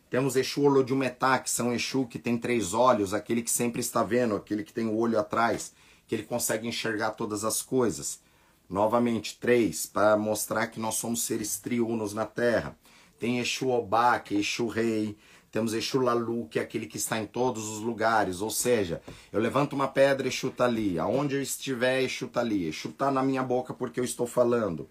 Temos 0.09 0.35
Exu 0.35 0.61
Olodiumetá, 0.61 1.39
que 1.39 1.49
são 1.49 1.73
Exu 1.73 2.05
que 2.05 2.19
tem 2.19 2.37
três 2.37 2.73
olhos, 2.73 3.13
aquele 3.13 3.41
que 3.41 3.51
sempre 3.51 3.81
está 3.81 4.03
vendo, 4.03 4.35
aquele 4.35 4.63
que 4.63 4.71
tem 4.71 4.87
o 4.87 4.95
olho 4.95 5.19
atrás, 5.19 5.73
que 6.07 6.15
ele 6.15 6.23
consegue 6.23 6.67
enxergar 6.67 7.11
todas 7.11 7.43
as 7.43 7.61
coisas. 7.61 8.21
Novamente, 8.69 9.37
três, 9.39 9.85
para 9.85 10.15
mostrar 10.15 10.67
que 10.67 10.79
nós 10.79 10.95
somos 10.95 11.23
seres 11.23 11.59
triunos 11.59 12.13
na 12.13 12.25
Terra. 12.25 12.77
Tem 13.19 13.39
Exu 13.39 13.69
Obá, 13.69 14.19
que 14.19 14.35
é 14.35 14.39
Exu 14.39 14.67
Rei. 14.67 15.17
Temos 15.51 15.73
Exu 15.73 15.99
Lalu, 15.99 16.47
que 16.47 16.59
é 16.59 16.61
aquele 16.61 16.85
que 16.85 16.97
está 16.97 17.17
em 17.17 17.25
todos 17.25 17.69
os 17.69 17.79
lugares, 17.79 18.41
ou 18.41 18.49
seja, 18.49 19.01
eu 19.31 19.39
levanto 19.39 19.71
uma 19.71 19.87
pedra, 19.87 20.27
Exu 20.27 20.49
está 20.49 20.65
ali. 20.65 20.99
Aonde 20.99 21.35
eu 21.35 21.41
estiver, 21.41 22.03
Exu 22.03 22.25
está 22.25 22.41
ali. 22.41 22.67
Exu 22.67 22.89
está 22.89 23.09
na 23.09 23.23
minha 23.23 23.41
boca 23.41 23.73
porque 23.73 23.99
eu 23.99 24.03
estou 24.03 24.27
falando. 24.27 24.89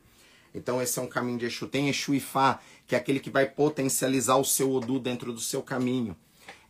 Então 0.55 0.81
esse 0.81 0.99
é 0.99 1.03
um 1.03 1.07
caminho 1.07 1.39
de 1.39 1.47
Exu. 1.47 1.67
Tem 1.67 1.89
Exu 1.89 2.15
Ifá, 2.15 2.61
que 2.87 2.95
é 2.95 2.99
aquele 2.99 3.21
que 3.21 3.29
vai 3.29 3.45
potencializar 3.45 4.37
o 4.37 4.45
seu 4.45 4.73
Odu 4.73 4.99
dentro 4.99 5.33
do 5.33 5.41
seu 5.41 5.63
caminho. 5.63 6.17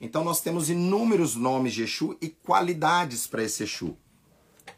Então 0.00 0.24
nós 0.24 0.40
temos 0.40 0.68
inúmeros 0.70 1.36
nomes 1.36 1.74
de 1.74 1.82
Exu 1.84 2.16
e 2.20 2.28
qualidades 2.28 3.26
para 3.26 3.44
esse 3.44 3.62
Exu. 3.62 3.96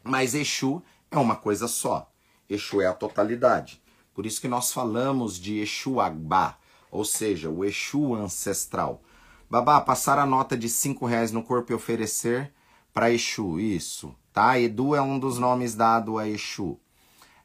Mas 0.03 0.35
Exu 0.35 0.83
é 1.09 1.17
uma 1.17 1.35
coisa 1.35 1.67
só. 1.67 2.11
Exu 2.49 2.81
é 2.81 2.85
a 2.85 2.93
totalidade. 2.93 3.81
Por 4.13 4.25
isso 4.25 4.41
que 4.41 4.47
nós 4.47 4.71
falamos 4.71 5.39
de 5.39 5.59
Exu 5.59 5.99
Agbá, 5.99 6.57
ou 6.91 7.05
seja, 7.05 7.49
o 7.49 7.63
Exu 7.63 8.13
ancestral. 8.15 9.01
Babá, 9.49 9.79
passar 9.79 10.19
a 10.19 10.25
nota 10.25 10.57
de 10.57 10.69
cinco 10.69 11.05
reais 11.05 11.31
no 11.31 11.43
corpo 11.43 11.71
e 11.71 11.75
oferecer 11.75 12.51
para 12.93 13.11
Exu, 13.11 13.59
isso, 13.59 14.15
tá? 14.33 14.59
Edu 14.59 14.95
é 14.95 15.01
um 15.01 15.17
dos 15.17 15.37
nomes 15.37 15.75
dado 15.75 16.17
a 16.17 16.27
Exu. 16.27 16.79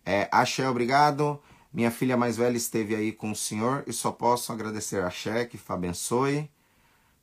É, 0.04 0.28
Axé, 0.32 0.68
obrigado. 0.68 1.40
Minha 1.72 1.90
filha 1.90 2.16
mais 2.16 2.36
velha 2.36 2.56
esteve 2.56 2.94
aí 2.94 3.12
com 3.12 3.30
o 3.30 3.36
senhor 3.36 3.84
e 3.86 3.92
só 3.92 4.10
posso 4.10 4.52
agradecer. 4.52 5.02
Axé, 5.02 5.44
que 5.44 5.58
abençoe. 5.68 6.50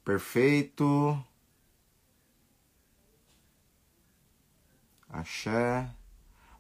Perfeito. 0.04 1.18
Axé. 5.10 5.90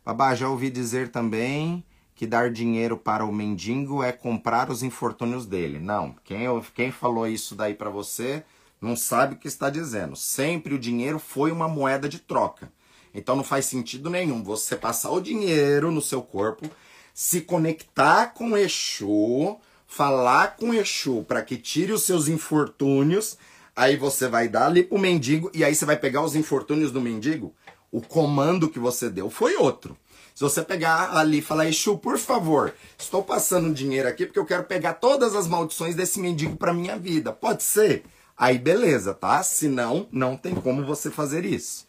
Babá, 0.06 0.36
já 0.36 0.50
ouvi 0.50 0.70
dizer 0.70 1.10
também 1.12 1.84
que 2.20 2.28
dar 2.28 2.52
dinheiro 2.52 2.98
para 2.98 3.24
o 3.24 3.32
mendigo 3.32 4.04
é 4.04 4.12
comprar 4.12 4.70
os 4.70 4.84
infortúnios 4.84 5.46
dele. 5.46 5.80
Não, 5.80 6.14
quem, 6.26 6.48
quem 6.76 6.92
falou 6.92 7.26
isso 7.26 7.56
daí 7.56 7.74
para 7.74 7.90
você 7.90 8.44
não 8.82 8.94
sabe 8.94 9.36
o 9.36 9.38
que 9.38 9.48
está 9.48 9.70
dizendo. 9.70 10.18
Sempre 10.18 10.74
o 10.74 10.80
dinheiro 10.80 11.18
foi 11.18 11.50
uma 11.50 11.70
moeda 11.70 12.10
de 12.10 12.20
troca. 12.20 12.70
Então 13.14 13.38
não 13.38 13.44
faz 13.46 13.68
sentido 13.68 14.10
nenhum 14.10 14.44
você 14.44 14.76
passar 14.76 15.12
o 15.12 15.22
dinheiro 15.22 15.92
no 15.92 16.02
seu 16.02 16.22
corpo, 16.22 16.70
se 17.14 17.40
conectar 17.40 18.34
com 18.34 18.58
Exu, 18.58 19.58
falar 19.88 20.58
com 20.58 20.74
Exu 20.74 21.24
para 21.24 21.42
que 21.42 21.56
tire 21.56 21.94
os 21.94 22.04
seus 22.04 22.28
infortúnios, 22.28 23.38
aí 23.74 23.96
você 23.96 24.28
vai 24.28 24.50
dar 24.50 24.66
ali 24.66 24.84
pro 24.84 25.00
mendigo 25.00 25.50
e 25.54 25.64
aí 25.64 25.74
você 25.74 25.86
vai 25.86 25.96
pegar 25.96 26.22
os 26.22 26.36
infortúnios 26.36 26.92
do 26.92 27.00
mendigo. 27.00 27.56
O 27.90 28.02
comando 28.02 28.70
que 28.70 28.78
você 28.78 29.10
deu 29.10 29.30
foi 29.30 29.56
outro. 29.56 29.96
Se 30.40 30.44
você 30.46 30.64
pegar 30.64 31.18
ali 31.18 31.40
e 31.40 31.42
falar, 31.42 31.68
Exu, 31.68 31.98
por 31.98 32.18
favor, 32.18 32.74
estou 32.98 33.22
passando 33.22 33.74
dinheiro 33.74 34.08
aqui 34.08 34.26
porque 34.26 34.40
eu 34.40 34.46
quero 34.46 34.64
pegar 34.64 34.94
todas 34.94 35.36
as 35.36 35.50
maldições 35.50 35.96
desse 35.96 36.18
mendigo 36.18 36.56
para 36.56 36.74
minha 36.74 36.98
vida. 36.98 37.34
Pode 37.34 37.62
ser? 37.62 38.06
Aí 38.38 38.58
beleza, 38.58 39.14
tá? 39.14 39.44
Se 39.44 39.68
não, 39.68 40.08
não 40.10 40.38
tem 40.38 40.56
como 40.56 40.86
você 40.86 41.12
fazer 41.12 41.44
isso. 41.44 41.86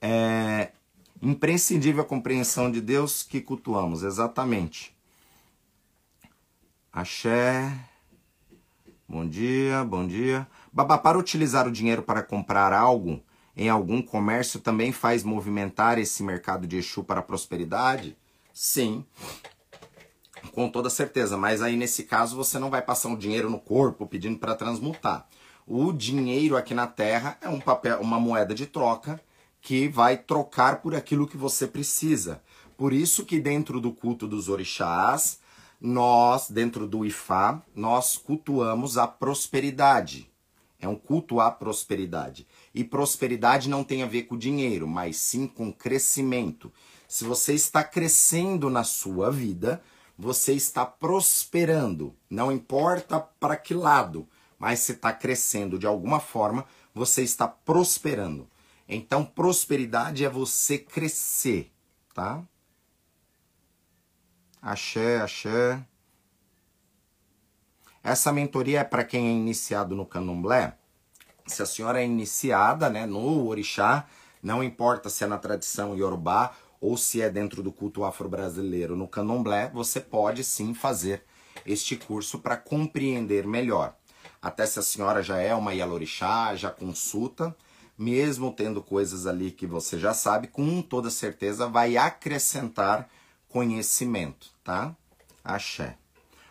É 0.00 0.70
imprescindível 1.20 2.00
a 2.00 2.06
compreensão 2.06 2.72
de 2.72 2.80
Deus 2.80 3.22
que 3.22 3.38
cultuamos, 3.38 4.02
exatamente. 4.02 4.96
Axé. 6.90 7.70
Bom 9.06 9.28
dia, 9.28 9.84
bom 9.84 10.06
dia. 10.06 10.48
Babá, 10.72 10.96
para 10.96 11.18
utilizar 11.18 11.68
o 11.68 11.70
dinheiro 11.70 12.02
para 12.02 12.22
comprar 12.22 12.72
algo 12.72 13.22
em 13.58 13.68
algum 13.68 14.00
comércio 14.00 14.60
também 14.60 14.92
faz 14.92 15.24
movimentar 15.24 15.98
esse 15.98 16.22
mercado 16.22 16.64
de 16.64 16.76
Exu 16.76 17.02
para 17.02 17.18
a 17.18 17.24
prosperidade? 17.24 18.16
Sim, 18.54 19.04
com 20.52 20.68
toda 20.68 20.88
certeza. 20.88 21.36
Mas 21.36 21.60
aí 21.60 21.76
nesse 21.76 22.04
caso 22.04 22.36
você 22.36 22.56
não 22.56 22.70
vai 22.70 22.80
passar 22.80 23.08
um 23.08 23.16
dinheiro 23.16 23.50
no 23.50 23.58
corpo 23.58 24.06
pedindo 24.06 24.38
para 24.38 24.54
transmutar. 24.54 25.26
O 25.66 25.92
dinheiro 25.92 26.56
aqui 26.56 26.72
na 26.72 26.86
Terra 26.86 27.36
é 27.40 27.48
um 27.48 27.60
papel, 27.60 28.00
uma 28.00 28.20
moeda 28.20 28.54
de 28.54 28.64
troca 28.64 29.20
que 29.60 29.88
vai 29.88 30.16
trocar 30.16 30.80
por 30.80 30.94
aquilo 30.94 31.26
que 31.26 31.36
você 31.36 31.66
precisa. 31.66 32.40
Por 32.76 32.92
isso 32.92 33.24
que 33.24 33.40
dentro 33.40 33.80
do 33.80 33.92
culto 33.92 34.28
dos 34.28 34.48
orixás, 34.48 35.40
nós, 35.80 36.48
dentro 36.48 36.86
do 36.86 37.04
Ifá, 37.04 37.60
nós 37.74 38.16
cultuamos 38.16 38.96
a 38.96 39.08
prosperidade. 39.08 40.30
É 40.80 40.86
um 40.86 40.94
culto 40.94 41.40
à 41.40 41.50
prosperidade. 41.50 42.46
E 42.78 42.84
prosperidade 42.84 43.68
não 43.68 43.82
tem 43.82 44.04
a 44.04 44.06
ver 44.06 44.28
com 44.28 44.38
dinheiro, 44.38 44.86
mas 44.86 45.16
sim 45.16 45.48
com 45.48 45.72
crescimento. 45.72 46.72
Se 47.08 47.24
você 47.24 47.52
está 47.52 47.82
crescendo 47.82 48.70
na 48.70 48.84
sua 48.84 49.32
vida, 49.32 49.82
você 50.16 50.52
está 50.52 50.86
prosperando. 50.86 52.14
Não 52.30 52.52
importa 52.52 53.18
para 53.18 53.56
que 53.56 53.74
lado, 53.74 54.28
mas 54.56 54.78
se 54.78 54.92
está 54.92 55.12
crescendo 55.12 55.76
de 55.76 55.88
alguma 55.88 56.20
forma, 56.20 56.64
você 56.94 57.24
está 57.24 57.48
prosperando. 57.48 58.48
Então, 58.88 59.24
prosperidade 59.24 60.24
é 60.24 60.28
você 60.28 60.78
crescer, 60.78 61.72
tá? 62.14 62.44
Axé, 64.62 65.20
axé. 65.20 65.84
Essa 68.04 68.32
mentoria 68.32 68.82
é 68.82 68.84
para 68.84 69.02
quem 69.02 69.26
é 69.26 69.32
iniciado 69.32 69.96
no 69.96 70.06
candomblé. 70.06 70.78
Se 71.48 71.62
a 71.62 71.66
senhora 71.66 72.00
é 72.00 72.04
iniciada 72.04 72.88
né, 72.88 73.06
no 73.06 73.46
orixá, 73.46 74.06
não 74.42 74.62
importa 74.62 75.10
se 75.10 75.24
é 75.24 75.26
na 75.26 75.38
tradição 75.38 75.96
iorubá 75.96 76.52
ou 76.80 76.96
se 76.96 77.20
é 77.20 77.28
dentro 77.28 77.62
do 77.62 77.72
culto 77.72 78.04
afro-brasileiro 78.04 78.94
no 78.94 79.08
candomblé, 79.08 79.70
você 79.72 80.00
pode 80.00 80.44
sim 80.44 80.74
fazer 80.74 81.24
este 81.66 81.96
curso 81.96 82.38
para 82.38 82.56
compreender 82.56 83.46
melhor. 83.46 83.94
Até 84.40 84.64
se 84.66 84.78
a 84.78 84.82
senhora 84.82 85.22
já 85.22 85.38
é 85.38 85.54
uma 85.54 85.74
Yalorixá, 85.74 86.54
já 86.54 86.70
consulta, 86.70 87.54
mesmo 87.96 88.52
tendo 88.52 88.80
coisas 88.80 89.26
ali 89.26 89.50
que 89.50 89.66
você 89.66 89.98
já 89.98 90.14
sabe, 90.14 90.46
com 90.46 90.80
toda 90.80 91.10
certeza 91.10 91.66
vai 91.66 91.96
acrescentar 91.96 93.08
conhecimento, 93.48 94.50
tá? 94.62 94.94
Axé. 95.42 95.96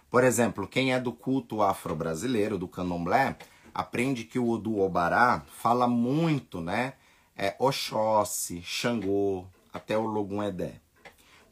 Por 0.10 0.24
exemplo, 0.24 0.68
quem 0.68 0.94
é 0.94 1.00
do 1.00 1.14
culto 1.14 1.62
afro-brasileiro, 1.62 2.58
do 2.58 2.68
candomblé, 2.68 3.38
aprende 3.78 4.24
que 4.24 4.40
o 4.40 4.58
do 4.58 4.80
Obará 4.80 5.46
fala 5.60 5.88
muito, 5.88 6.60
né? 6.60 6.94
É 7.38 7.56
Oxóssi, 7.60 8.60
Xangô, 8.64 9.46
até 9.72 9.96
o 9.96 10.08
Logum 10.08 10.42
Edé. 10.42 10.82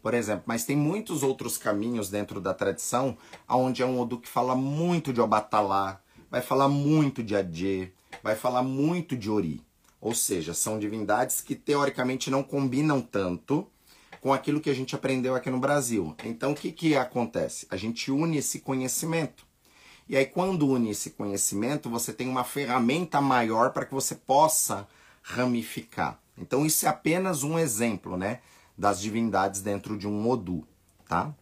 Por 0.01 0.15
exemplo, 0.15 0.45
mas 0.47 0.65
tem 0.65 0.75
muitos 0.75 1.21
outros 1.21 1.55
caminhos 1.55 2.09
dentro 2.09 2.41
da 2.41 2.51
tradição, 2.51 3.15
onde 3.47 3.83
é 3.83 3.85
um 3.85 3.99
Odu 3.99 4.17
que 4.17 4.27
fala 4.27 4.55
muito 4.55 5.13
de 5.13 5.21
Obatalá, 5.21 6.01
vai 6.31 6.41
falar 6.41 6.67
muito 6.67 7.21
de 7.21 7.35
Adjê, 7.35 7.91
vai 8.23 8.35
falar 8.35 8.63
muito 8.63 9.15
de 9.15 9.29
Ori. 9.29 9.61
Ou 10.01 10.15
seja, 10.15 10.55
são 10.55 10.79
divindades 10.79 11.41
que 11.41 11.53
teoricamente 11.53 12.31
não 12.31 12.41
combinam 12.41 13.01
tanto 13.01 13.67
com 14.19 14.33
aquilo 14.33 14.59
que 14.59 14.71
a 14.71 14.75
gente 14.75 14.95
aprendeu 14.95 15.35
aqui 15.35 15.51
no 15.51 15.59
Brasil. 15.59 16.15
Então 16.23 16.53
o 16.53 16.55
que, 16.55 16.71
que 16.71 16.95
acontece? 16.95 17.67
A 17.69 17.77
gente 17.77 18.11
une 18.11 18.37
esse 18.37 18.61
conhecimento. 18.61 19.45
E 20.07 20.15
aí, 20.15 20.25
quando 20.25 20.67
une 20.67 20.91
esse 20.91 21.11
conhecimento, 21.11 21.89
você 21.89 22.13
tem 22.13 22.27
uma 22.27 22.43
ferramenta 22.43 23.19
maior 23.19 23.71
para 23.71 23.85
que 23.85 23.93
você 23.93 24.13
possa 24.15 24.87
ramificar. 25.21 26.19
Então, 26.37 26.65
isso 26.65 26.85
é 26.85 26.89
apenas 26.89 27.43
um 27.43 27.57
exemplo, 27.57 28.15
né? 28.15 28.41
Das 28.77 29.01
divindades 29.01 29.61
dentro 29.61 29.97
de 29.97 30.07
um 30.07 30.29
Odu, 30.29 30.67
tá? 31.07 31.33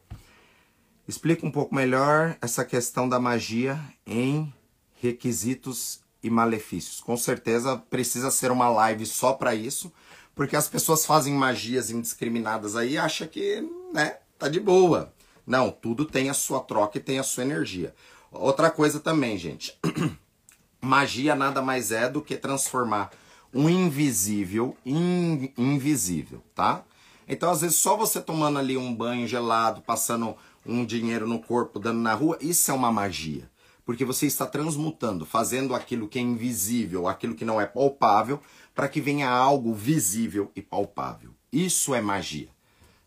Explica 1.06 1.46
um 1.46 1.52
pouco 1.52 1.76
melhor 1.76 2.38
essa 2.42 2.64
questão 2.64 3.10
da 3.10 3.20
magia 3.20 3.78
em 4.08 4.54
requisitos 5.02 6.00
e 6.24 6.30
malefícios. 6.30 7.02
Com 7.02 7.18
certeza 7.18 7.76
precisa 7.90 8.32
ser 8.32 8.52
uma 8.52 8.70
live 8.70 9.06
só 9.06 9.34
para 9.34 9.54
isso, 9.54 9.92
porque 10.34 10.56
as 10.56 10.70
pessoas 10.70 11.06
fazem 11.06 11.34
magias 11.34 11.90
indiscriminadas 11.90 12.78
aí 12.78 12.94
e 12.94 12.98
acham 12.98 13.28
que, 13.28 13.68
né, 13.94 14.18
tá 14.40 14.48
de 14.48 14.62
boa. 14.62 15.14
Não, 15.46 15.70
tudo 15.70 16.06
tem 16.06 16.30
a 16.30 16.34
sua 16.34 16.62
troca 16.62 16.98
e 16.98 17.02
tem 17.02 17.20
a 17.20 17.24
sua 17.24 17.44
energia. 17.44 17.94
Outra 18.34 18.70
coisa 18.72 19.00
também, 19.00 19.38
gente. 19.38 19.78
Magia 20.82 21.36
nada 21.36 21.62
mais 21.62 21.92
é 21.92 22.10
do 22.10 22.22
que 22.22 22.36
transformar 22.36 23.12
um 23.54 23.70
invisível 23.70 24.76
em 24.86 25.54
invisível, 25.58 26.44
tá? 26.54 26.84
Então, 27.28 27.50
às 27.50 27.62
vezes, 27.62 27.78
só 27.78 27.96
você 27.96 28.20
tomando 28.20 28.60
ali 28.60 28.76
um 28.76 28.94
banho 28.94 29.28
gelado, 29.28 29.82
passando 29.82 30.36
um 30.66 30.84
dinheiro 30.84 31.28
no 31.28 31.40
corpo, 31.40 31.80
dando 31.80 32.00
na 32.00 32.14
rua, 32.14 32.38
isso 32.42 32.70
é 32.70 32.74
uma 32.74 32.92
magia 32.92 33.50
porque 33.86 34.06
você 34.06 34.26
está 34.26 34.46
transmutando, 34.46 35.26
fazendo 35.26 35.76
aquilo 35.76 36.08
que 36.08 36.18
é 36.18 36.22
invisível, 36.22 37.08
aquilo 37.08 37.36
que 37.36 37.46
não 37.46 37.60
é 37.60 37.66
palpável, 37.66 38.42
para 38.74 38.88
que 38.88 39.02
venha 39.02 39.30
algo 39.30 39.74
visível 39.74 40.52
e 40.56 40.62
palpável. 40.62 41.32
Isso 41.52 41.94
é 41.94 42.02
magia. 42.02 42.50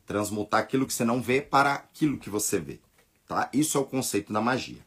Transmutar 0.07 0.61
aquilo 0.61 0.87
que 0.87 0.93
você 0.93 1.05
não 1.05 1.21
vê 1.21 1.41
para 1.41 1.75
aquilo 1.75 2.19
que 2.19 2.31
você 2.31 2.61
vê. 2.61 2.81
Tá? 3.27 3.49
Isso 3.53 3.77
é 3.77 3.81
o 3.81 3.85
conceito 3.85 4.33
da 4.33 4.41
magia. 4.41 4.86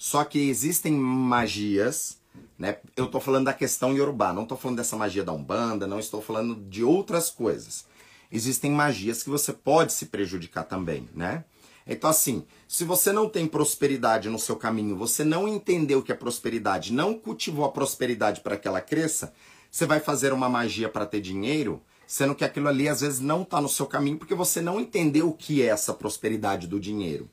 Só 0.00 0.24
que 0.24 0.48
existem 0.48 0.94
magias, 0.94 2.16
né? 2.58 2.78
Eu 2.96 3.04
estou 3.04 3.20
falando 3.20 3.44
da 3.44 3.52
questão 3.52 3.94
iorubá, 3.94 4.32
não 4.32 4.44
estou 4.44 4.56
falando 4.56 4.78
dessa 4.78 4.96
magia 4.96 5.22
da 5.22 5.30
Umbanda, 5.30 5.86
não 5.86 5.98
estou 5.98 6.22
falando 6.22 6.54
de 6.54 6.82
outras 6.82 7.28
coisas. 7.28 7.84
Existem 8.32 8.70
magias 8.70 9.22
que 9.22 9.28
você 9.28 9.52
pode 9.52 9.92
se 9.92 10.06
prejudicar 10.06 10.64
também, 10.64 11.06
né? 11.14 11.44
Então, 11.86 12.08
assim, 12.08 12.46
se 12.66 12.82
você 12.82 13.12
não 13.12 13.28
tem 13.28 13.46
prosperidade 13.46 14.30
no 14.30 14.38
seu 14.38 14.56
caminho, 14.56 14.96
você 14.96 15.22
não 15.22 15.46
entendeu 15.46 16.02
que 16.02 16.10
é 16.10 16.14
prosperidade, 16.14 16.94
não 16.94 17.12
cultivou 17.12 17.66
a 17.66 17.70
prosperidade 17.70 18.40
para 18.40 18.56
que 18.56 18.66
ela 18.66 18.80
cresça, 18.80 19.34
você 19.70 19.84
vai 19.84 20.00
fazer 20.00 20.32
uma 20.32 20.48
magia 20.48 20.88
para 20.88 21.04
ter 21.04 21.20
dinheiro, 21.20 21.78
sendo 22.06 22.34
que 22.34 22.42
aquilo 22.42 22.68
ali 22.68 22.88
às 22.88 23.02
vezes 23.02 23.20
não 23.20 23.42
está 23.42 23.60
no 23.60 23.68
seu 23.68 23.84
caminho 23.84 24.16
porque 24.16 24.34
você 24.34 24.62
não 24.62 24.80
entendeu 24.80 25.28
o 25.28 25.34
que 25.34 25.60
é 25.60 25.66
essa 25.66 25.92
prosperidade 25.92 26.66
do 26.66 26.80
dinheiro. 26.80 27.28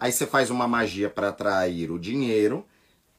Aí 0.00 0.10
você 0.10 0.26
faz 0.26 0.48
uma 0.48 0.66
magia 0.66 1.10
para 1.10 1.28
atrair 1.28 1.90
o 1.90 1.98
dinheiro, 1.98 2.66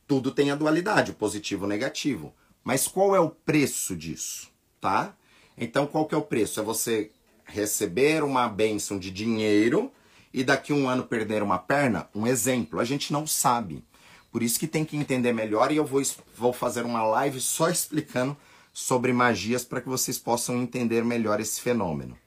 tudo 0.07 0.31
tem 0.31 0.49
a 0.49 0.55
dualidade, 0.55 1.13
positivo 1.13 1.67
negativo. 1.67 2.33
Mas 2.63 2.87
qual 2.87 3.15
é 3.15 3.19
o 3.19 3.29
preço 3.29 3.95
disso, 3.95 4.49
tá? 4.81 5.15
Então, 5.55 5.85
qual 5.85 6.07
que 6.07 6.15
é 6.15 6.17
o 6.17 6.23
preço? 6.23 6.59
É 6.59 6.63
você 6.63 7.11
receber 7.45 8.23
uma 8.23 8.49
bênção 8.49 8.97
de 8.97 9.11
dinheiro 9.11 9.91
e 10.33 10.43
daqui 10.43 10.73
um 10.73 10.89
ano 10.89 11.03
perder 11.03 11.43
uma 11.43 11.59
perna? 11.59 12.09
Um 12.15 12.25
exemplo, 12.25 12.79
a 12.79 12.83
gente 12.83 13.13
não 13.13 13.27
sabe. 13.27 13.85
Por 14.31 14.41
isso 14.41 14.59
que 14.59 14.65
tem 14.65 14.83
que 14.83 14.97
entender 14.97 15.33
melhor 15.33 15.71
e 15.71 15.75
eu 15.75 15.85
vou, 15.85 16.01
vou 16.35 16.51
fazer 16.51 16.83
uma 16.83 17.03
live 17.03 17.39
só 17.39 17.69
explicando 17.69 18.35
sobre 18.73 19.13
magias 19.13 19.63
para 19.63 19.81
que 19.81 19.89
vocês 19.89 20.17
possam 20.17 20.57
entender 20.57 21.05
melhor 21.05 21.39
esse 21.39 21.61
fenômeno. 21.61 22.17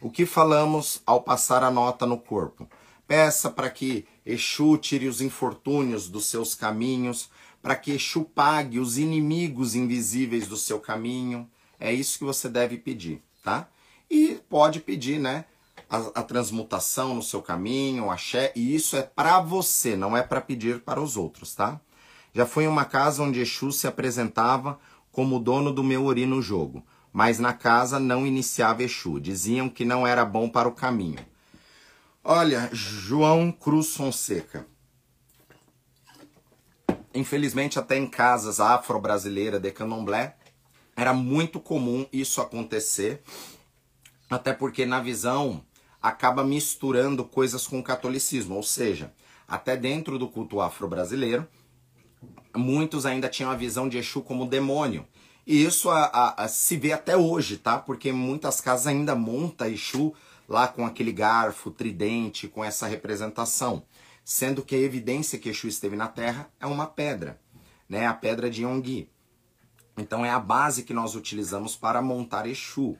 O 0.00 0.10
que 0.10 0.24
falamos 0.24 1.02
ao 1.04 1.22
passar 1.22 1.62
a 1.62 1.70
nota 1.70 2.06
no 2.06 2.18
corpo? 2.18 2.68
Peça 3.06 3.50
para 3.50 3.68
que 3.68 4.06
Exu 4.24 4.78
tire 4.78 5.06
os 5.06 5.20
infortúnios 5.20 6.08
dos 6.08 6.26
seus 6.26 6.54
caminhos, 6.54 7.30
para 7.60 7.76
que 7.76 7.92
Exu 7.92 8.24
pague 8.24 8.78
os 8.78 8.96
inimigos 8.96 9.74
invisíveis 9.74 10.46
do 10.46 10.56
seu 10.56 10.80
caminho. 10.80 11.50
É 11.78 11.92
isso 11.92 12.18
que 12.18 12.24
você 12.24 12.48
deve 12.48 12.78
pedir, 12.78 13.22
tá? 13.44 13.68
E 14.10 14.40
pode 14.48 14.80
pedir, 14.80 15.18
né? 15.18 15.44
a, 15.90 16.20
a 16.20 16.22
transmutação 16.22 17.14
no 17.14 17.22
seu 17.22 17.42
caminho, 17.42 18.06
o 18.06 18.10
axé, 18.10 18.52
e 18.54 18.74
isso 18.74 18.96
é 18.96 19.02
para 19.02 19.40
você, 19.40 19.96
não 19.96 20.16
é 20.16 20.22
para 20.22 20.40
pedir 20.40 20.80
para 20.80 21.02
os 21.02 21.16
outros, 21.16 21.54
tá? 21.54 21.80
Já 22.32 22.46
fui 22.46 22.64
em 22.64 22.68
uma 22.68 22.84
casa 22.84 23.22
onde 23.24 23.40
Exu 23.40 23.72
se 23.72 23.88
apresentava 23.88 24.78
como 25.10 25.40
dono 25.40 25.72
do 25.72 25.82
meu 25.82 26.04
ori 26.04 26.24
no 26.26 26.40
jogo, 26.40 26.84
mas 27.12 27.38
na 27.38 27.52
casa 27.52 27.98
não 27.98 28.26
iniciava 28.26 28.82
Exu, 28.82 29.20
diziam 29.20 29.68
que 29.68 29.84
não 29.84 30.06
era 30.06 30.24
bom 30.24 30.48
para 30.48 30.68
o 30.68 30.74
caminho. 30.74 31.18
Olha, 32.22 32.68
João 32.72 33.50
Cruz 33.50 33.96
Fonseca. 33.96 34.66
Infelizmente, 37.12 37.78
até 37.78 37.96
em 37.96 38.06
casas 38.06 38.60
afro-brasileiras 38.60 39.60
de 39.60 39.72
candomblé, 39.72 40.36
era 40.94 41.12
muito 41.12 41.58
comum 41.58 42.06
isso 42.12 42.40
acontecer, 42.40 43.22
até 44.28 44.52
porque 44.52 44.86
na 44.86 45.00
visão 45.00 45.64
acaba 46.00 46.44
misturando 46.44 47.24
coisas 47.24 47.66
com 47.66 47.80
o 47.80 47.82
catolicismo, 47.82 48.54
ou 48.54 48.62
seja, 48.62 49.12
até 49.48 49.76
dentro 49.76 50.18
do 50.18 50.28
culto 50.28 50.60
afro-brasileiro, 50.60 51.48
muitos 52.54 53.04
ainda 53.04 53.28
tinham 53.28 53.50
a 53.50 53.56
visão 53.56 53.88
de 53.88 53.98
Exu 53.98 54.22
como 54.22 54.46
demônio. 54.46 55.06
E 55.50 55.64
isso 55.64 55.90
a, 55.90 56.04
a, 56.04 56.44
a, 56.44 56.48
se 56.48 56.76
vê 56.76 56.92
até 56.92 57.16
hoje, 57.16 57.56
tá? 57.56 57.76
Porque 57.76 58.12
muitas 58.12 58.60
casas 58.60 58.86
ainda 58.86 59.16
montam 59.16 59.66
Exu 59.66 60.14
lá 60.48 60.68
com 60.68 60.86
aquele 60.86 61.10
garfo, 61.10 61.72
tridente, 61.72 62.46
com 62.46 62.64
essa 62.64 62.86
representação. 62.86 63.82
Sendo 64.24 64.62
que 64.62 64.76
a 64.76 64.78
evidência 64.78 65.40
que 65.40 65.48
Exu 65.48 65.66
esteve 65.66 65.96
na 65.96 66.06
Terra 66.06 66.48
é 66.60 66.66
uma 66.66 66.86
pedra, 66.86 67.40
né? 67.88 68.06
A 68.06 68.14
pedra 68.14 68.48
de 68.48 68.62
Yonggi. 68.62 69.10
Então 69.98 70.24
é 70.24 70.30
a 70.30 70.38
base 70.38 70.84
que 70.84 70.94
nós 70.94 71.16
utilizamos 71.16 71.74
para 71.74 72.00
montar 72.00 72.46
Exu. 72.46 72.96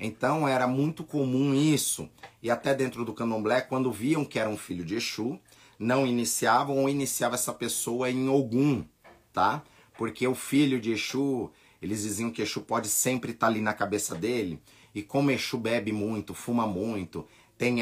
Então 0.00 0.48
era 0.48 0.66
muito 0.66 1.04
comum 1.04 1.54
isso, 1.54 2.08
e 2.42 2.50
até 2.50 2.74
dentro 2.74 3.04
do 3.04 3.12
candomblé, 3.12 3.60
quando 3.60 3.92
viam 3.92 4.24
que 4.24 4.38
era 4.38 4.48
um 4.48 4.56
filho 4.56 4.82
de 4.82 4.94
Exu, 4.94 5.38
não 5.78 6.06
iniciavam 6.06 6.78
ou 6.78 6.88
iniciava 6.88 7.34
essa 7.34 7.52
pessoa 7.52 8.10
em 8.10 8.30
Ogum, 8.30 8.82
tá? 9.30 9.62
Porque 9.98 10.26
o 10.26 10.34
filho 10.34 10.80
de 10.80 10.92
Exu, 10.92 11.50
eles 11.80 12.02
diziam 12.02 12.30
que 12.30 12.42
Exu 12.42 12.60
pode 12.60 12.88
sempre 12.88 13.32
estar 13.32 13.46
tá 13.46 13.52
ali 13.52 13.60
na 13.60 13.72
cabeça 13.72 14.14
dele, 14.14 14.60
e 14.94 15.02
como 15.02 15.30
Exu 15.30 15.58
bebe 15.58 15.92
muito, 15.92 16.34
fuma 16.34 16.66
muito, 16.66 17.26
tem, 17.58 17.78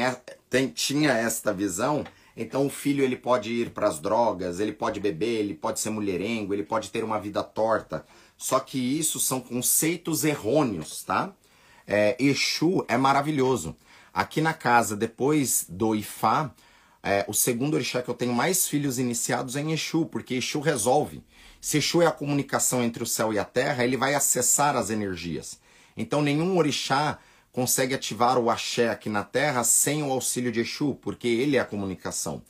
tem, 0.49 0.67
tinha 0.67 1.11
esta 1.11 1.53
visão, 1.53 2.03
então 2.35 2.65
o 2.65 2.69
filho 2.69 3.03
ele 3.03 3.15
pode 3.15 3.51
ir 3.51 3.69
para 3.69 3.87
as 3.87 3.99
drogas, 3.99 4.59
ele 4.59 4.73
pode 4.73 4.99
beber, 4.99 5.39
ele 5.39 5.53
pode 5.53 5.79
ser 5.79 5.89
mulherengo, 5.89 6.53
ele 6.53 6.63
pode 6.63 6.89
ter 6.91 7.03
uma 7.03 7.19
vida 7.19 7.41
torta. 7.41 8.05
Só 8.37 8.59
que 8.59 8.77
isso 8.77 9.19
são 9.19 9.39
conceitos 9.39 10.25
errôneos, 10.25 11.03
tá? 11.03 11.33
É, 11.87 12.15
Exu 12.19 12.83
é 12.87 12.97
maravilhoso. 12.97 13.75
Aqui 14.13 14.41
na 14.41 14.53
casa, 14.53 14.95
depois 14.95 15.65
do 15.69 15.95
Ifá, 15.95 16.53
é, 17.01 17.23
o 17.27 17.33
segundo 17.33 17.75
orixá 17.75 18.01
que 18.01 18.09
eu 18.09 18.15
tenho 18.15 18.33
mais 18.33 18.67
filhos 18.67 18.97
iniciados 18.97 19.55
é 19.55 19.61
em 19.61 19.71
Exu, 19.71 20.05
porque 20.05 20.35
Exu 20.35 20.59
resolve. 20.59 21.23
Se 21.65 21.79
Exu 21.79 22.03
é 22.03 22.05
a 22.05 22.11
comunicação 22.11 22.83
entre 22.83 23.01
o 23.01 23.07
céu 23.07 23.33
e 23.33 23.39
a 23.39 23.43
terra, 23.43 23.83
ele 23.83 23.97
vai 23.97 24.13
acessar 24.13 24.75
as 24.75 24.91
energias. 24.91 25.59
Então 25.97 26.21
nenhum 26.21 26.59
orixá 26.59 27.17
consegue 27.51 27.95
ativar 27.95 28.37
o 28.37 28.51
axé 28.51 28.89
aqui 28.89 29.09
na 29.09 29.23
terra 29.23 29.63
sem 29.63 30.03
o 30.03 30.11
auxílio 30.11 30.51
de 30.51 30.59
Exu, 30.59 30.93
porque 31.01 31.27
ele 31.27 31.57
é 31.57 31.59
a 31.59 31.65
comunicação. 31.65 32.43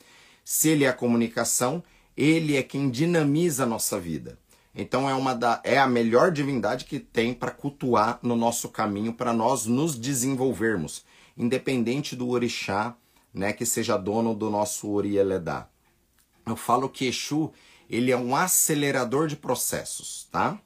Se 0.44 0.68
ele 0.68 0.84
é 0.84 0.88
a 0.88 0.92
comunicação, 0.92 1.82
ele 2.14 2.58
é 2.58 2.62
quem 2.62 2.90
dinamiza 2.90 3.62
a 3.62 3.66
nossa 3.66 3.98
vida. 3.98 4.38
Então 4.74 5.08
é 5.08 5.14
uma 5.14 5.34
da 5.34 5.62
é 5.64 5.78
a 5.78 5.86
melhor 5.86 6.30
divindade 6.30 6.84
que 6.84 7.00
tem 7.00 7.32
para 7.32 7.50
cultuar 7.50 8.18
no 8.22 8.36
nosso 8.36 8.68
caminho 8.68 9.14
para 9.14 9.32
nós 9.32 9.64
nos 9.64 9.98
desenvolvermos, 9.98 11.06
independente 11.38 12.14
do 12.14 12.28
orixá, 12.28 12.94
né, 13.32 13.54
que 13.54 13.64
seja 13.64 13.96
dono 13.96 14.34
do 14.34 14.50
nosso 14.50 14.90
Orieledá. 14.90 15.70
Eu 16.46 16.54
falo 16.54 16.88
que 16.90 17.06
Exu, 17.06 17.50
ele 17.88 18.10
é 18.10 18.16
um 18.16 18.34
acelerador 18.34 19.26
de 19.26 19.36
processos, 19.36 20.28
tá? 20.30 20.58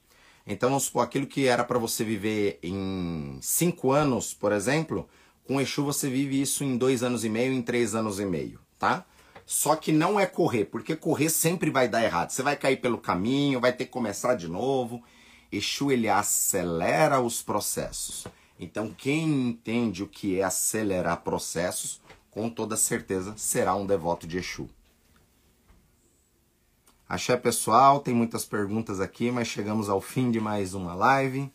Então, 0.46 0.70
vamos 0.70 0.84
supor, 0.84 1.04
aquilo 1.04 1.26
que 1.26 1.46
era 1.46 1.62
para 1.62 1.78
você 1.78 2.02
viver 2.02 2.58
em 2.62 3.38
cinco 3.40 3.92
anos, 3.92 4.34
por 4.34 4.52
exemplo, 4.52 5.08
com 5.44 5.60
Exu 5.60 5.84
você 5.84 6.08
vive 6.08 6.40
isso 6.40 6.64
em 6.64 6.76
dois 6.76 7.02
anos 7.02 7.24
e 7.24 7.28
meio, 7.28 7.52
em 7.52 7.62
três 7.62 7.94
anos 7.94 8.18
e 8.18 8.24
meio, 8.24 8.58
tá? 8.78 9.04
Só 9.46 9.74
que 9.74 9.90
não 9.90 10.18
é 10.18 10.26
correr, 10.26 10.66
porque 10.66 10.94
correr 10.94 11.28
sempre 11.28 11.70
vai 11.70 11.88
dar 11.88 12.04
errado. 12.04 12.30
Você 12.30 12.42
vai 12.42 12.56
cair 12.56 12.76
pelo 12.76 12.98
caminho, 12.98 13.60
vai 13.60 13.72
ter 13.72 13.86
que 13.86 13.90
começar 13.90 14.34
de 14.34 14.46
novo. 14.46 15.02
Exu 15.50 15.90
ele 15.90 16.08
acelera 16.08 17.20
os 17.20 17.42
processos. 17.42 18.26
Então, 18.58 18.94
quem 18.96 19.48
entende 19.48 20.04
o 20.04 20.06
que 20.06 20.38
é 20.38 20.44
acelerar 20.44 21.22
processos, 21.22 22.00
com 22.30 22.48
toda 22.48 22.76
certeza 22.76 23.34
será 23.36 23.74
um 23.74 23.86
devoto 23.86 24.26
de 24.26 24.38
Exu. 24.38 24.68
Axé 27.10 27.36
pessoal, 27.36 27.98
tem 27.98 28.14
muitas 28.14 28.44
perguntas 28.44 29.00
aqui, 29.00 29.32
mas 29.32 29.48
chegamos 29.48 29.88
ao 29.88 30.00
fim 30.00 30.30
de 30.30 30.40
mais 30.40 30.74
uma 30.74 30.94
live. 30.94 31.50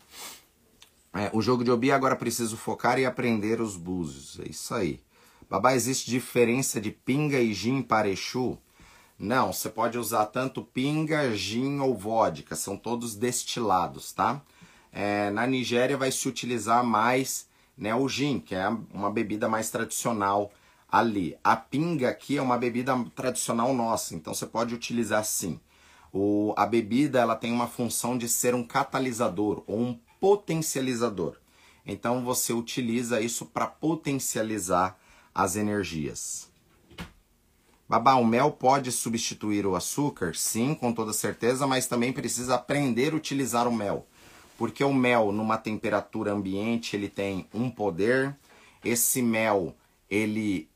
É, 1.14 1.30
o 1.32 1.40
jogo 1.40 1.64
de 1.64 1.70
Obi 1.70 1.90
agora 1.90 2.14
preciso 2.14 2.58
focar 2.58 2.98
e 2.98 3.06
aprender 3.06 3.58
os 3.58 3.74
búzios. 3.74 4.38
É 4.38 4.50
isso 4.50 4.74
aí. 4.74 5.00
Babá, 5.48 5.72
existe 5.72 6.10
diferença 6.10 6.78
de 6.78 6.90
pinga 6.90 7.40
e 7.40 7.54
gin 7.54 7.80
para 7.80 8.06
Exu? 8.06 8.58
Não, 9.18 9.50
você 9.50 9.70
pode 9.70 9.96
usar 9.96 10.26
tanto 10.26 10.62
pinga, 10.62 11.34
gin 11.34 11.80
ou 11.80 11.96
vodka, 11.96 12.54
são 12.54 12.76
todos 12.76 13.16
destilados, 13.16 14.12
tá? 14.12 14.42
É, 14.92 15.30
na 15.30 15.46
Nigéria 15.46 15.96
vai 15.96 16.12
se 16.12 16.28
utilizar 16.28 16.84
mais 16.84 17.48
né, 17.78 17.94
o 17.94 18.06
gin, 18.10 18.40
que 18.40 18.54
é 18.54 18.68
uma 18.92 19.10
bebida 19.10 19.48
mais 19.48 19.70
tradicional 19.70 20.52
ali. 20.98 21.36
A 21.44 21.56
pinga 21.56 22.08
aqui 22.08 22.38
é 22.38 22.42
uma 22.42 22.56
bebida 22.56 22.92
tradicional 23.14 23.74
nossa, 23.74 24.14
então 24.14 24.32
você 24.32 24.46
pode 24.46 24.74
utilizar 24.74 25.24
sim. 25.24 25.60
O, 26.12 26.54
a 26.56 26.64
bebida 26.64 27.20
ela 27.20 27.36
tem 27.36 27.52
uma 27.52 27.66
função 27.66 28.16
de 28.16 28.28
ser 28.28 28.54
um 28.54 28.64
catalisador 28.64 29.62
ou 29.66 29.78
um 29.78 30.00
potencializador. 30.18 31.36
Então 31.84 32.24
você 32.24 32.52
utiliza 32.52 33.20
isso 33.20 33.44
para 33.44 33.66
potencializar 33.66 34.98
as 35.34 35.54
energias. 35.54 36.50
Babá, 37.88 38.14
o 38.14 38.24
mel 38.24 38.50
pode 38.50 38.90
substituir 38.90 39.66
o 39.66 39.76
açúcar? 39.76 40.34
Sim, 40.34 40.74
com 40.74 40.92
toda 40.92 41.12
certeza, 41.12 41.66
mas 41.66 41.86
também 41.86 42.12
precisa 42.12 42.54
aprender 42.54 43.12
a 43.12 43.16
utilizar 43.16 43.68
o 43.68 43.72
mel. 43.72 44.06
Porque 44.58 44.82
o 44.82 44.92
mel, 44.92 45.30
numa 45.30 45.58
temperatura 45.58 46.32
ambiente, 46.32 46.96
ele 46.96 47.08
tem 47.08 47.46
um 47.54 47.70
poder. 47.70 48.34
Esse 48.82 49.20
mel, 49.20 49.76
ele 50.10 50.68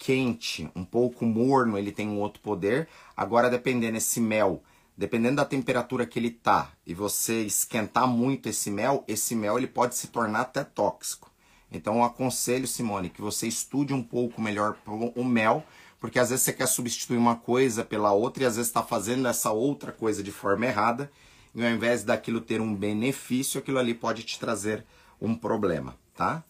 quente, 0.00 0.66
um 0.74 0.82
pouco 0.82 1.26
morno, 1.26 1.76
ele 1.76 1.92
tem 1.92 2.08
um 2.08 2.18
outro 2.18 2.42
poder. 2.42 2.88
Agora, 3.14 3.50
dependendo 3.50 3.98
esse 3.98 4.18
mel, 4.18 4.62
dependendo 4.96 5.36
da 5.36 5.44
temperatura 5.44 6.06
que 6.06 6.18
ele 6.18 6.30
tá, 6.30 6.72
e 6.86 6.94
você 6.94 7.42
esquentar 7.42 8.08
muito 8.08 8.48
esse 8.48 8.70
mel, 8.70 9.04
esse 9.06 9.36
mel 9.36 9.58
ele 9.58 9.66
pode 9.66 9.94
se 9.94 10.08
tornar 10.08 10.40
até 10.40 10.64
tóxico. 10.64 11.30
Então 11.70 11.96
eu 11.96 12.02
aconselho, 12.04 12.66
Simone, 12.66 13.10
que 13.10 13.20
você 13.20 13.46
estude 13.46 13.92
um 13.92 14.02
pouco 14.02 14.40
melhor 14.40 14.76
o 15.14 15.22
mel, 15.22 15.62
porque 16.00 16.18
às 16.18 16.30
vezes 16.30 16.46
você 16.46 16.54
quer 16.54 16.66
substituir 16.66 17.18
uma 17.18 17.36
coisa 17.36 17.84
pela 17.84 18.10
outra 18.10 18.42
e 18.42 18.46
às 18.46 18.56
vezes 18.56 18.70
está 18.70 18.82
fazendo 18.82 19.28
essa 19.28 19.52
outra 19.52 19.92
coisa 19.92 20.22
de 20.22 20.32
forma 20.32 20.64
errada, 20.64 21.12
e 21.54 21.62
ao 21.62 21.70
invés 21.70 22.04
daquilo 22.04 22.40
ter 22.40 22.62
um 22.62 22.74
benefício, 22.74 23.60
aquilo 23.60 23.78
ali 23.78 23.92
pode 23.92 24.22
te 24.22 24.40
trazer 24.40 24.82
um 25.20 25.34
problema, 25.34 25.94
tá? 26.14 26.42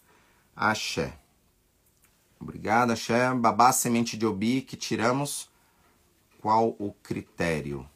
Axé. 0.55 1.20
Obrigado, 2.41 2.91
Axé. 2.91 3.31
Babá, 3.35 3.71
semente 3.71 4.17
de 4.17 4.25
obi 4.25 4.61
que 4.61 4.75
tiramos, 4.75 5.47
qual 6.41 6.75
o 6.79 6.91
critério? 7.03 7.87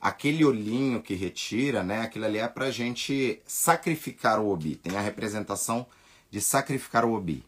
Aquele 0.00 0.44
olhinho 0.44 1.02
que 1.02 1.14
retira, 1.14 1.82
né? 1.82 2.02
Aquilo 2.02 2.24
ali 2.24 2.38
é 2.38 2.46
pra 2.46 2.70
gente 2.70 3.42
sacrificar 3.44 4.38
o 4.38 4.48
obi. 4.48 4.76
Tem 4.76 4.96
a 4.96 5.00
representação 5.00 5.86
de 6.30 6.40
sacrificar 6.40 7.04
o 7.04 7.14
obi. 7.14 7.44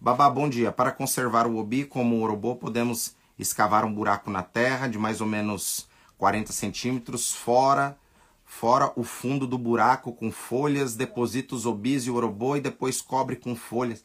Babá, 0.00 0.30
bom 0.30 0.48
dia. 0.48 0.72
Para 0.72 0.92
conservar 0.92 1.46
o 1.46 1.58
obi 1.58 1.84
como 1.84 2.16
o 2.16 2.22
orobô, 2.22 2.56
podemos 2.56 3.14
escavar 3.38 3.84
um 3.84 3.92
buraco 3.92 4.30
na 4.30 4.42
terra 4.42 4.88
de 4.88 4.98
mais 4.98 5.20
ou 5.20 5.26
menos 5.26 5.86
40 6.16 6.52
centímetros, 6.52 7.32
fora 7.32 7.98
fora 8.46 8.92
o 8.96 9.02
fundo 9.02 9.46
do 9.46 9.58
buraco 9.58 10.12
com 10.12 10.30
folhas, 10.30 10.94
deposita 10.94 11.54
os 11.54 11.66
obis 11.66 12.06
e 12.06 12.10
o 12.10 12.14
orobô 12.14 12.56
e 12.56 12.60
depois 12.60 13.02
cobre 13.02 13.36
com 13.36 13.54
folhas. 13.54 14.04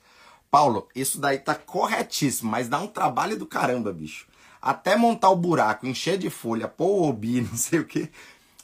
Paulo, 0.51 0.89
isso 0.93 1.17
daí 1.17 1.39
tá 1.39 1.55
corretíssimo, 1.55 2.51
mas 2.51 2.67
dá 2.67 2.77
um 2.77 2.87
trabalho 2.87 3.39
do 3.39 3.45
caramba, 3.45 3.93
bicho. 3.93 4.27
Até 4.61 4.97
montar 4.97 5.29
o 5.29 5.35
buraco, 5.35 5.87
encher 5.87 6.17
de 6.17 6.29
folha, 6.29 6.67
pôr 6.67 6.89
o 6.89 7.07
obi, 7.07 7.39
não 7.49 7.55
sei 7.55 7.79
o 7.79 7.85
que, 7.85 8.11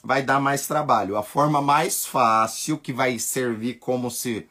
vai 0.04 0.22
dar 0.22 0.38
mais 0.38 0.66
trabalho. 0.66 1.16
A 1.16 1.22
forma 1.22 1.62
mais 1.62 2.04
fácil 2.04 2.76
que 2.76 2.92
vai 2.92 3.18
servir 3.18 3.78
como 3.78 4.10
se 4.10 4.46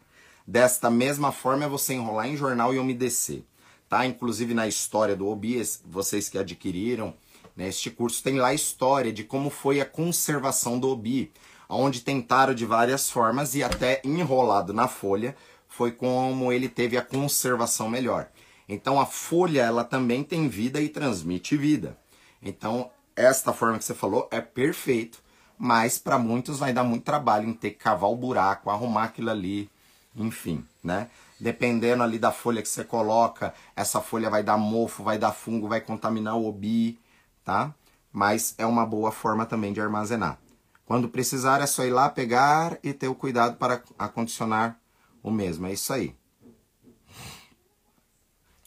desta 0.47 0.89
mesma 0.89 1.31
forma 1.31 1.65
é 1.65 1.69
você 1.69 1.93
enrolar 1.93 2.27
em 2.27 2.35
jornal 2.35 2.73
e 2.73 2.79
umedecer, 2.79 3.43
tá? 3.87 4.03
Inclusive 4.03 4.55
na 4.55 4.67
história 4.67 5.15
do 5.15 5.27
obi, 5.27 5.61
vocês 5.85 6.27
que 6.27 6.39
adquiriram, 6.39 7.13
né, 7.55 7.67
este 7.67 7.91
curso 7.91 8.23
tem 8.23 8.39
lá 8.39 8.47
a 8.47 8.53
história 8.55 9.13
de 9.13 9.23
como 9.23 9.51
foi 9.51 9.79
a 9.79 9.85
conservação 9.85 10.79
do 10.79 10.89
obi, 10.89 11.31
onde 11.69 12.01
tentaram 12.01 12.55
de 12.55 12.65
várias 12.65 13.09
formas 13.09 13.53
e 13.53 13.63
até 13.63 14.01
enrolado 14.03 14.73
na 14.73 14.87
folha 14.87 15.35
foi 15.77 15.91
como 15.91 16.51
ele 16.51 16.67
teve 16.67 16.97
a 16.97 17.03
conservação 17.03 17.87
melhor. 17.87 18.27
Então 18.67 18.99
a 18.99 19.05
folha 19.05 19.61
ela 19.61 19.83
também 19.83 20.23
tem 20.23 20.49
vida 20.49 20.81
e 20.81 20.89
transmite 20.89 21.55
vida. 21.55 21.95
Então 22.41 22.89
esta 23.15 23.53
forma 23.53 23.77
que 23.77 23.85
você 23.85 23.93
falou 23.93 24.27
é 24.31 24.41
perfeito, 24.41 25.21
mas 25.55 25.99
para 25.99 26.17
muitos 26.17 26.57
vai 26.57 26.73
dar 26.73 26.83
muito 26.83 27.03
trabalho 27.03 27.47
em 27.47 27.53
ter 27.53 27.71
que 27.71 27.77
cavar 27.77 28.09
o 28.09 28.15
buraco, 28.15 28.71
arrumar 28.71 29.03
aquilo 29.03 29.29
ali, 29.29 29.69
enfim, 30.15 30.65
né? 30.83 31.11
Dependendo 31.39 32.01
ali 32.01 32.17
da 32.17 32.31
folha 32.31 32.63
que 32.63 32.69
você 32.69 32.83
coloca, 32.83 33.53
essa 33.75 34.01
folha 34.01 34.31
vai 34.31 34.41
dar 34.41 34.57
mofo, 34.57 35.03
vai 35.03 35.19
dar 35.19 35.31
fungo, 35.31 35.67
vai 35.67 35.79
contaminar 35.79 36.35
o 36.37 36.47
obi, 36.47 36.99
tá? 37.45 37.71
Mas 38.11 38.55
é 38.57 38.65
uma 38.65 38.83
boa 38.83 39.11
forma 39.11 39.45
também 39.45 39.71
de 39.73 39.79
armazenar. 39.79 40.39
Quando 40.87 41.07
precisar 41.07 41.61
é 41.61 41.67
só 41.67 41.85
ir 41.85 41.91
lá 41.91 42.09
pegar 42.09 42.79
e 42.81 42.93
ter 42.93 43.07
o 43.07 43.13
cuidado 43.13 43.57
para 43.57 43.83
acondicionar 43.99 44.79
o 45.27 45.31
mesmo. 45.31 45.67
É 45.67 45.73
isso 45.73 45.91
aí. 45.93 46.15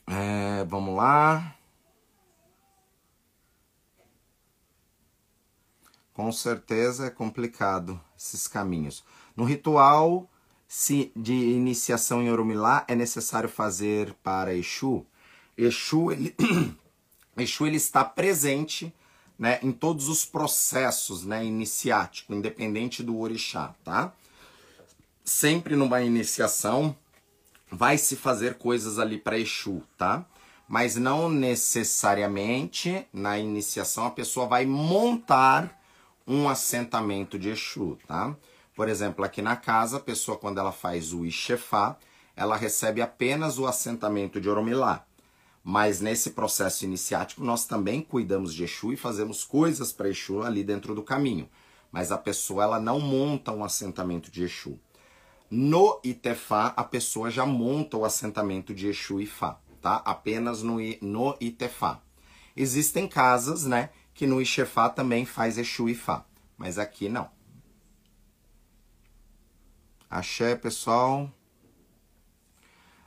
É, 0.07 0.65
vamos 0.65 0.97
lá. 0.97 1.55
Com 6.13 6.31
certeza 6.33 7.07
é 7.07 7.11
complicado 7.11 8.01
esses 8.19 8.47
caminhos. 8.47 9.05
No 9.37 9.45
ritual 9.45 10.29
de 11.17 11.33
iniciação 11.33 12.23
em 12.23 12.31
Orumilá 12.31 12.85
é 12.87 12.95
necessário 12.95 13.49
fazer 13.49 14.15
para 14.23 14.55
Exu. 14.55 15.07
Exu 15.57 16.13
ele, 16.13 16.35
Exu 17.37 17.67
ele 17.67 17.77
está 17.77 18.05
presente 18.05 18.95
né, 19.39 19.59
em 19.63 19.73
todos 19.73 20.09
os 20.09 20.25
processos 20.25 21.25
né, 21.25 21.45
iniciáticos, 21.45 22.37
independente 22.37 23.03
do 23.03 23.19
orixá, 23.19 23.75
tá? 23.83 24.13
Sempre 25.25 25.77
numa 25.77 26.01
iniciação 26.03 26.97
vai 27.71 27.97
se 27.99 28.17
fazer 28.17 28.55
coisas 28.55 28.99
ali 28.99 29.19
para 29.19 29.39
Exu, 29.39 29.83
tá? 29.97 30.27
Mas 30.69 30.97
não 30.97 31.29
necessariamente 31.29 33.07
na 33.13 33.39
iniciação 33.39 34.07
a 34.07 34.11
pessoa 34.11 34.47
vai 34.47 34.67
montar 34.67 35.81
um 36.27 36.49
assentamento 36.49 37.39
de 37.39 37.51
Exu, 37.51 37.99
tá? 38.07 38.37
Por 38.75 38.89
exemplo, 38.89 39.25
aqui 39.25 39.43
na 39.43 39.57
casa, 39.57 39.97
a 39.99 40.01
pessoa 40.01 40.39
quando 40.39 40.59
ela 40.59 40.73
faz 40.73 41.13
o 41.13 41.25
Ixefá, 41.25 41.97
ela 42.37 42.57
recebe 42.57 43.03
apenas 43.03 43.59
o 43.59 43.67
assentamento 43.67 44.41
de 44.41 44.49
Oromilá. 44.49 45.05
Mas 45.63 46.01
nesse 46.01 46.31
processo 46.31 46.85
iniciático 46.85 47.45
nós 47.45 47.67
também 47.67 48.01
cuidamos 48.01 48.55
de 48.55 48.65
Exu 48.65 48.93
e 48.93 48.97
fazemos 48.97 49.45
coisas 49.45 49.93
para 49.93 50.09
Exu 50.09 50.43
ali 50.43 50.65
dentro 50.65 50.95
do 50.95 51.03
caminho. 51.03 51.49
Mas 51.93 52.11
a 52.11 52.17
pessoa 52.17 52.63
ela 52.63 52.81
não 52.81 52.99
monta 52.99 53.53
um 53.53 53.63
assentamento 53.63 54.31
de 54.31 54.45
Exu. 54.45 54.79
No 55.51 56.01
Itefá, 56.05 56.73
a 56.77 56.85
pessoa 56.85 57.29
já 57.29 57.45
monta 57.45 57.97
o 57.97 58.05
assentamento 58.05 58.73
de 58.73 58.87
Exu 58.87 59.21
e 59.21 59.27
Fá, 59.27 59.59
tá? 59.81 59.97
Apenas 60.05 60.63
no, 60.63 60.77
no 61.03 61.37
Itefá. 61.41 62.01
Existem 62.57 63.09
casas, 63.09 63.65
né, 63.65 63.91
que 64.15 64.29
no 64.29 64.41
Ixefá 64.41 64.89
também 64.89 65.25
faz 65.27 65.59
Exu 65.59 65.89
e 65.89 65.95
Fá, 65.95 66.25
mas 66.57 66.79
aqui 66.79 67.09
não. 67.09 67.29
Axé, 70.09 70.55
pessoal. 70.55 71.29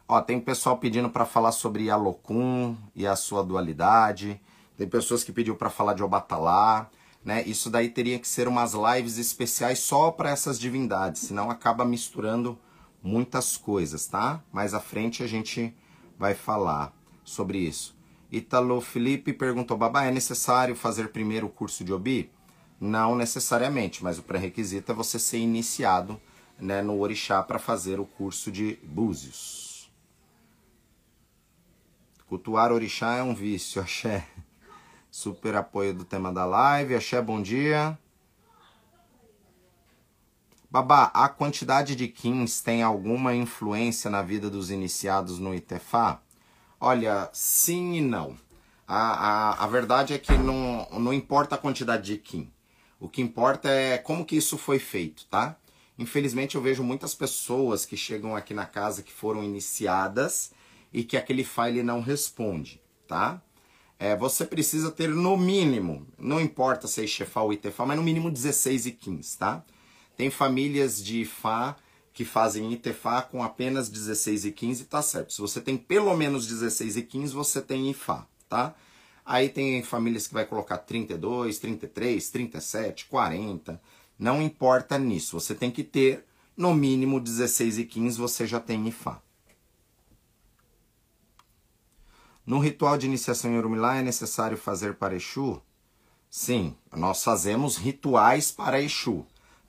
Ó, 0.05 0.21
tem 0.21 0.39
pessoal 0.39 0.77
pedindo 0.77 1.09
para 1.09 1.25
falar 1.25 1.53
sobre 1.53 1.89
Alokun 1.89 2.75
e 2.93 3.07
a 3.07 3.15
sua 3.15 3.43
dualidade. 3.43 4.39
Tem 4.75 4.87
pessoas 4.87 5.23
que 5.23 5.31
pediu 5.31 5.55
para 5.55 5.69
falar 5.69 5.93
de 5.93 6.03
Obatalá 6.03 6.89
né? 7.23 7.43
Isso 7.45 7.69
daí 7.69 7.89
teria 7.89 8.19
que 8.19 8.27
ser 8.27 8.47
umas 8.47 8.73
lives 8.73 9.17
especiais 9.17 9.79
só 9.79 10.11
para 10.11 10.29
essas 10.29 10.59
divindades, 10.59 11.21
senão 11.21 11.49
acaba 11.49 11.85
misturando 11.85 12.57
muitas 13.01 13.57
coisas, 13.57 14.07
tá? 14.07 14.43
Mais 14.51 14.73
à 14.73 14.79
frente 14.79 15.23
a 15.23 15.27
gente 15.27 15.75
vai 16.17 16.33
falar 16.33 16.93
sobre 17.23 17.59
isso. 17.59 17.95
Italo 18.31 18.81
Felipe 18.81 19.31
perguntou: 19.31 19.77
Babá, 19.77 20.05
é 20.05 20.11
necessário 20.11 20.75
fazer 20.75 21.09
primeiro 21.09 21.47
o 21.47 21.51
curso 21.51 21.83
de 21.83 21.93
Obi? 21.93 22.31
Não 22.79 23.15
necessariamente, 23.15 24.03
mas 24.03 24.19
o 24.19 24.23
pré-requisito 24.23 24.91
é 24.91 24.95
você 24.95 25.17
ser 25.17 25.37
iniciado 25.37 26.19
né, 26.59 26.81
no 26.81 26.99
Orixá 26.99 27.41
para 27.43 27.59
fazer 27.59 27.99
o 27.99 28.05
curso 28.05 28.51
de 28.51 28.77
Búzios. 28.83 29.91
Cultuar 32.27 32.71
Orixá 32.71 33.15
é 33.15 33.23
um 33.23 33.35
vício, 33.35 33.79
axé. 33.83 34.27
Super 35.13 35.55
apoio 35.55 35.93
do 35.93 36.03
tema 36.03 36.33
da 36.33 36.43
live. 36.43 36.95
Axé, 36.95 37.21
bom 37.21 37.39
dia. 37.39 37.95
Babá, 40.71 41.11
a 41.13 41.29
quantidade 41.29 41.95
de 41.95 42.07
kins 42.07 42.61
tem 42.61 42.81
alguma 42.81 43.35
influência 43.35 44.09
na 44.09 44.23
vida 44.23 44.49
dos 44.49 44.71
iniciados 44.71 45.37
no 45.37 45.53
Itefá? 45.53 46.19
Olha, 46.79 47.29
sim 47.31 47.93
e 47.93 48.01
não. 48.01 48.35
A, 48.87 49.51
a, 49.51 49.63
a 49.63 49.67
verdade 49.67 50.15
é 50.15 50.17
que 50.17 50.35
não, 50.35 50.87
não 50.99 51.13
importa 51.13 51.53
a 51.53 51.59
quantidade 51.59 52.05
de 52.05 52.17
kim. 52.17 52.51
O 52.99 53.07
que 53.07 53.21
importa 53.21 53.69
é 53.69 53.99
como 53.99 54.25
que 54.25 54.35
isso 54.35 54.57
foi 54.57 54.79
feito, 54.79 55.27
tá? 55.27 55.55
Infelizmente 55.95 56.55
eu 56.55 56.61
vejo 56.61 56.83
muitas 56.83 57.13
pessoas 57.13 57.85
que 57.85 57.95
chegam 57.95 58.35
aqui 58.35 58.55
na 58.55 58.65
casa 58.65 59.03
que 59.03 59.13
foram 59.13 59.43
iniciadas 59.43 60.53
e 60.91 61.03
que 61.03 61.15
aquele 61.15 61.43
file 61.43 61.83
não 61.83 62.01
responde, 62.01 62.81
tá? 63.07 63.39
É, 64.03 64.17
você 64.17 64.43
precisa 64.43 64.91
ter 64.91 65.07
no 65.07 65.37
mínimo, 65.37 66.05
não 66.19 66.41
importa 66.41 66.89
se 66.89 66.99
é 66.99 67.05
Ixefá 67.05 67.41
ou 67.41 67.53
Itefá, 67.53 67.85
mas 67.85 67.95
no 67.95 68.03
mínimo 68.03 68.29
16 68.29 68.87
e 68.87 68.91
15, 68.91 69.37
tá? 69.37 69.63
Tem 70.17 70.29
famílias 70.29 71.01
de 71.01 71.21
Ifá 71.21 71.77
que 72.11 72.25
fazem 72.25 72.73
Itefá 72.73 73.21
com 73.21 73.41
apenas 73.41 73.87
16 73.87 74.43
e 74.43 74.51
15, 74.51 74.83
tá 74.83 75.01
certo. 75.01 75.31
Se 75.31 75.39
você 75.39 75.61
tem 75.61 75.77
pelo 75.77 76.13
menos 76.17 76.45
16 76.45 76.97
e 76.97 77.01
15, 77.01 77.33
você 77.33 77.61
tem 77.61 77.89
Ifá, 77.89 78.27
tá? 78.49 78.75
Aí 79.25 79.47
tem 79.47 79.81
famílias 79.83 80.27
que 80.27 80.33
vai 80.33 80.45
colocar 80.45 80.79
32, 80.79 81.57
33, 81.59 82.29
37, 82.29 83.05
40, 83.05 83.81
não 84.19 84.41
importa 84.41 84.99
nisso. 84.99 85.39
Você 85.39 85.55
tem 85.55 85.71
que 85.71 85.81
ter 85.81 86.25
no 86.57 86.73
mínimo 86.73 87.21
16 87.21 87.77
e 87.77 87.85
15, 87.85 88.17
você 88.17 88.45
já 88.45 88.59
tem 88.59 88.85
Ifá. 88.85 89.21
No 92.45 92.59
ritual 92.59 92.97
de 92.97 93.05
iniciação 93.05 93.49
em 93.49 93.57
Urumilá 93.57 93.95
é 93.95 94.01
necessário 94.01 94.57
fazer 94.57 94.95
para 94.95 95.15
Exu? 95.15 95.61
Sim, 96.29 96.75
nós 96.93 97.23
fazemos 97.23 97.77
rituais 97.77 98.51
para 98.51 98.81
Exu, 98.81 99.25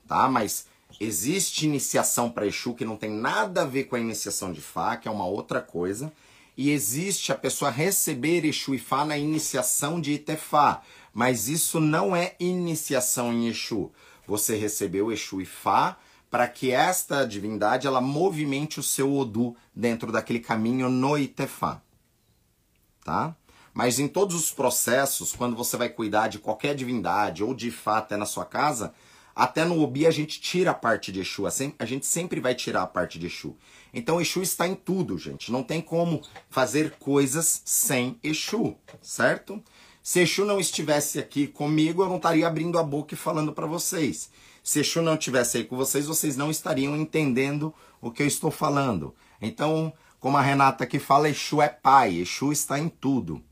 tá? 0.09 0.29
Mas 0.29 0.67
existe 1.01 1.67
iniciação 1.67 2.29
para 2.29 2.49
Exu 2.49 2.75
que 2.75 2.85
não 2.85 2.97
tem 2.97 3.11
nada 3.11 3.63
a 3.63 3.65
ver 3.65 3.85
com 3.85 3.95
a 3.95 4.01
iniciação 4.01 4.53
de 4.53 4.61
Fá, 4.61 4.97
que 4.97 5.07
é 5.07 5.11
uma 5.11 5.25
outra 5.25 5.61
coisa. 5.61 6.13
E 6.57 6.71
existe 6.71 7.31
a 7.31 7.37
pessoa 7.37 7.71
receber 7.71 8.45
Exu 8.45 8.75
e 8.75 8.79
Fá 8.81 9.05
na 9.05 9.17
iniciação 9.17 10.01
de 10.01 10.15
Itefá. 10.15 10.83
Mas 11.13 11.49
isso 11.49 11.79
não 11.79 12.17
é 12.17 12.35
iniciação 12.41 13.33
em 13.33 13.47
Exu. 13.47 13.93
Você 14.27 14.57
recebeu 14.57 15.13
Exu 15.13 15.41
e 15.41 15.47
Fá 15.47 15.97
para 16.29 16.49
que 16.49 16.73
esta 16.73 17.25
divindade 17.25 17.87
ela 17.87 18.01
movimente 18.01 18.81
o 18.81 18.83
seu 18.83 19.15
Odu 19.15 19.55
dentro 19.73 20.11
daquele 20.11 20.41
caminho 20.41 20.89
no 20.89 21.17
Itefá 21.17 21.81
tá? 23.05 23.37
Mas 23.73 23.99
em 23.99 24.09
todos 24.09 24.35
os 24.35 24.51
processos, 24.51 25.33
quando 25.33 25.55
você 25.55 25.77
vai 25.77 25.89
cuidar 25.89 26.29
de 26.29 26.39
qualquer 26.39 26.75
divindade 26.75 27.45
ou 27.45 27.55
de 27.55 27.71
fato 27.71 28.15
é 28.15 28.17
na 28.17 28.25
sua 28.27 28.45
casa, 28.45 28.95
Até 29.35 29.65
no 29.65 29.83
Obi 29.83 30.07
a 30.07 30.13
gente 30.13 30.41
tira 30.41 30.71
a 30.71 30.75
parte 30.75 31.11
de 31.11 31.21
Exu, 31.21 31.45
a 31.47 31.85
gente 31.85 32.07
sempre 32.07 32.39
vai 32.41 32.55
tirar 32.55 32.83
a 32.83 32.87
parte 32.87 33.19
de 33.19 33.27
Exu. 33.27 33.57
Então 33.93 34.21
Exu 34.21 34.43
está 34.43 34.69
em 34.69 34.77
tudo, 34.77 35.19
gente. 35.19 35.51
Não 35.51 35.63
tem 35.63 35.81
como 35.81 36.23
fazer 36.49 36.93
coisas 37.01 37.63
sem 37.65 38.19
Exu, 38.23 38.77
certo? 39.03 39.61
Se 40.01 40.21
Exu 40.21 40.45
não 40.45 40.61
estivesse 40.61 41.19
aqui 41.19 41.49
comigo, 41.49 42.03
eu 42.03 42.09
não 42.09 42.17
estaria 42.17 42.47
abrindo 42.47 42.79
a 42.79 42.83
boca 42.83 43.15
e 43.15 43.17
falando 43.17 43.53
para 43.53 43.67
vocês. 43.67 44.31
Se 44.63 44.81
Exu 44.81 45.03
não 45.03 45.15
estivesse 45.15 45.57
aí 45.57 45.65
com 45.65 45.77
vocês, 45.77 46.07
vocês 46.07 46.37
não 46.37 46.51
estariam 46.51 46.97
entendendo 46.97 47.75
o 48.01 48.13
que 48.13 48.23
eu 48.23 48.27
estou 48.27 48.53
falando. 48.53 49.15
Então, 49.43 49.93
como 50.25 50.39
a 50.39 50.41
Renata 50.41 50.85
aqui 50.85 50.99
fala, 50.99 51.29
Exu 51.29 51.61
é 51.61 51.69
pai, 51.69 52.15
Exu 52.15 52.51
está 52.51 52.79
em 52.79 52.89
tudo. 52.89 53.43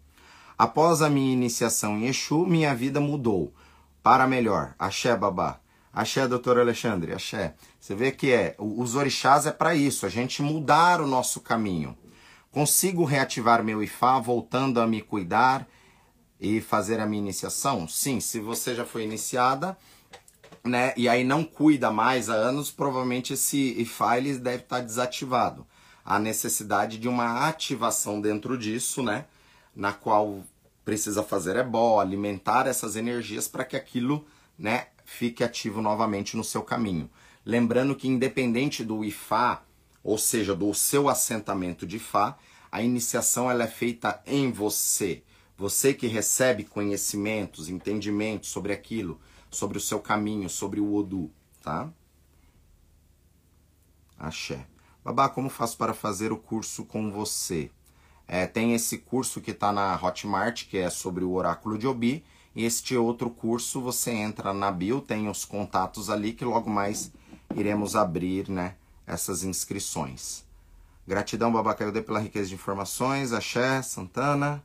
Após 0.57 1.03
a 1.03 1.11
minha 1.11 1.31
iniciação 1.31 1.99
em 1.99 2.07
Exu, 2.07 2.47
minha 2.47 2.75
vida 2.75 2.99
mudou 2.99 3.53
para 4.03 4.27
melhor. 4.27 4.75
Axé, 4.79 5.15
babá. 5.15 5.61
Axé, 5.93 6.27
doutor 6.27 6.59
Alexandre, 6.59 7.13
axé. 7.13 7.55
Você 7.79 7.95
vê 7.95 8.11
que 8.11 8.33
é, 8.33 8.57
os 8.59 8.95
orixás 8.95 9.45
é 9.45 9.53
para 9.53 9.75
isso, 9.75 10.07
a 10.07 10.09
gente 10.09 10.41
mudar 10.41 11.03
o 11.03 11.07
nosso 11.07 11.43
caminho. 11.43 11.95
Consigo 12.51 13.05
reativar 13.05 13.63
meu 13.63 13.83
Ifá 13.83 14.19
voltando 14.19 14.81
a 14.81 14.87
me 14.87 15.03
cuidar 15.03 15.69
e 16.41 16.63
fazer 16.63 17.01
a 17.01 17.07
minha 17.07 17.21
iniciação? 17.21 17.87
Sim, 17.87 18.19
se 18.19 18.41
você 18.41 18.75
já 18.75 18.87
foi 18.87 19.05
iniciada, 19.05 19.77
né, 20.65 20.95
e 20.97 21.07
aí 21.07 21.23
não 21.23 21.45
cuida 21.45 21.91
mais 21.91 22.31
há 22.31 22.35
anos, 22.35 22.71
provavelmente 22.71 23.35
esse 23.35 23.79
Ifá 23.79 24.17
ele 24.17 24.39
deve 24.39 24.63
estar 24.63 24.81
desativado. 24.81 25.67
Há 26.05 26.19
necessidade 26.19 26.99
de 26.99 27.09
uma 27.09 27.49
ativação 27.49 28.21
dentro 28.21 28.59
disso, 28.59 29.03
né, 29.03 29.27
na 29.75 29.93
qual 29.93 30.43
precisa 30.85 31.23
fazer 31.23 31.57
ebó, 31.57 32.01
alimentar 32.01 32.67
essas 32.67 32.97
energias 32.97 33.47
para 33.47 33.65
que 33.65 33.77
aquilo, 33.77 34.27
né, 34.59 34.89
fique 35.05 35.45
ativo 35.45 35.81
novamente 35.81 36.37
no 36.37 36.45
seu 36.45 36.63
caminho. 36.63 37.09
Lembrando 37.45 37.95
que 37.95 38.09
independente 38.09 38.85
do 38.85 39.05
Ifá, 39.05 39.63
ou 40.03 40.19
seja, 40.19 40.55
do 40.55 40.73
seu 40.75 41.09
assentamento 41.09 41.87
de 41.87 41.97
Ifá, 41.97 42.37
a 42.71 42.83
iniciação 42.83 43.51
ela 43.51 43.65
é 43.65 43.69
feita 43.69 44.23
em 44.27 44.51
você. 44.51 45.23
Você 45.57 45.95
que 45.95 46.07
recebe 46.07 46.65
conhecimentos, 46.65 47.69
entendimentos 47.69 48.49
sobre 48.49 48.73
aquilo, 48.73 49.21
sobre 49.51 49.79
o 49.79 49.81
seu 49.81 50.01
caminho, 50.01 50.49
sobre 50.49 50.81
o 50.81 50.95
Odu, 50.95 51.31
tá? 51.63 51.93
Axé. 54.19 54.72
Babá, 55.05 55.29
como 55.29 55.49
faço 55.49 55.77
para 55.77 55.95
fazer 55.95 56.33
o 56.33 56.37
curso 56.37 56.85
com 56.85 57.11
você? 57.11 57.71
É, 58.29 58.47
tem 58.47 58.73
esse 58.73 58.99
curso 58.99 59.41
que 59.41 59.51
está 59.51 59.73
na 59.73 59.99
Hotmart, 60.01 60.67
que 60.69 60.79
é 60.79 60.89
sobre 60.89 61.25
o 61.25 61.33
oráculo 61.33 61.77
de 61.77 61.87
Obi, 61.87 62.25
este 62.55 62.95
outro 62.97 63.31
curso 63.31 63.81
você 63.81 64.11
entra 64.11 64.53
na 64.53 64.71
bio, 64.71 65.01
tem 65.01 65.29
os 65.29 65.45
contatos 65.45 66.11
ali 66.11 66.35
que 66.35 66.45
logo 66.45 66.69
mais 66.69 67.11
iremos 67.57 67.97
abrir, 67.97 68.49
né, 68.49 68.75
essas 69.07 69.43
inscrições. 69.43 70.45
Gratidão, 71.07 71.51
Babacaiudê, 71.51 72.03
pela 72.03 72.21
riqueza 72.21 72.49
de 72.49 72.55
informações. 72.55 73.33
Axé, 73.33 73.83
Santana. 73.83 74.63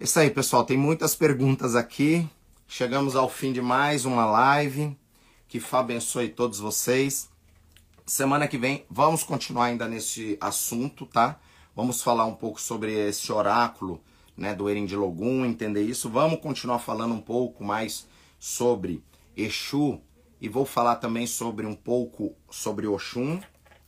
Isso 0.00 0.18
aí, 0.18 0.28
pessoal. 0.28 0.64
Tem 0.64 0.76
muitas 0.76 1.14
perguntas 1.14 1.76
aqui. 1.76 2.28
Chegamos 2.66 3.14
ao 3.14 3.28
fim 3.28 3.52
de 3.52 3.62
mais 3.62 4.04
uma 4.04 4.24
live. 4.24 4.96
Que 5.46 5.60
Fá 5.60 5.80
abençoe 5.80 6.28
todos 6.28 6.58
vocês. 6.58 7.30
Semana 8.06 8.46
que 8.46 8.58
vem 8.58 8.84
vamos 8.90 9.24
continuar 9.24 9.64
ainda 9.66 9.88
nesse 9.88 10.36
assunto, 10.38 11.06
tá? 11.06 11.40
Vamos 11.74 12.02
falar 12.02 12.26
um 12.26 12.34
pouco 12.34 12.60
sobre 12.60 12.92
esse 12.92 13.32
oráculo 13.32 13.98
né, 14.36 14.54
do 14.54 14.68
Erin 14.68 14.84
de 14.84 14.94
entender 14.94 15.82
isso. 15.82 16.10
Vamos 16.10 16.38
continuar 16.40 16.80
falando 16.80 17.14
um 17.14 17.20
pouco 17.20 17.64
mais 17.64 18.06
sobre 18.38 19.02
Exu 19.34 20.02
e 20.38 20.50
vou 20.50 20.66
falar 20.66 20.96
também 20.96 21.26
sobre 21.26 21.64
um 21.64 21.74
pouco 21.74 22.36
sobre 22.50 22.86
Oxum, 22.86 23.40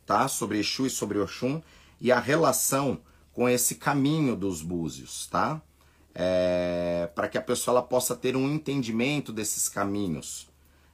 tá? 0.07 0.29
Sobre 0.29 0.61
Exu 0.61 0.87
e 0.87 0.91
sobre 0.91 1.19
Oxum 1.19 1.61
e 2.01 2.11
a 2.11 2.19
relação 2.19 2.99
com 3.35 3.47
esse 3.47 3.75
caminho 3.75 4.35
dos 4.35 4.63
búzios, 4.63 5.27
tá? 5.27 5.61
É, 6.15 7.11
para 7.15 7.29
que 7.29 7.37
a 7.37 7.43
pessoa 7.43 7.75
ela 7.75 7.83
possa 7.83 8.17
ter 8.17 8.35
um 8.35 8.51
entendimento 8.51 9.31
desses 9.31 9.69
caminhos. 9.69 10.49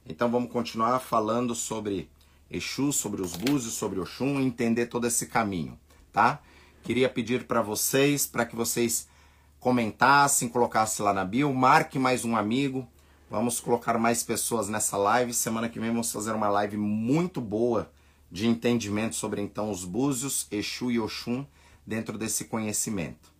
Então 0.05 0.29
vamos 0.29 0.51
continuar 0.51 0.99
falando 0.99 1.55
sobre 1.55 2.11
Exu, 2.53 2.93
sobre 2.93 3.19
os 3.19 3.35
búzios, 3.35 3.73
sobre 3.73 3.99
Oxum, 3.99 4.39
entender 4.39 4.85
todo 4.85 5.07
esse 5.07 5.25
caminho, 5.25 5.77
tá? 6.11 6.39
Queria 6.83 7.09
pedir 7.09 7.45
para 7.45 7.63
vocês, 7.63 8.27
para 8.27 8.45
que 8.45 8.55
vocês 8.55 9.07
comentassem, 9.59 10.47
colocassem 10.47 11.03
lá 11.03 11.11
na 11.11 11.25
bio, 11.25 11.51
marque 11.51 11.97
mais 11.97 12.23
um 12.23 12.35
amigo. 12.35 12.87
Vamos 13.27 13.59
colocar 13.59 13.97
mais 13.97 14.21
pessoas 14.21 14.69
nessa 14.69 14.97
live. 14.97 15.33
Semana 15.33 15.67
que 15.67 15.79
vem 15.79 15.89
vamos 15.89 16.11
fazer 16.11 16.33
uma 16.33 16.47
live 16.47 16.77
muito 16.77 17.41
boa 17.41 17.91
de 18.29 18.45
entendimento 18.45 19.15
sobre 19.15 19.41
então 19.41 19.71
os 19.71 19.83
búzios, 19.83 20.45
Exu 20.51 20.91
e 20.91 20.99
Oxum 20.99 21.45
dentro 21.87 22.17
desse 22.17 22.45
conhecimento. 22.45 23.33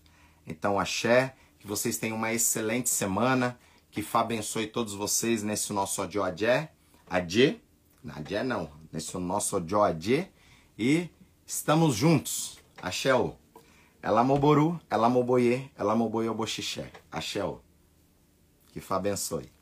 Então, 0.47 0.80
axé, 0.80 1.36
que 1.59 1.68
vocês 1.68 1.97
tenham 1.97 2.18
uma 2.18 2.34
excelente 2.34 2.89
semana, 2.89 3.59
que 3.91 4.01
Fá 4.01 4.22
abençoe 4.22 4.66
todos 4.66 4.93
vocês 4.93 5.43
nesse 5.43 5.72
nosso 5.72 6.01
Odjo 6.01 6.24
Adjé, 6.24 6.72
Adjé, 7.07 7.57
Adjé 8.09 8.43
não, 8.43 8.70
nesse 8.93 9.17
nosso 9.17 9.57
Odjo 9.57 9.81
Adjé, 9.81 10.29
e 10.77 11.09
estamos 11.45 11.95
juntos. 11.95 12.59
Axéu. 12.81 13.37
Ela 14.01 14.23
moboru, 14.23 14.79
ela 14.89 15.09
moboye, 15.09 15.71
ela 15.75 15.95
moboye 15.95 16.29
oboxixé. 16.29 16.91
Axéu. 17.11 17.61
Que 18.71 18.79
Fá 18.79 18.97
abençoe. 18.97 19.53